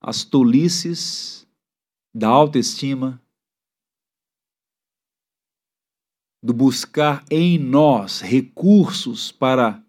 às 0.00 0.24
tolices 0.24 1.46
da 2.14 2.28
autoestima, 2.28 3.22
do 6.44 6.52
buscar 6.52 7.24
em 7.30 7.58
nós 7.58 8.20
recursos 8.20 9.32
para 9.32 9.82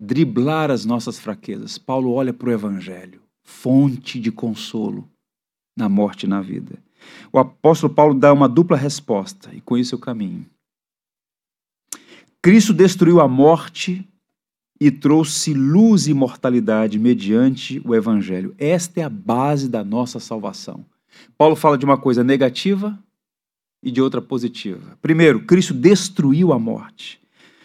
driblar 0.00 0.70
as 0.70 0.84
nossas 0.84 1.18
fraquezas. 1.18 1.76
Paulo 1.76 2.12
olha 2.12 2.32
para 2.32 2.48
o 2.48 2.52
Evangelho, 2.52 3.22
fonte 3.44 4.18
de 4.18 4.32
consolo 4.32 5.08
na 5.76 5.88
morte 5.88 6.24
e 6.24 6.28
na 6.28 6.40
vida. 6.40 6.82
O 7.32 7.38
apóstolo 7.38 7.94
Paulo 7.94 8.14
dá 8.14 8.32
uma 8.32 8.48
dupla 8.48 8.76
resposta, 8.76 9.54
e 9.54 9.60
com 9.60 9.76
isso 9.76 9.94
eu 9.94 9.98
caminho. 9.98 10.46
Cristo 12.42 12.72
destruiu 12.72 13.20
a 13.20 13.28
morte 13.28 14.08
e 14.80 14.90
trouxe 14.90 15.52
luz 15.52 16.06
e 16.06 16.12
imortalidade 16.12 16.98
mediante 16.98 17.82
o 17.84 17.94
Evangelho. 17.94 18.54
Esta 18.58 19.00
é 19.00 19.04
a 19.04 19.08
base 19.08 19.68
da 19.68 19.82
nossa 19.82 20.20
salvação. 20.20 20.84
Paulo 21.36 21.56
fala 21.56 21.76
de 21.76 21.84
uma 21.84 21.98
coisa 21.98 22.22
negativa 22.22 22.96
e 23.82 23.90
de 23.90 24.00
outra 24.00 24.22
positiva. 24.22 24.96
Primeiro, 25.02 25.40
Cristo 25.40 25.74
destruiu 25.74 26.52
a 26.52 26.58
morte. 26.58 27.20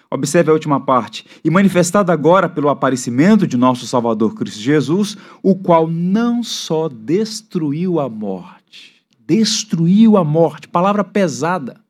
Observe 0.09 0.51
a 0.51 0.53
última 0.53 0.79
parte. 0.79 1.25
E 1.43 1.49
manifestado 1.49 2.11
agora 2.11 2.47
pelo 2.47 2.69
aparecimento 2.69 3.47
de 3.47 3.57
nosso 3.57 3.85
Salvador 3.87 4.35
Cristo 4.35 4.59
Jesus, 4.59 5.17
o 5.41 5.55
qual 5.55 5.87
não 5.87 6.43
só 6.43 6.87
destruiu 6.87 7.99
a 7.99 8.07
morte, 8.07 9.03
destruiu 9.19 10.17
a 10.17 10.23
morte, 10.23 10.67
palavra 10.67 11.03
pesada. 11.03 11.82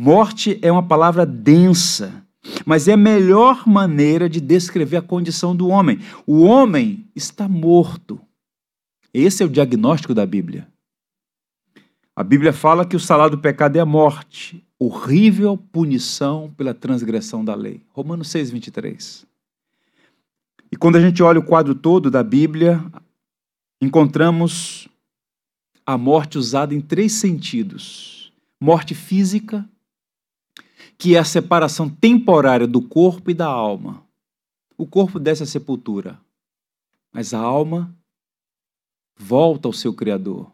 Morte 0.00 0.60
é 0.62 0.70
uma 0.70 0.86
palavra 0.86 1.26
densa, 1.26 2.24
mas 2.64 2.86
é 2.86 2.92
a 2.92 2.96
melhor 2.96 3.66
maneira 3.66 4.28
de 4.28 4.40
descrever 4.40 4.98
a 4.98 5.02
condição 5.02 5.56
do 5.56 5.66
homem. 5.66 5.98
O 6.24 6.42
homem 6.42 7.10
está 7.16 7.48
morto. 7.48 8.20
Esse 9.12 9.42
é 9.42 9.46
o 9.46 9.48
diagnóstico 9.48 10.14
da 10.14 10.24
Bíblia. 10.24 10.68
A 12.14 12.22
Bíblia 12.22 12.52
fala 12.52 12.86
que 12.86 12.94
o 12.94 13.00
salário 13.00 13.36
do 13.36 13.42
pecado 13.42 13.74
é 13.74 13.80
a 13.80 13.84
morte, 13.84 14.64
horrível 14.78 15.56
punição 15.56 16.54
pela 16.56 16.72
transgressão 16.72 17.44
da 17.44 17.56
lei. 17.56 17.82
Romanos 17.88 18.28
6, 18.28 18.50
23. 18.50 19.26
E 20.70 20.76
quando 20.76 20.94
a 20.94 21.00
gente 21.00 21.20
olha 21.24 21.40
o 21.40 21.44
quadro 21.44 21.74
todo 21.74 22.08
da 22.08 22.22
Bíblia, 22.22 22.80
encontramos 23.82 24.88
a 25.84 25.98
morte 25.98 26.38
usada 26.38 26.72
em 26.72 26.80
três 26.80 27.14
sentidos: 27.14 28.32
morte 28.60 28.94
física, 28.94 29.68
que 30.98 31.14
é 31.14 31.18
a 31.20 31.24
separação 31.24 31.88
temporária 31.88 32.66
do 32.66 32.82
corpo 32.82 33.30
e 33.30 33.34
da 33.34 33.46
alma. 33.46 34.02
O 34.76 34.84
corpo 34.84 35.20
desce 35.20 35.44
à 35.44 35.46
sepultura, 35.46 36.20
mas 37.12 37.32
a 37.32 37.38
alma 37.38 37.96
volta 39.16 39.68
ao 39.68 39.72
seu 39.72 39.94
Criador. 39.94 40.50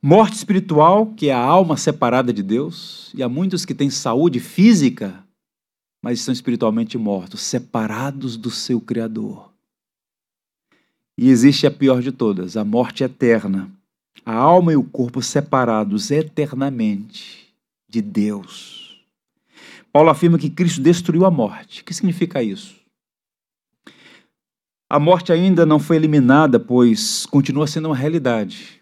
Morte 0.00 0.34
espiritual, 0.34 1.06
que 1.14 1.28
é 1.28 1.32
a 1.32 1.42
alma 1.42 1.76
separada 1.76 2.32
de 2.32 2.42
Deus, 2.42 3.10
e 3.14 3.22
há 3.22 3.28
muitos 3.28 3.64
que 3.64 3.74
têm 3.74 3.90
saúde 3.90 4.38
física, 4.38 5.24
mas 6.02 6.20
estão 6.20 6.32
espiritualmente 6.32 6.96
mortos, 6.96 7.40
separados 7.40 8.36
do 8.36 8.50
seu 8.50 8.80
Criador. 8.80 9.52
E 11.16 11.30
existe 11.30 11.66
a 11.66 11.70
pior 11.70 12.00
de 12.00 12.12
todas, 12.12 12.56
a 12.56 12.64
morte 12.64 13.02
eterna. 13.02 13.72
A 14.24 14.34
alma 14.34 14.72
e 14.72 14.76
o 14.76 14.84
corpo 14.84 15.20
separados 15.20 16.10
eternamente 16.10 17.47
de 17.88 18.02
Deus. 18.02 19.00
Paulo 19.92 20.10
afirma 20.10 20.38
que 20.38 20.50
Cristo 20.50 20.80
destruiu 20.80 21.24
a 21.24 21.30
morte. 21.30 21.82
O 21.82 21.84
que 21.84 21.94
significa 21.94 22.42
isso? 22.42 22.76
A 24.90 24.98
morte 24.98 25.32
ainda 25.32 25.66
não 25.66 25.78
foi 25.78 25.96
eliminada, 25.96 26.58
pois 26.58 27.26
continua 27.26 27.66
sendo 27.66 27.88
uma 27.88 27.96
realidade 27.96 28.78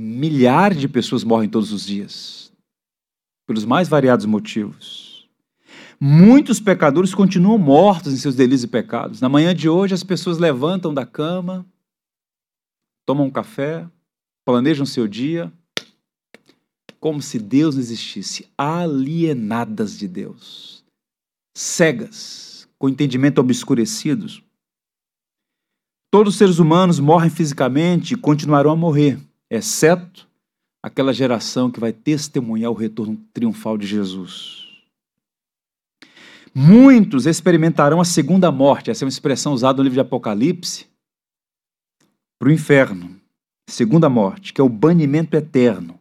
milhares 0.00 0.80
de 0.80 0.88
pessoas 0.88 1.22
morrem 1.22 1.46
todos 1.46 1.72
os 1.72 1.84
dias, 1.84 2.50
pelos 3.46 3.66
mais 3.66 3.86
variados 3.86 4.24
motivos. 4.24 5.28
Muitos 6.00 6.58
pecadores 6.58 7.14
continuam 7.14 7.58
mortos 7.58 8.14
em 8.14 8.16
seus 8.16 8.34
delitos 8.34 8.64
e 8.64 8.68
pecados. 8.68 9.20
Na 9.20 9.28
manhã 9.28 9.54
de 9.54 9.68
hoje, 9.68 9.92
as 9.92 10.02
pessoas 10.02 10.38
levantam 10.38 10.94
da 10.94 11.04
cama, 11.04 11.66
tomam 13.04 13.26
um 13.26 13.30
café, 13.30 13.86
planejam 14.42 14.86
seu 14.86 15.06
dia, 15.06 15.52
como 17.00 17.22
se 17.22 17.38
Deus 17.38 17.74
não 17.74 17.82
existisse, 17.82 18.46
alienadas 18.56 19.98
de 19.98 20.06
Deus, 20.06 20.84
cegas, 21.56 22.68
com 22.78 22.88
entendimento 22.88 23.40
obscurecidos. 23.40 24.42
Todos 26.12 26.34
os 26.34 26.38
seres 26.38 26.58
humanos 26.58 27.00
morrem 27.00 27.30
fisicamente 27.30 28.14
e 28.14 28.16
continuarão 28.16 28.72
a 28.72 28.76
morrer 28.76 29.18
exceto 29.50 30.28
aquela 30.82 31.12
geração 31.12 31.70
que 31.70 31.80
vai 31.80 31.92
testemunhar 31.92 32.70
o 32.70 32.74
retorno 32.74 33.16
triunfal 33.32 33.76
de 33.78 33.86
Jesus. 33.86 34.68
Muitos 36.54 37.26
experimentarão 37.26 38.00
a 38.00 38.04
segunda 38.04 38.50
morte, 38.50 38.90
essa 38.90 39.04
é 39.04 39.06
uma 39.06 39.10
expressão 39.10 39.52
usada 39.52 39.78
no 39.78 39.84
livro 39.84 39.94
de 39.94 40.00
Apocalipse, 40.00 40.86
para 42.38 42.48
o 42.48 42.52
inferno. 42.52 43.20
Segunda 43.68 44.08
morte, 44.08 44.52
que 44.52 44.60
é 44.60 44.64
o 44.64 44.68
banimento 44.68 45.36
eterno, 45.36 45.99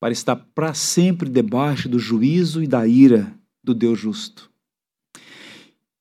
para 0.00 0.12
estar 0.12 0.36
para 0.54 0.74
sempre 0.74 1.28
debaixo 1.28 1.88
do 1.88 1.98
juízo 1.98 2.62
e 2.62 2.66
da 2.66 2.86
ira 2.86 3.34
do 3.62 3.74
Deus 3.74 3.98
justo. 3.98 4.50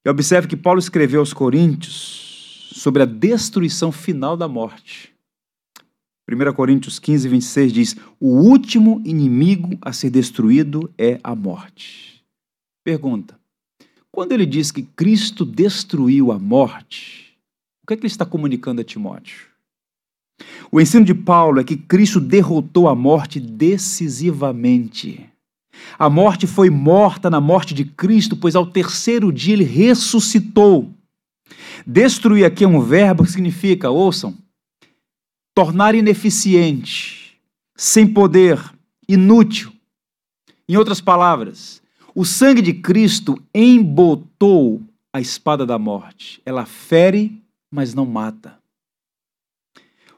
E 0.06 0.10
observe 0.10 0.48
que 0.48 0.56
Paulo 0.56 0.80
escreveu 0.80 1.20
aos 1.20 1.34
Coríntios 1.34 2.72
sobre 2.74 3.04
a 3.04 3.06
destruição 3.06 3.91
final 3.91 4.38
da 4.38 4.48
morte. 4.48 5.14
1 6.30 6.54
Coríntios 6.54 7.00
15, 7.00 7.28
26 7.30 7.74
diz: 7.74 7.95
O 8.20 8.28
último 8.28 9.02
inimigo 9.06 9.78
a 9.82 9.93
ser 9.93 10.10
destruído 10.10 10.93
é 10.98 11.20
a 11.24 11.34
morte. 11.34 12.24
Pergunta: 12.84 13.39
quando 14.12 14.32
ele 14.32 14.45
diz 14.45 14.72
que 14.72 14.84
Cristo 14.84 15.45
destruiu 15.45 16.32
a 16.32 16.39
morte, 16.39 17.38
o 17.84 17.88
que 17.88 17.93
é 17.93 17.98
que 17.98 18.02
ele 18.02 18.08
está 18.08 18.26
comunicando 18.26 18.82
a 18.82 18.84
Timóteo? 18.84 19.48
O 20.72 20.82
ensino 20.82 21.06
de 21.06 21.14
Paulo 21.14 21.60
é 21.60 21.64
que 21.64 21.78
Cristo 21.78 22.20
derrotou 22.20 22.88
a 22.88 22.96
morte 22.96 23.40
decisivamente. 23.40 25.30
A 25.98 26.10
morte 26.10 26.46
foi 26.46 26.70
morta 26.70 27.30
na 27.30 27.40
morte 27.40 27.74
de 27.74 27.86
Cristo, 27.86 28.36
pois 28.36 28.56
ao 28.56 28.66
terceiro 28.66 29.32
dia 29.32 29.54
ele 29.54 29.64
ressuscitou. 29.64 30.92
Destruir 31.86 32.46
aqui 32.46 32.64
é 32.64 32.68
um 32.68 32.82
verbo 32.82 33.24
que 33.24 33.32
significa, 33.32 33.90
ouçam, 33.90 34.36
tornar 35.56 35.96
ineficiente, 35.96 37.40
sem 37.76 38.06
poder, 38.06 38.60
inútil. 39.08 39.72
Em 40.68 40.76
outras 40.76 41.00
palavras, 41.00 41.82
o 42.14 42.26
sangue 42.26 42.62
de 42.62 42.74
Cristo 42.74 43.42
embotou 43.56 44.82
a 45.14 45.22
espada 45.22 45.66
da 45.66 45.80
morte. 45.80 46.42
Ela 46.46 46.66
fere, 46.66 47.42
mas 47.72 47.94
não 47.94 48.06
mata. 48.06 48.58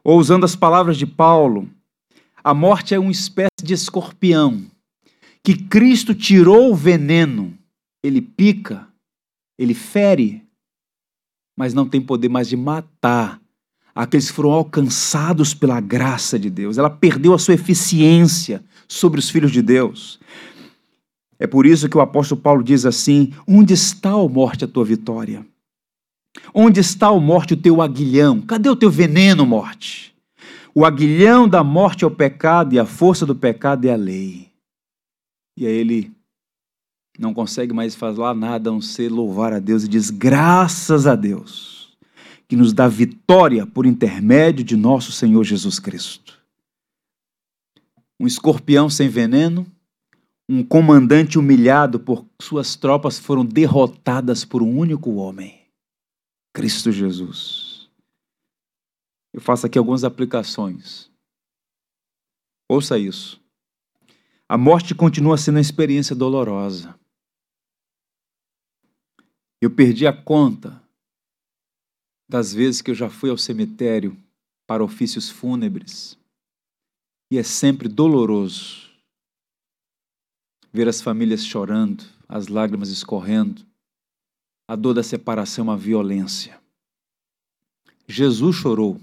Ou 0.10 0.18
usando 0.18 0.44
as 0.44 0.56
palavras 0.56 0.98
de 0.98 1.06
Paulo, 1.06 1.70
a 2.44 2.52
morte 2.52 2.96
é 2.96 3.00
uma 3.00 3.12
espécie 3.12 3.64
de 3.64 3.76
escorpião 3.76 4.66
que 5.44 5.56
Cristo 5.56 6.16
tirou 6.16 6.72
o 6.72 6.76
veneno. 6.76 7.56
Ele 8.04 8.20
pica, 8.20 8.88
ele 9.56 9.76
fere, 9.76 10.42
mas 11.56 11.76
não 11.76 11.88
tem 11.88 12.02
poder 12.02 12.28
mais 12.28 12.50
de 12.50 12.58
matar 12.58 13.40
aqueles 13.94 14.32
que 14.32 14.36
foram 14.36 14.50
alcançados 14.50 15.54
pela 15.54 15.80
graça 15.80 16.40
de 16.40 16.50
Deus. 16.50 16.80
Ela 16.80 16.90
perdeu 16.90 17.36
a 17.36 17.38
sua 17.38 17.54
eficiência 17.54 18.64
sobre 18.88 19.20
os 19.20 19.30
filhos 19.30 19.52
de 19.52 19.62
Deus. 19.62 20.20
É 21.38 21.46
por 21.46 21.68
isso 21.68 21.88
que 21.88 21.98
o 21.98 22.02
apóstolo 22.02 22.42
Paulo 22.42 22.64
diz 22.64 22.84
assim: 22.84 23.32
Onde 23.48 23.76
está, 23.76 24.16
ó 24.16 24.28
morte, 24.28 24.66
a 24.66 24.68
tua 24.68 24.86
vitória? 24.86 25.46
Onde 26.54 26.80
está, 26.80 27.12
ó 27.12 27.20
morte, 27.20 27.54
o 27.54 27.58
teu 27.58 27.82
aguilhão? 27.82 28.42
Cadê 28.42 28.70
o 28.70 28.76
teu 28.76 28.90
veneno, 28.90 29.46
morte? 29.46 30.16
O 30.74 30.86
aguilhão 30.86 31.48
da 31.48 31.64
morte 31.64 32.04
é 32.04 32.08
o 32.08 32.12
pecado 32.12 32.74
e 32.74 32.80
a 32.80 32.86
força 32.86 33.26
do 33.26 33.36
pecado 33.36 33.86
é 33.86 33.94
a 33.94 33.98
lei. 33.98 34.50
E 35.58 35.66
aí 35.66 35.74
ele 35.74 36.12
não 37.20 37.34
consegue 37.34 37.74
mais 37.74 37.96
falar 37.96 38.34
nada 38.34 38.70
a 38.70 38.74
não 38.74 38.82
ser 38.82 39.12
louvar 39.12 39.52
a 39.52 39.60
Deus 39.60 39.84
e 39.84 39.88
diz: 39.88 40.10
graças 40.10 41.06
a 41.06 41.16
Deus, 41.16 41.98
que 42.48 42.56
nos 42.56 42.72
dá 42.72 42.88
vitória 42.88 43.68
por 43.68 43.86
intermédio 43.86 44.64
de 44.64 44.78
nosso 44.78 45.12
Senhor 45.12 45.44
Jesus 45.44 45.80
Cristo. 45.80 46.40
Um 48.20 48.26
escorpião 48.26 48.90
sem 48.90 49.10
veneno, 49.10 49.66
um 50.48 50.64
comandante 50.64 51.38
humilhado 51.38 52.00
por 52.00 52.26
suas 52.42 52.76
tropas 52.76 53.20
foram 53.20 53.46
derrotadas 53.46 54.44
por 54.44 54.64
um 54.64 54.78
único 54.78 55.16
homem, 55.16 55.59
Cristo 56.60 56.92
Jesus. 56.92 57.90
Eu 59.32 59.40
faço 59.40 59.66
aqui 59.66 59.78
algumas 59.78 60.04
aplicações. 60.04 61.10
Ouça 62.68 63.00
isso. 63.00 63.42
A 64.46 64.58
morte 64.58 64.94
continua 64.94 65.38
sendo 65.38 65.56
uma 65.56 65.62
experiência 65.62 66.14
dolorosa. 66.14 67.00
Eu 69.62 69.74
perdi 69.74 70.06
a 70.06 70.12
conta 70.12 70.84
das 72.28 72.54
vezes 72.54 72.82
que 72.82 72.92
eu 72.92 72.96
já 72.96 73.10
fui 73.10 73.30
ao 73.30 73.38
cemitério 73.38 74.18
para 74.68 74.84
ofícios 74.84 75.30
fúnebres. 75.30 76.18
E 77.32 77.38
é 77.38 77.44
sempre 77.44 77.88
doloroso 77.88 78.90
ver 80.74 80.90
as 80.90 81.00
famílias 81.00 81.46
chorando, 81.46 82.04
as 82.28 82.50
lágrimas 82.50 82.90
escorrendo. 82.90 83.69
A 84.70 84.76
dor 84.76 84.94
da 84.94 85.02
separação 85.02 85.64
é 85.64 85.68
uma 85.70 85.76
violência. 85.76 86.62
Jesus 88.08 88.56
chorou 88.56 89.02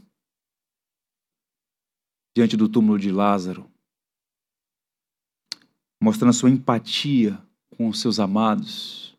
diante 2.37 2.57
do 2.57 2.69
túmulo 2.69 3.01
de 3.01 3.11
Lázaro, 3.11 3.69
mostrando 6.01 6.31
a 6.31 6.35
sua 6.35 6.51
empatia 6.51 7.37
com 7.77 7.89
os 7.89 8.01
seus 8.01 8.21
amados 8.21 9.19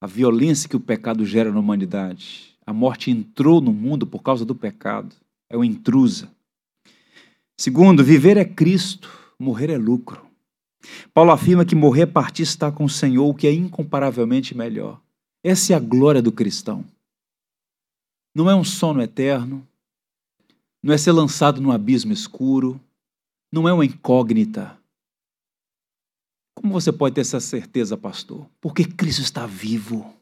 a 0.00 0.06
violência 0.08 0.68
que 0.68 0.74
o 0.74 0.80
pecado 0.80 1.24
gera 1.24 1.52
na 1.52 1.60
humanidade. 1.60 2.58
A 2.66 2.72
morte 2.72 3.12
entrou 3.12 3.60
no 3.60 3.72
mundo 3.72 4.08
por 4.08 4.24
causa 4.24 4.44
do 4.44 4.56
pecado. 4.56 5.14
É 5.48 5.56
uma 5.56 5.64
intrusa. 5.64 6.28
Segundo, 7.56 8.02
viver 8.02 8.36
é 8.36 8.44
Cristo, 8.44 9.08
morrer 9.38 9.70
é 9.70 9.78
lucro. 9.78 10.26
Paulo 11.14 11.30
afirma 11.30 11.64
que 11.64 11.76
morrer 11.76 12.02
é 12.02 12.06
partir 12.06 12.42
estar 12.42 12.72
com 12.72 12.82
o 12.84 12.90
Senhor, 12.90 13.28
o 13.28 13.34
que 13.34 13.46
é 13.46 13.52
incomparavelmente 13.52 14.56
melhor. 14.56 15.00
Essa 15.42 15.72
é 15.72 15.76
a 15.76 15.80
glória 15.80 16.20
do 16.22 16.32
cristão. 16.32 16.84
Não 18.34 18.48
é 18.48 18.54
um 18.54 18.64
sono 18.64 19.02
eterno, 19.02 19.66
não 20.82 20.94
é 20.94 20.98
ser 20.98 21.12
lançado 21.12 21.60
num 21.60 21.72
abismo 21.72 22.12
escuro, 22.12 22.80
não 23.52 23.68
é 23.68 23.72
uma 23.72 23.84
incógnita, 23.84 24.80
como 26.60 26.74
você 26.74 26.92
pode 26.92 27.14
ter 27.14 27.22
essa 27.22 27.40
certeza, 27.40 27.96
pastor? 27.96 28.46
Porque 28.60 28.84
Cristo 28.84 29.22
está 29.22 29.46
vivo. 29.46 30.14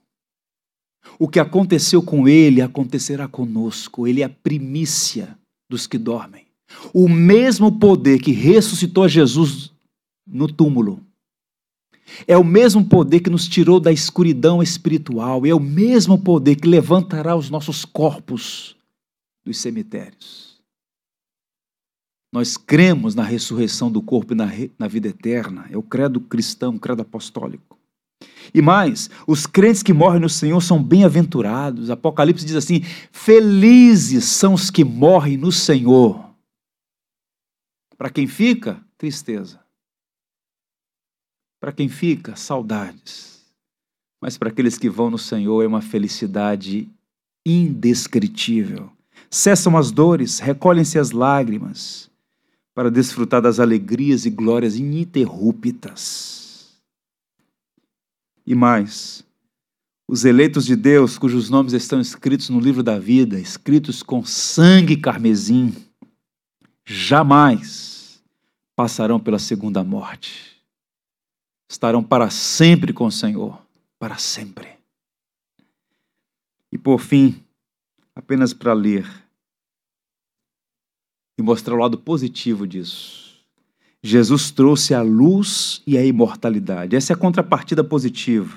O 1.19 1.29
que 1.29 1.41
aconteceu 1.41 2.01
com 2.01 2.29
ele 2.29 2.63
acontecerá 2.63 3.27
conosco. 3.27 4.07
Ele 4.07 4.23
é 4.23 4.25
a 4.25 4.29
primícia 4.29 5.37
dos 5.69 5.89
que 5.89 5.99
dormem. 5.99 6.47
O 6.95 7.09
mesmo 7.09 7.77
poder 7.77 8.21
que 8.21 8.31
ressuscitou 8.31 9.09
Jesus 9.09 9.73
no 10.25 10.47
túmulo 10.47 11.05
é 12.27 12.37
o 12.37 12.45
mesmo 12.45 12.85
poder 12.85 13.21
que 13.21 13.31
nos 13.31 13.49
tirou 13.49 13.79
da 13.79 13.93
escuridão 13.93 14.63
espiritual, 14.63 15.45
é 15.47 15.55
o 15.55 15.61
mesmo 15.61 16.19
poder 16.19 16.57
que 16.57 16.69
levantará 16.69 17.37
os 17.37 17.51
nossos 17.51 17.85
corpos 17.85 18.77
dos 19.45 19.59
cemitérios. 19.59 20.59
Nós 22.33 22.57
cremos 22.57 23.15
na 23.15 23.23
ressurreição 23.23 23.91
do 23.91 24.03
corpo 24.03 24.35
e 24.35 24.37
na, 24.37 24.49
na 24.79 24.87
vida 24.87 25.09
eterna. 25.09 25.67
É 25.71 25.79
o 25.79 25.83
credo 25.83 26.21
cristão, 26.21 26.75
o 26.75 26.79
credo 26.79 27.01
apostólico. 27.01 27.79
E 28.53 28.61
mais, 28.61 29.09
os 29.27 29.47
crentes 29.47 29.83
que 29.83 29.93
morrem 29.93 30.21
no 30.21 30.29
Senhor 30.29 30.61
são 30.61 30.83
bem-aventurados. 30.83 31.91
Apocalipse 31.91 32.45
diz 32.45 32.57
assim: 32.57 32.83
felizes 33.13 34.25
são 34.25 34.55
os 34.55 34.71
que 34.71 34.85
morrem 34.85 35.37
no 35.37 35.53
Senhor. 35.53 36.29
Para 37.97 38.11
quem 38.11 38.27
fica, 38.27 38.81
tristeza. 38.97 39.61
Para 41.61 41.73
quem 41.73 41.89
fica, 41.89 42.37
saudades. 42.37 43.45
Mas 44.21 44.39
para 44.39 44.49
aqueles 44.49 44.79
que 44.79 44.89
vão 44.89 45.11
no 45.11 45.19
Senhor 45.19 45.63
é 45.63 45.67
uma 45.67 45.81
felicidade 45.81 46.89
indescritível. 47.45 48.91
Cessam 49.31 49.77
as 49.77 49.91
dores, 49.91 50.39
recolhem-se 50.39 50.99
as 50.99 51.11
lágrimas 51.11 52.09
para 52.75 52.91
desfrutar 52.91 53.43
das 53.43 53.59
alegrias 53.59 54.25
e 54.25 54.31
glórias 54.31 54.77
ininterruptas. 54.77 56.79
E 58.47 58.55
mais, 58.55 59.25
os 60.07 60.25
eleitos 60.25 60.65
de 60.65 60.75
Deus, 60.75 61.19
cujos 61.19 61.51
nomes 61.51 61.75
estão 61.75 62.01
escritos 62.01 62.49
no 62.49 62.61
livro 62.61 62.83
da 62.83 62.99
vida, 62.99 63.39
escritos 63.39 64.03
com 64.03 64.25
sangue 64.25 64.97
carmesim, 64.97 65.75
jamais 66.87 68.23
passarão 68.75 69.21
pela 69.21 69.39
segunda 69.39 69.85
morte. 69.85 70.58
Estarão 71.69 72.03
para 72.03 72.31
sempre 72.31 72.93
com 72.93 73.07
o 73.07 73.13
Senhor, 73.13 73.61
para 73.99 74.17
sempre. 74.17 74.69
E 76.73 76.79
por 76.79 76.99
fim, 76.99 77.43
apenas 78.15 78.53
para 78.53 78.73
ler, 78.73 79.07
e 81.39 81.43
mostrar 81.43 81.75
o 81.75 81.79
lado 81.79 81.97
positivo 81.97 82.67
disso. 82.67 83.29
Jesus 84.03 84.51
trouxe 84.51 84.95
a 84.95 85.03
luz 85.03 85.83
e 85.87 85.97
a 85.97 86.05
imortalidade. 86.05 86.97
Essa 86.97 87.13
é 87.13 87.15
a 87.15 87.19
contrapartida 87.19 87.85
positiva. 87.85 88.57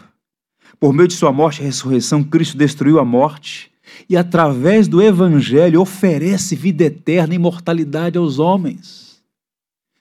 Por 0.79 0.93
meio 0.93 1.07
de 1.07 1.13
sua 1.13 1.31
morte 1.31 1.61
e 1.61 1.65
ressurreição, 1.65 2.23
Cristo 2.23 2.57
destruiu 2.57 2.99
a 2.99 3.05
morte 3.05 3.71
e, 4.09 4.17
através 4.17 4.87
do 4.87 5.01
Evangelho, 5.01 5.81
oferece 5.81 6.55
vida 6.55 6.85
eterna 6.85 7.33
e 7.33 7.35
imortalidade 7.35 8.17
aos 8.17 8.39
homens. 8.39 9.21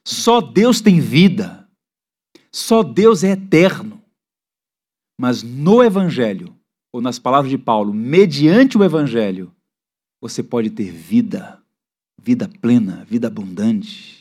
Só 0.04 0.40
Deus 0.40 0.80
tem 0.80 1.00
vida. 1.00 1.59
Só 2.52 2.82
Deus 2.82 3.24
é 3.24 3.30
eterno. 3.30 4.02
Mas 5.18 5.42
no 5.42 5.82
Evangelho, 5.82 6.54
ou 6.92 7.00
nas 7.00 7.18
palavras 7.18 7.50
de 7.50 7.58
Paulo, 7.58 7.92
mediante 7.92 8.76
o 8.76 8.84
Evangelho, 8.84 9.54
você 10.20 10.42
pode 10.42 10.70
ter 10.70 10.90
vida 10.90 11.60
vida 12.22 12.48
plena, 12.60 13.04
vida 13.08 13.26
abundante. 13.26 14.20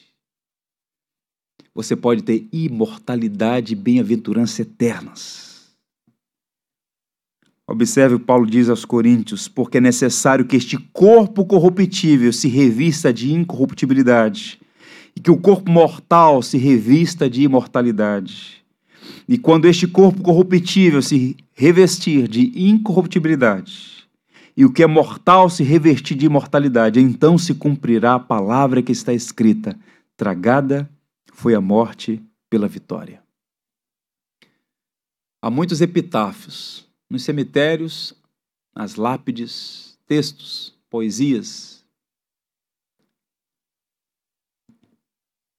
Você 1.74 1.96
pode 1.96 2.24
ter 2.24 2.48
imortalidade 2.52 3.74
e 3.74 3.76
bem-aventurança 3.76 4.62
eternas. 4.62 5.70
Observe 7.68 8.16
o 8.16 8.20
Paulo 8.20 8.48
diz 8.48 8.70
aos 8.70 8.84
Coríntios: 8.84 9.48
porque 9.48 9.78
é 9.78 9.82
necessário 9.82 10.46
que 10.46 10.56
este 10.56 10.78
corpo 10.92 11.46
corruptível 11.46 12.34
se 12.34 12.48
revista 12.48 13.14
de 13.14 13.32
incorruptibilidade, 13.32 14.59
e 15.20 15.22
que 15.22 15.30
o 15.30 15.36
corpo 15.36 15.70
mortal 15.70 16.42
se 16.42 16.58
revista 16.58 17.30
de 17.30 17.42
imortalidade. 17.42 18.64
E 19.28 19.38
quando 19.38 19.66
este 19.66 19.86
corpo 19.86 20.22
corruptível 20.22 21.02
se 21.02 21.36
revestir 21.54 22.26
de 22.26 22.54
incorruptibilidade, 22.56 24.08
e 24.56 24.64
o 24.64 24.72
que 24.72 24.82
é 24.82 24.88
mortal 24.88 25.50
se 25.50 25.62
revestir 25.62 26.16
de 26.16 26.26
imortalidade. 26.26 27.02
Então 27.02 27.38
se 27.38 27.54
cumprirá 27.54 28.16
a 28.16 28.20
palavra 28.20 28.82
que 28.82 28.94
está 28.94 29.14
escrita: 29.14 29.78
tragada 30.16 30.90
foi 31.34 31.54
a 31.54 31.60
morte 31.60 32.24
pela 32.50 32.68
vitória. 32.68 33.22
Há 35.42 35.50
muitos 35.50 35.82
epitáfios 35.82 36.88
nos 37.10 37.24
cemitérios, 37.24 38.14
nas 38.74 38.96
lápides, 38.96 39.98
textos, 40.08 40.74
poesias. 40.90 41.79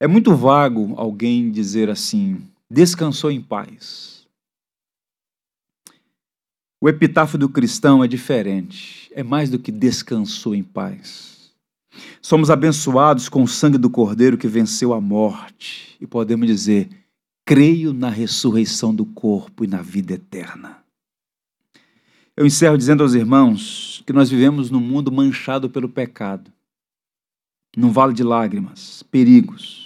É 0.02 0.06
muito 0.06 0.34
vago 0.34 0.94
alguém 0.96 1.50
dizer 1.50 1.90
assim: 1.90 2.40
descansou 2.70 3.30
em 3.30 3.40
paz. 3.40 4.26
O 6.80 6.88
epitáfio 6.88 7.38
do 7.38 7.50
cristão 7.50 8.02
é 8.02 8.08
diferente, 8.08 9.12
é 9.14 9.22
mais 9.22 9.50
do 9.50 9.58
que 9.58 9.70
descansou 9.70 10.54
em 10.54 10.62
paz. 10.62 11.52
Somos 12.22 12.48
abençoados 12.50 13.28
com 13.28 13.42
o 13.42 13.48
sangue 13.48 13.76
do 13.76 13.90
Cordeiro 13.90 14.38
que 14.38 14.48
venceu 14.48 14.94
a 14.94 15.00
morte 15.02 15.98
e 16.00 16.06
podemos 16.06 16.46
dizer: 16.46 16.88
creio 17.44 17.92
na 17.92 18.08
ressurreição 18.08 18.94
do 18.94 19.04
corpo 19.04 19.64
e 19.64 19.66
na 19.66 19.82
vida 19.82 20.14
eterna. 20.14 20.78
Eu 22.34 22.46
encerro 22.46 22.78
dizendo 22.78 23.02
aos 23.02 23.12
irmãos 23.12 24.02
que 24.06 24.14
nós 24.14 24.30
vivemos 24.30 24.70
num 24.70 24.80
mundo 24.80 25.12
manchado 25.12 25.68
pelo 25.68 25.90
pecado, 25.90 26.50
num 27.76 27.90
vale 27.90 28.14
de 28.14 28.22
lágrimas, 28.22 29.02
perigos. 29.02 29.79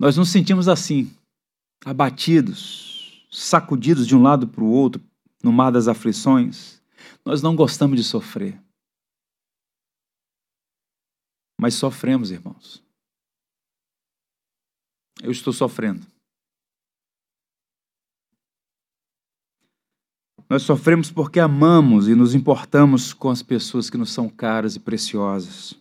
Nós 0.00 0.16
nos 0.16 0.30
sentimos 0.30 0.66
assim, 0.66 1.14
abatidos, 1.84 3.22
sacudidos 3.30 4.06
de 4.06 4.16
um 4.16 4.22
lado 4.22 4.48
para 4.48 4.64
o 4.64 4.70
outro 4.70 4.98
no 5.44 5.52
mar 5.52 5.70
das 5.70 5.88
aflições, 5.88 6.80
nós 7.22 7.42
não 7.42 7.54
gostamos 7.54 7.98
de 7.98 8.02
sofrer. 8.02 8.58
Mas 11.60 11.74
sofremos, 11.74 12.30
irmãos. 12.30 12.82
Eu 15.22 15.30
estou 15.30 15.52
sofrendo. 15.52 16.06
Nós 20.48 20.62
sofremos 20.62 21.12
porque 21.12 21.38
amamos 21.38 22.08
e 22.08 22.14
nos 22.14 22.34
importamos 22.34 23.12
com 23.12 23.28
as 23.28 23.42
pessoas 23.42 23.90
que 23.90 23.98
nos 23.98 24.10
são 24.10 24.30
caras 24.30 24.76
e 24.76 24.80
preciosas. 24.80 25.78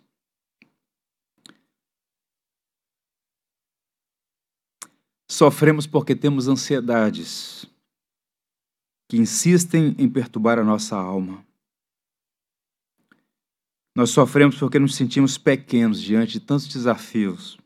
Sofremos 5.40 5.88
porque 5.88 6.18
temos 6.18 6.50
ansiedades 6.50 7.66
que 9.08 9.16
insistem 9.16 9.96
em 9.98 10.10
perturbar 10.10 10.60
a 10.60 10.66
nossa 10.66 10.98
alma. 10.98 11.46
Nós 13.96 14.10
sofremos 14.10 14.58
porque 14.60 14.78
nos 14.78 14.96
sentimos 14.96 15.38
pequenos 15.38 16.02
diante 16.02 16.34
de 16.34 16.40
tantos 16.42 16.68
desafios. 16.68 17.58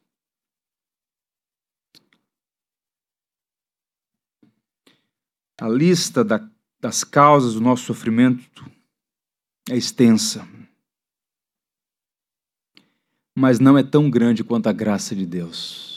A 5.59 5.67
lista 5.67 6.23
da 6.23 6.47
das 6.79 7.03
causas 7.03 7.55
do 7.55 7.61
nosso 7.61 7.85
sofrimento 7.85 8.63
é 9.67 9.75
extensa, 9.75 10.47
mas 13.35 13.59
não 13.59 13.79
é 13.79 13.83
tão 13.83 14.11
grande 14.11 14.43
quanto 14.43 14.67
a 14.67 14.73
graça 14.73 15.15
de 15.15 15.25
Deus. 15.25 15.92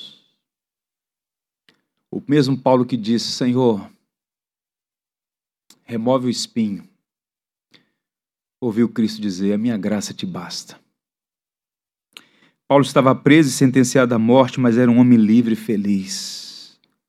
O 2.17 2.23
mesmo 2.27 2.57
Paulo 2.57 2.87
que 2.87 2.97
disse: 2.97 3.31
Senhor, 3.31 3.91
remove 5.85 6.29
o 6.29 6.31
espinho, 6.31 6.83
ouviu 8.59 8.89
Cristo 8.89 9.21
dizer: 9.21 9.53
A 9.53 9.59
minha 9.59 9.77
graça 9.77 10.15
te 10.15 10.25
basta. 10.25 10.81
Paulo 12.67 12.83
estava 12.83 13.15
preso 13.15 13.51
e 13.51 13.53
sentenciado 13.53 14.15
à 14.15 14.19
morte, 14.19 14.59
mas 14.59 14.79
era 14.79 14.91
um 14.91 14.99
homem 14.99 15.19
livre 15.19 15.53
e 15.53 15.57
feliz 15.57 16.47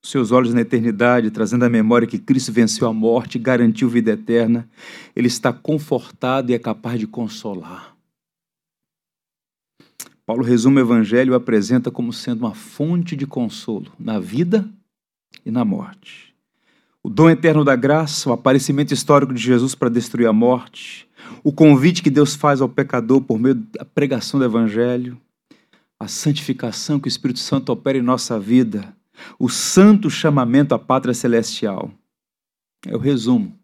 seus 0.03 0.31
olhos 0.31 0.53
na 0.53 0.61
eternidade, 0.61 1.31
trazendo 1.31 1.65
à 1.65 1.69
memória 1.69 2.07
que 2.07 2.17
Cristo 2.17 2.51
venceu 2.51 2.87
a 2.87 2.93
morte 2.93 3.35
e 3.35 3.41
garantiu 3.41 3.89
vida 3.89 4.11
eterna, 4.11 4.69
ele 5.13 5.27
está 5.27 5.51
confortado 5.51 6.49
e 6.49 6.53
é 6.53 6.59
capaz 6.59 6.97
de 6.97 7.05
consolar. 7.05 7.93
Paulo 10.25 10.43
resume 10.43 10.77
o 10.77 10.85
Evangelho 10.85 11.31
e 11.31 11.33
o 11.33 11.35
apresenta 11.35 11.91
como 11.91 12.13
sendo 12.13 12.45
uma 12.45 12.53
fonte 12.53 13.17
de 13.17 13.27
consolo 13.27 13.91
na 13.99 14.17
vida 14.17 14.69
e 15.47 15.51
na 15.51 15.63
morte. 15.63 16.35
O 17.01 17.09
dom 17.09 17.29
eterno 17.29 17.63
da 17.63 17.73
graça, 17.73 18.29
o 18.29 18.33
aparecimento 18.33 18.93
histórico 18.93 19.33
de 19.33 19.41
Jesus 19.41 19.73
para 19.73 19.87
destruir 19.87 20.27
a 20.27 20.33
morte, 20.33 21.07
o 21.41 21.53
convite 21.53 22.03
que 22.03 22.09
Deus 22.09 22.35
faz 22.35 22.59
ao 22.59 22.67
pecador 22.67 23.21
por 23.21 23.39
meio 23.39 23.55
da 23.55 23.85
pregação 23.85 24.39
do 24.39 24.45
Evangelho, 24.45 25.17
a 25.97 26.07
santificação 26.07 26.99
que 26.99 27.07
o 27.07 27.09
Espírito 27.09 27.39
Santo 27.39 27.71
opera 27.71 27.97
em 27.97 28.01
nossa 28.01 28.37
vida, 28.37 28.93
o 29.39 29.47
santo 29.47 30.09
chamamento 30.09 30.75
à 30.75 30.79
pátria 30.79 31.13
celestial. 31.13 31.89
É 32.85 32.93
o 32.93 32.99
resumo 32.99 33.57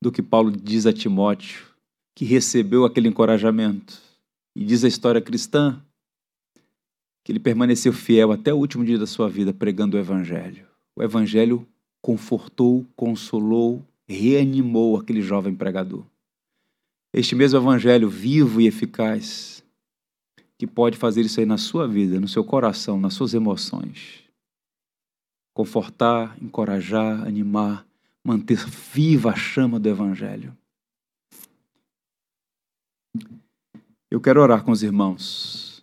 do 0.00 0.12
que 0.12 0.22
Paulo 0.22 0.52
diz 0.52 0.84
a 0.84 0.92
Timóteo, 0.92 1.64
que 2.14 2.26
recebeu 2.26 2.84
aquele 2.84 3.08
encorajamento. 3.08 3.98
E 4.54 4.64
diz 4.64 4.84
a 4.84 4.88
história 4.88 5.20
cristã 5.20 5.82
que 7.24 7.32
ele 7.32 7.40
permaneceu 7.40 7.92
fiel 7.92 8.32
até 8.32 8.52
o 8.52 8.58
último 8.58 8.84
dia 8.84 8.98
da 8.98 9.06
sua 9.06 9.28
vida 9.28 9.52
pregando 9.52 9.96
o 9.96 10.00
Evangelho. 10.00 10.75
O 10.96 11.02
Evangelho 11.02 11.66
confortou, 12.02 12.84
consolou, 12.96 13.84
reanimou 14.08 14.96
aquele 14.96 15.20
jovem 15.20 15.54
pregador. 15.54 16.04
Este 17.12 17.34
mesmo 17.34 17.58
Evangelho 17.58 18.08
vivo 18.08 18.60
e 18.60 18.66
eficaz, 18.66 19.62
que 20.58 20.66
pode 20.66 20.96
fazer 20.96 21.20
isso 21.20 21.38
aí 21.38 21.46
na 21.46 21.58
sua 21.58 21.86
vida, 21.86 22.18
no 22.18 22.26
seu 22.26 22.42
coração, 22.42 22.98
nas 22.98 23.14
suas 23.14 23.34
emoções 23.34 24.26
confortar, 25.56 26.36
encorajar, 26.42 27.26
animar, 27.26 27.86
manter 28.22 28.58
viva 28.58 29.30
a 29.30 29.34
chama 29.34 29.80
do 29.80 29.88
Evangelho. 29.88 30.54
Eu 34.10 34.20
quero 34.20 34.42
orar 34.42 34.62
com 34.62 34.70
os 34.70 34.82
irmãos, 34.82 35.82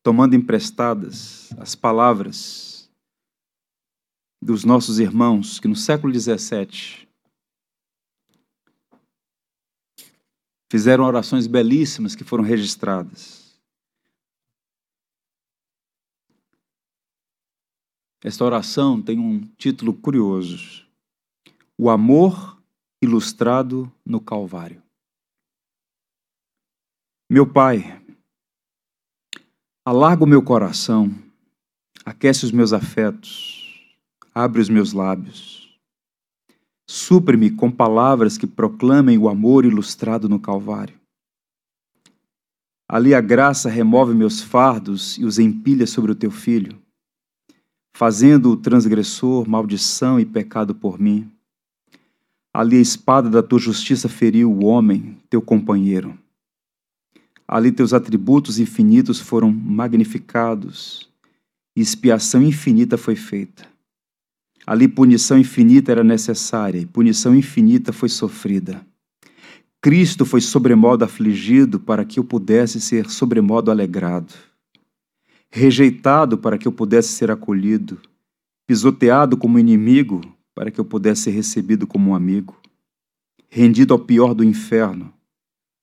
tomando 0.00 0.36
emprestadas 0.36 1.50
as 1.58 1.74
palavras 1.74 2.69
dos 4.40 4.64
nossos 4.64 4.98
irmãos 4.98 5.60
que 5.60 5.68
no 5.68 5.76
século 5.76 6.12
XVII 6.18 7.08
fizeram 10.70 11.04
orações 11.04 11.46
belíssimas 11.46 12.14
que 12.14 12.24
foram 12.24 12.44
registradas. 12.44 13.60
Esta 18.22 18.44
oração 18.44 19.00
tem 19.00 19.18
um 19.18 19.40
título 19.56 19.94
curioso: 19.94 20.86
O 21.76 21.90
amor 21.90 22.60
ilustrado 23.02 23.90
no 24.04 24.20
Calvário. 24.20 24.82
Meu 27.30 27.50
Pai, 27.50 28.02
alarga 29.84 30.24
o 30.24 30.26
meu 30.26 30.42
coração, 30.42 31.10
aquece 32.04 32.44
os 32.44 32.52
meus 32.52 32.72
afetos, 32.72 33.59
abre 34.34 34.60
os 34.60 34.68
meus 34.68 34.92
lábios. 34.92 35.78
Supre-me 36.88 37.50
com 37.50 37.70
palavras 37.70 38.36
que 38.36 38.46
proclamem 38.46 39.16
o 39.18 39.28
amor 39.28 39.64
ilustrado 39.64 40.28
no 40.28 40.38
Calvário. 40.38 40.98
Ali 42.88 43.14
a 43.14 43.20
graça 43.20 43.68
remove 43.68 44.14
meus 44.14 44.42
fardos 44.42 45.16
e 45.18 45.24
os 45.24 45.38
empilha 45.38 45.86
sobre 45.86 46.10
o 46.10 46.14
teu 46.14 46.30
filho 46.30 46.80
fazendo 48.00 48.50
o 48.50 48.56
transgressor 48.56 49.46
maldição 49.46 50.18
e 50.18 50.24
pecado 50.24 50.74
por 50.74 50.98
mim. 50.98 51.30
Ali 52.50 52.78
a 52.78 52.80
espada 52.80 53.28
da 53.28 53.42
tua 53.42 53.58
justiça 53.58 54.08
feriu 54.08 54.50
o 54.50 54.64
homem, 54.64 55.18
teu 55.28 55.42
companheiro. 55.42 56.18
Ali 57.46 57.70
teus 57.70 57.92
atributos 57.92 58.58
infinitos 58.58 59.20
foram 59.20 59.52
magnificados, 59.52 61.10
e 61.76 61.82
expiação 61.82 62.42
infinita 62.42 62.96
foi 62.96 63.16
feita. 63.16 63.68
Ali 64.66 64.86
punição 64.86 65.38
infinita 65.38 65.90
era 65.90 66.04
necessária, 66.04 66.78
e 66.78 66.86
punição 66.86 67.34
infinita 67.34 67.92
foi 67.92 68.08
sofrida. 68.08 68.84
Cristo 69.82 70.26
foi 70.26 70.40
sobremodo 70.40 71.04
afligido 71.04 71.80
para 71.80 72.04
que 72.04 72.20
eu 72.20 72.24
pudesse 72.24 72.80
ser 72.80 73.08
sobremodo 73.08 73.70
alegrado. 73.70 74.34
Rejeitado 75.50 76.36
para 76.36 76.58
que 76.58 76.68
eu 76.68 76.72
pudesse 76.72 77.08
ser 77.08 77.30
acolhido, 77.30 77.98
pisoteado 78.66 79.36
como 79.36 79.58
inimigo 79.58 80.20
para 80.54 80.70
que 80.70 80.78
eu 80.78 80.84
pudesse 80.84 81.22
ser 81.22 81.30
recebido 81.30 81.86
como 81.86 82.10
um 82.10 82.14
amigo, 82.14 82.60
rendido 83.48 83.94
ao 83.94 83.98
pior 83.98 84.34
do 84.34 84.44
inferno 84.44 85.12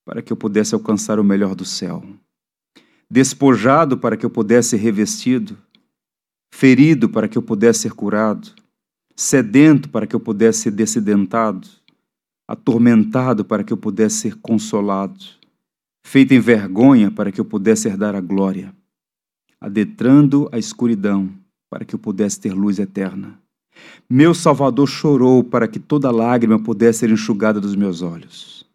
para 0.05 0.21
que 0.21 0.31
eu 0.31 0.37
pudesse 0.37 0.73
alcançar 0.73 1.19
o 1.19 1.23
melhor 1.23 1.53
do 1.53 1.65
céu, 1.65 2.01
despojado 3.09 3.97
para 3.97 4.15
que 4.15 4.25
eu 4.25 4.29
pudesse 4.29 4.69
ser 4.69 4.77
revestido, 4.77 5.57
ferido 6.53 7.09
para 7.09 7.27
que 7.27 7.37
eu 7.37 7.41
pudesse 7.41 7.81
ser 7.81 7.91
curado, 7.91 8.53
sedento 9.17 9.89
para 9.89 10.05
que 10.05 10.15
eu 10.15 10.19
pudesse 10.19 10.61
ser 10.63 10.71
decidentado, 10.71 11.67
atormentado 12.47 13.43
para 13.43 13.63
que 13.63 13.73
eu 13.73 13.77
pudesse 13.77 14.17
ser 14.17 14.35
consolado, 14.35 15.25
feito 16.05 16.33
em 16.33 16.39
vergonha 16.39 17.11
para 17.11 17.31
que 17.31 17.41
eu 17.41 17.45
pudesse 17.45 17.87
herdar 17.87 18.15
a 18.15 18.21
glória 18.21 18.73
adentrando 19.59 20.47
a 20.51 20.57
escuridão, 20.57 21.31
para 21.69 21.83
que 21.83 21.95
eu 21.95 21.99
pudesse 21.99 22.39
ter 22.39 22.53
luz 22.53 22.79
eterna. 22.79 23.41
Meu 24.09 24.33
Salvador 24.33 24.87
chorou 24.87 25.43
para 25.43 25.67
que 25.67 25.79
toda 25.79 26.11
lágrima 26.11 26.61
pudesse 26.61 26.99
ser 26.99 27.09
enxugada 27.09 27.59
dos 27.59 27.75
meus 27.75 28.01
olhos. 28.01 28.65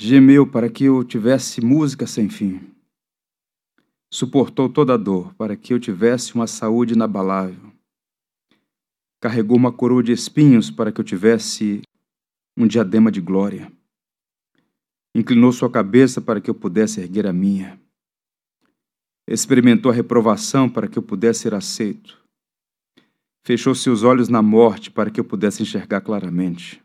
Gemeu 0.00 0.46
para 0.46 0.68
que 0.68 0.84
eu 0.84 1.04
tivesse 1.04 1.60
música 1.60 2.06
sem 2.06 2.28
fim. 2.28 2.60
Suportou 4.12 4.68
toda 4.68 4.94
a 4.94 4.96
dor 4.96 5.34
para 5.34 5.56
que 5.56 5.72
eu 5.72 5.80
tivesse 5.80 6.34
uma 6.34 6.46
saúde 6.46 6.94
inabalável. 6.94 7.72
Carregou 9.20 9.56
uma 9.56 9.72
coroa 9.72 10.02
de 10.02 10.12
espinhos 10.12 10.70
para 10.70 10.92
que 10.92 11.00
eu 11.00 11.04
tivesse 11.04 11.82
um 12.56 12.66
diadema 12.66 13.10
de 13.10 13.20
glória 13.20 13.72
inclinou 15.14 15.52
sua 15.52 15.70
cabeça 15.70 16.20
para 16.20 16.40
que 16.40 16.48
eu 16.48 16.54
pudesse 16.54 17.00
erguer 17.00 17.26
a 17.26 17.32
minha. 17.32 17.80
Experimentou 19.26 19.90
a 19.90 19.94
reprovação 19.94 20.68
para 20.68 20.88
que 20.88 20.98
eu 20.98 21.02
pudesse 21.02 21.40
ser 21.40 21.54
aceito. 21.54 22.20
Fechou 23.44 23.74
seus 23.74 24.02
olhos 24.02 24.28
na 24.28 24.42
morte 24.42 24.90
para 24.90 25.10
que 25.10 25.20
eu 25.20 25.24
pudesse 25.24 25.62
enxergar 25.62 26.00
claramente. 26.00 26.82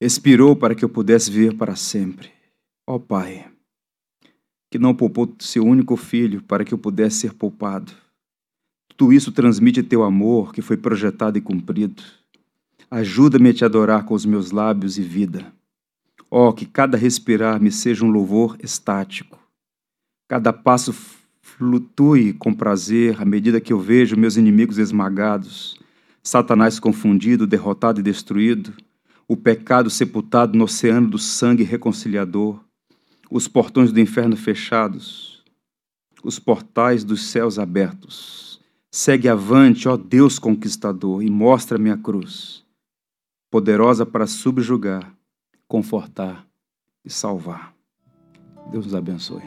Expirou 0.00 0.56
para 0.56 0.74
que 0.74 0.84
eu 0.84 0.88
pudesse 0.88 1.30
viver 1.30 1.56
para 1.56 1.76
sempre. 1.76 2.32
Ó 2.86 2.96
oh, 2.96 3.00
Pai, 3.00 3.49
que 4.70 4.78
não 4.78 4.94
poupou 4.94 5.34
seu 5.40 5.64
único 5.64 5.96
filho 5.96 6.42
para 6.42 6.64
que 6.64 6.72
eu 6.72 6.78
pudesse 6.78 7.20
ser 7.20 7.34
poupado. 7.34 7.92
Tudo 8.96 9.12
isso 9.12 9.32
transmite 9.32 9.82
teu 9.82 10.02
amor 10.02 10.52
que 10.52 10.62
foi 10.62 10.76
projetado 10.76 11.36
e 11.36 11.40
cumprido. 11.40 12.02
Ajuda-me 12.90 13.50
a 13.50 13.54
te 13.54 13.64
adorar 13.64 14.04
com 14.04 14.14
os 14.14 14.24
meus 14.24 14.50
lábios 14.50 14.98
e 14.98 15.02
vida 15.02 15.52
Oh, 16.32 16.52
que 16.52 16.64
cada 16.64 16.96
respirar 16.96 17.60
me 17.60 17.72
seja 17.72 18.04
um 18.04 18.10
louvor 18.10 18.56
estático. 18.62 19.36
Cada 20.28 20.52
passo 20.52 20.94
flutue 21.42 22.32
com 22.34 22.54
prazer 22.54 23.20
à 23.20 23.24
medida 23.24 23.60
que 23.60 23.72
eu 23.72 23.80
vejo 23.80 24.16
meus 24.16 24.36
inimigos 24.36 24.78
esmagados, 24.78 25.76
Satanás 26.22 26.78
confundido, 26.78 27.48
derrotado 27.48 27.98
e 27.98 28.02
destruído, 28.04 28.72
o 29.26 29.36
pecado 29.36 29.90
sepultado 29.90 30.56
no 30.56 30.64
oceano 30.64 31.10
do 31.10 31.18
sangue 31.18 31.64
reconciliador, 31.64 32.60
os 33.30 33.46
portões 33.46 33.92
do 33.92 34.00
inferno 34.00 34.36
fechados, 34.36 35.44
os 36.24 36.38
portais 36.38 37.04
dos 37.04 37.26
céus 37.26 37.58
abertos. 37.58 38.60
Segue 38.90 39.28
avante, 39.28 39.88
ó 39.88 39.96
Deus 39.96 40.38
conquistador, 40.38 41.22
e 41.22 41.30
mostra-me 41.30 41.90
a 41.90 41.96
cruz, 41.96 42.64
poderosa 43.48 44.04
para 44.04 44.26
subjugar, 44.26 45.14
confortar 45.68 46.44
e 47.04 47.10
salvar. 47.10 47.72
Deus 48.72 48.86
nos 48.86 48.94
abençoe. 48.94 49.42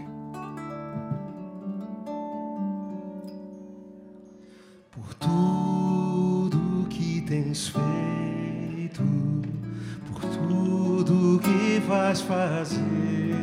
Por 4.91 5.13
tudo 5.15 6.87
que 6.89 7.21
tens 7.21 7.67
feito, 7.67 9.03
por 10.07 10.21
tudo 10.21 11.39
que 11.39 11.79
vais 11.85 12.21
fazer, 12.21 13.42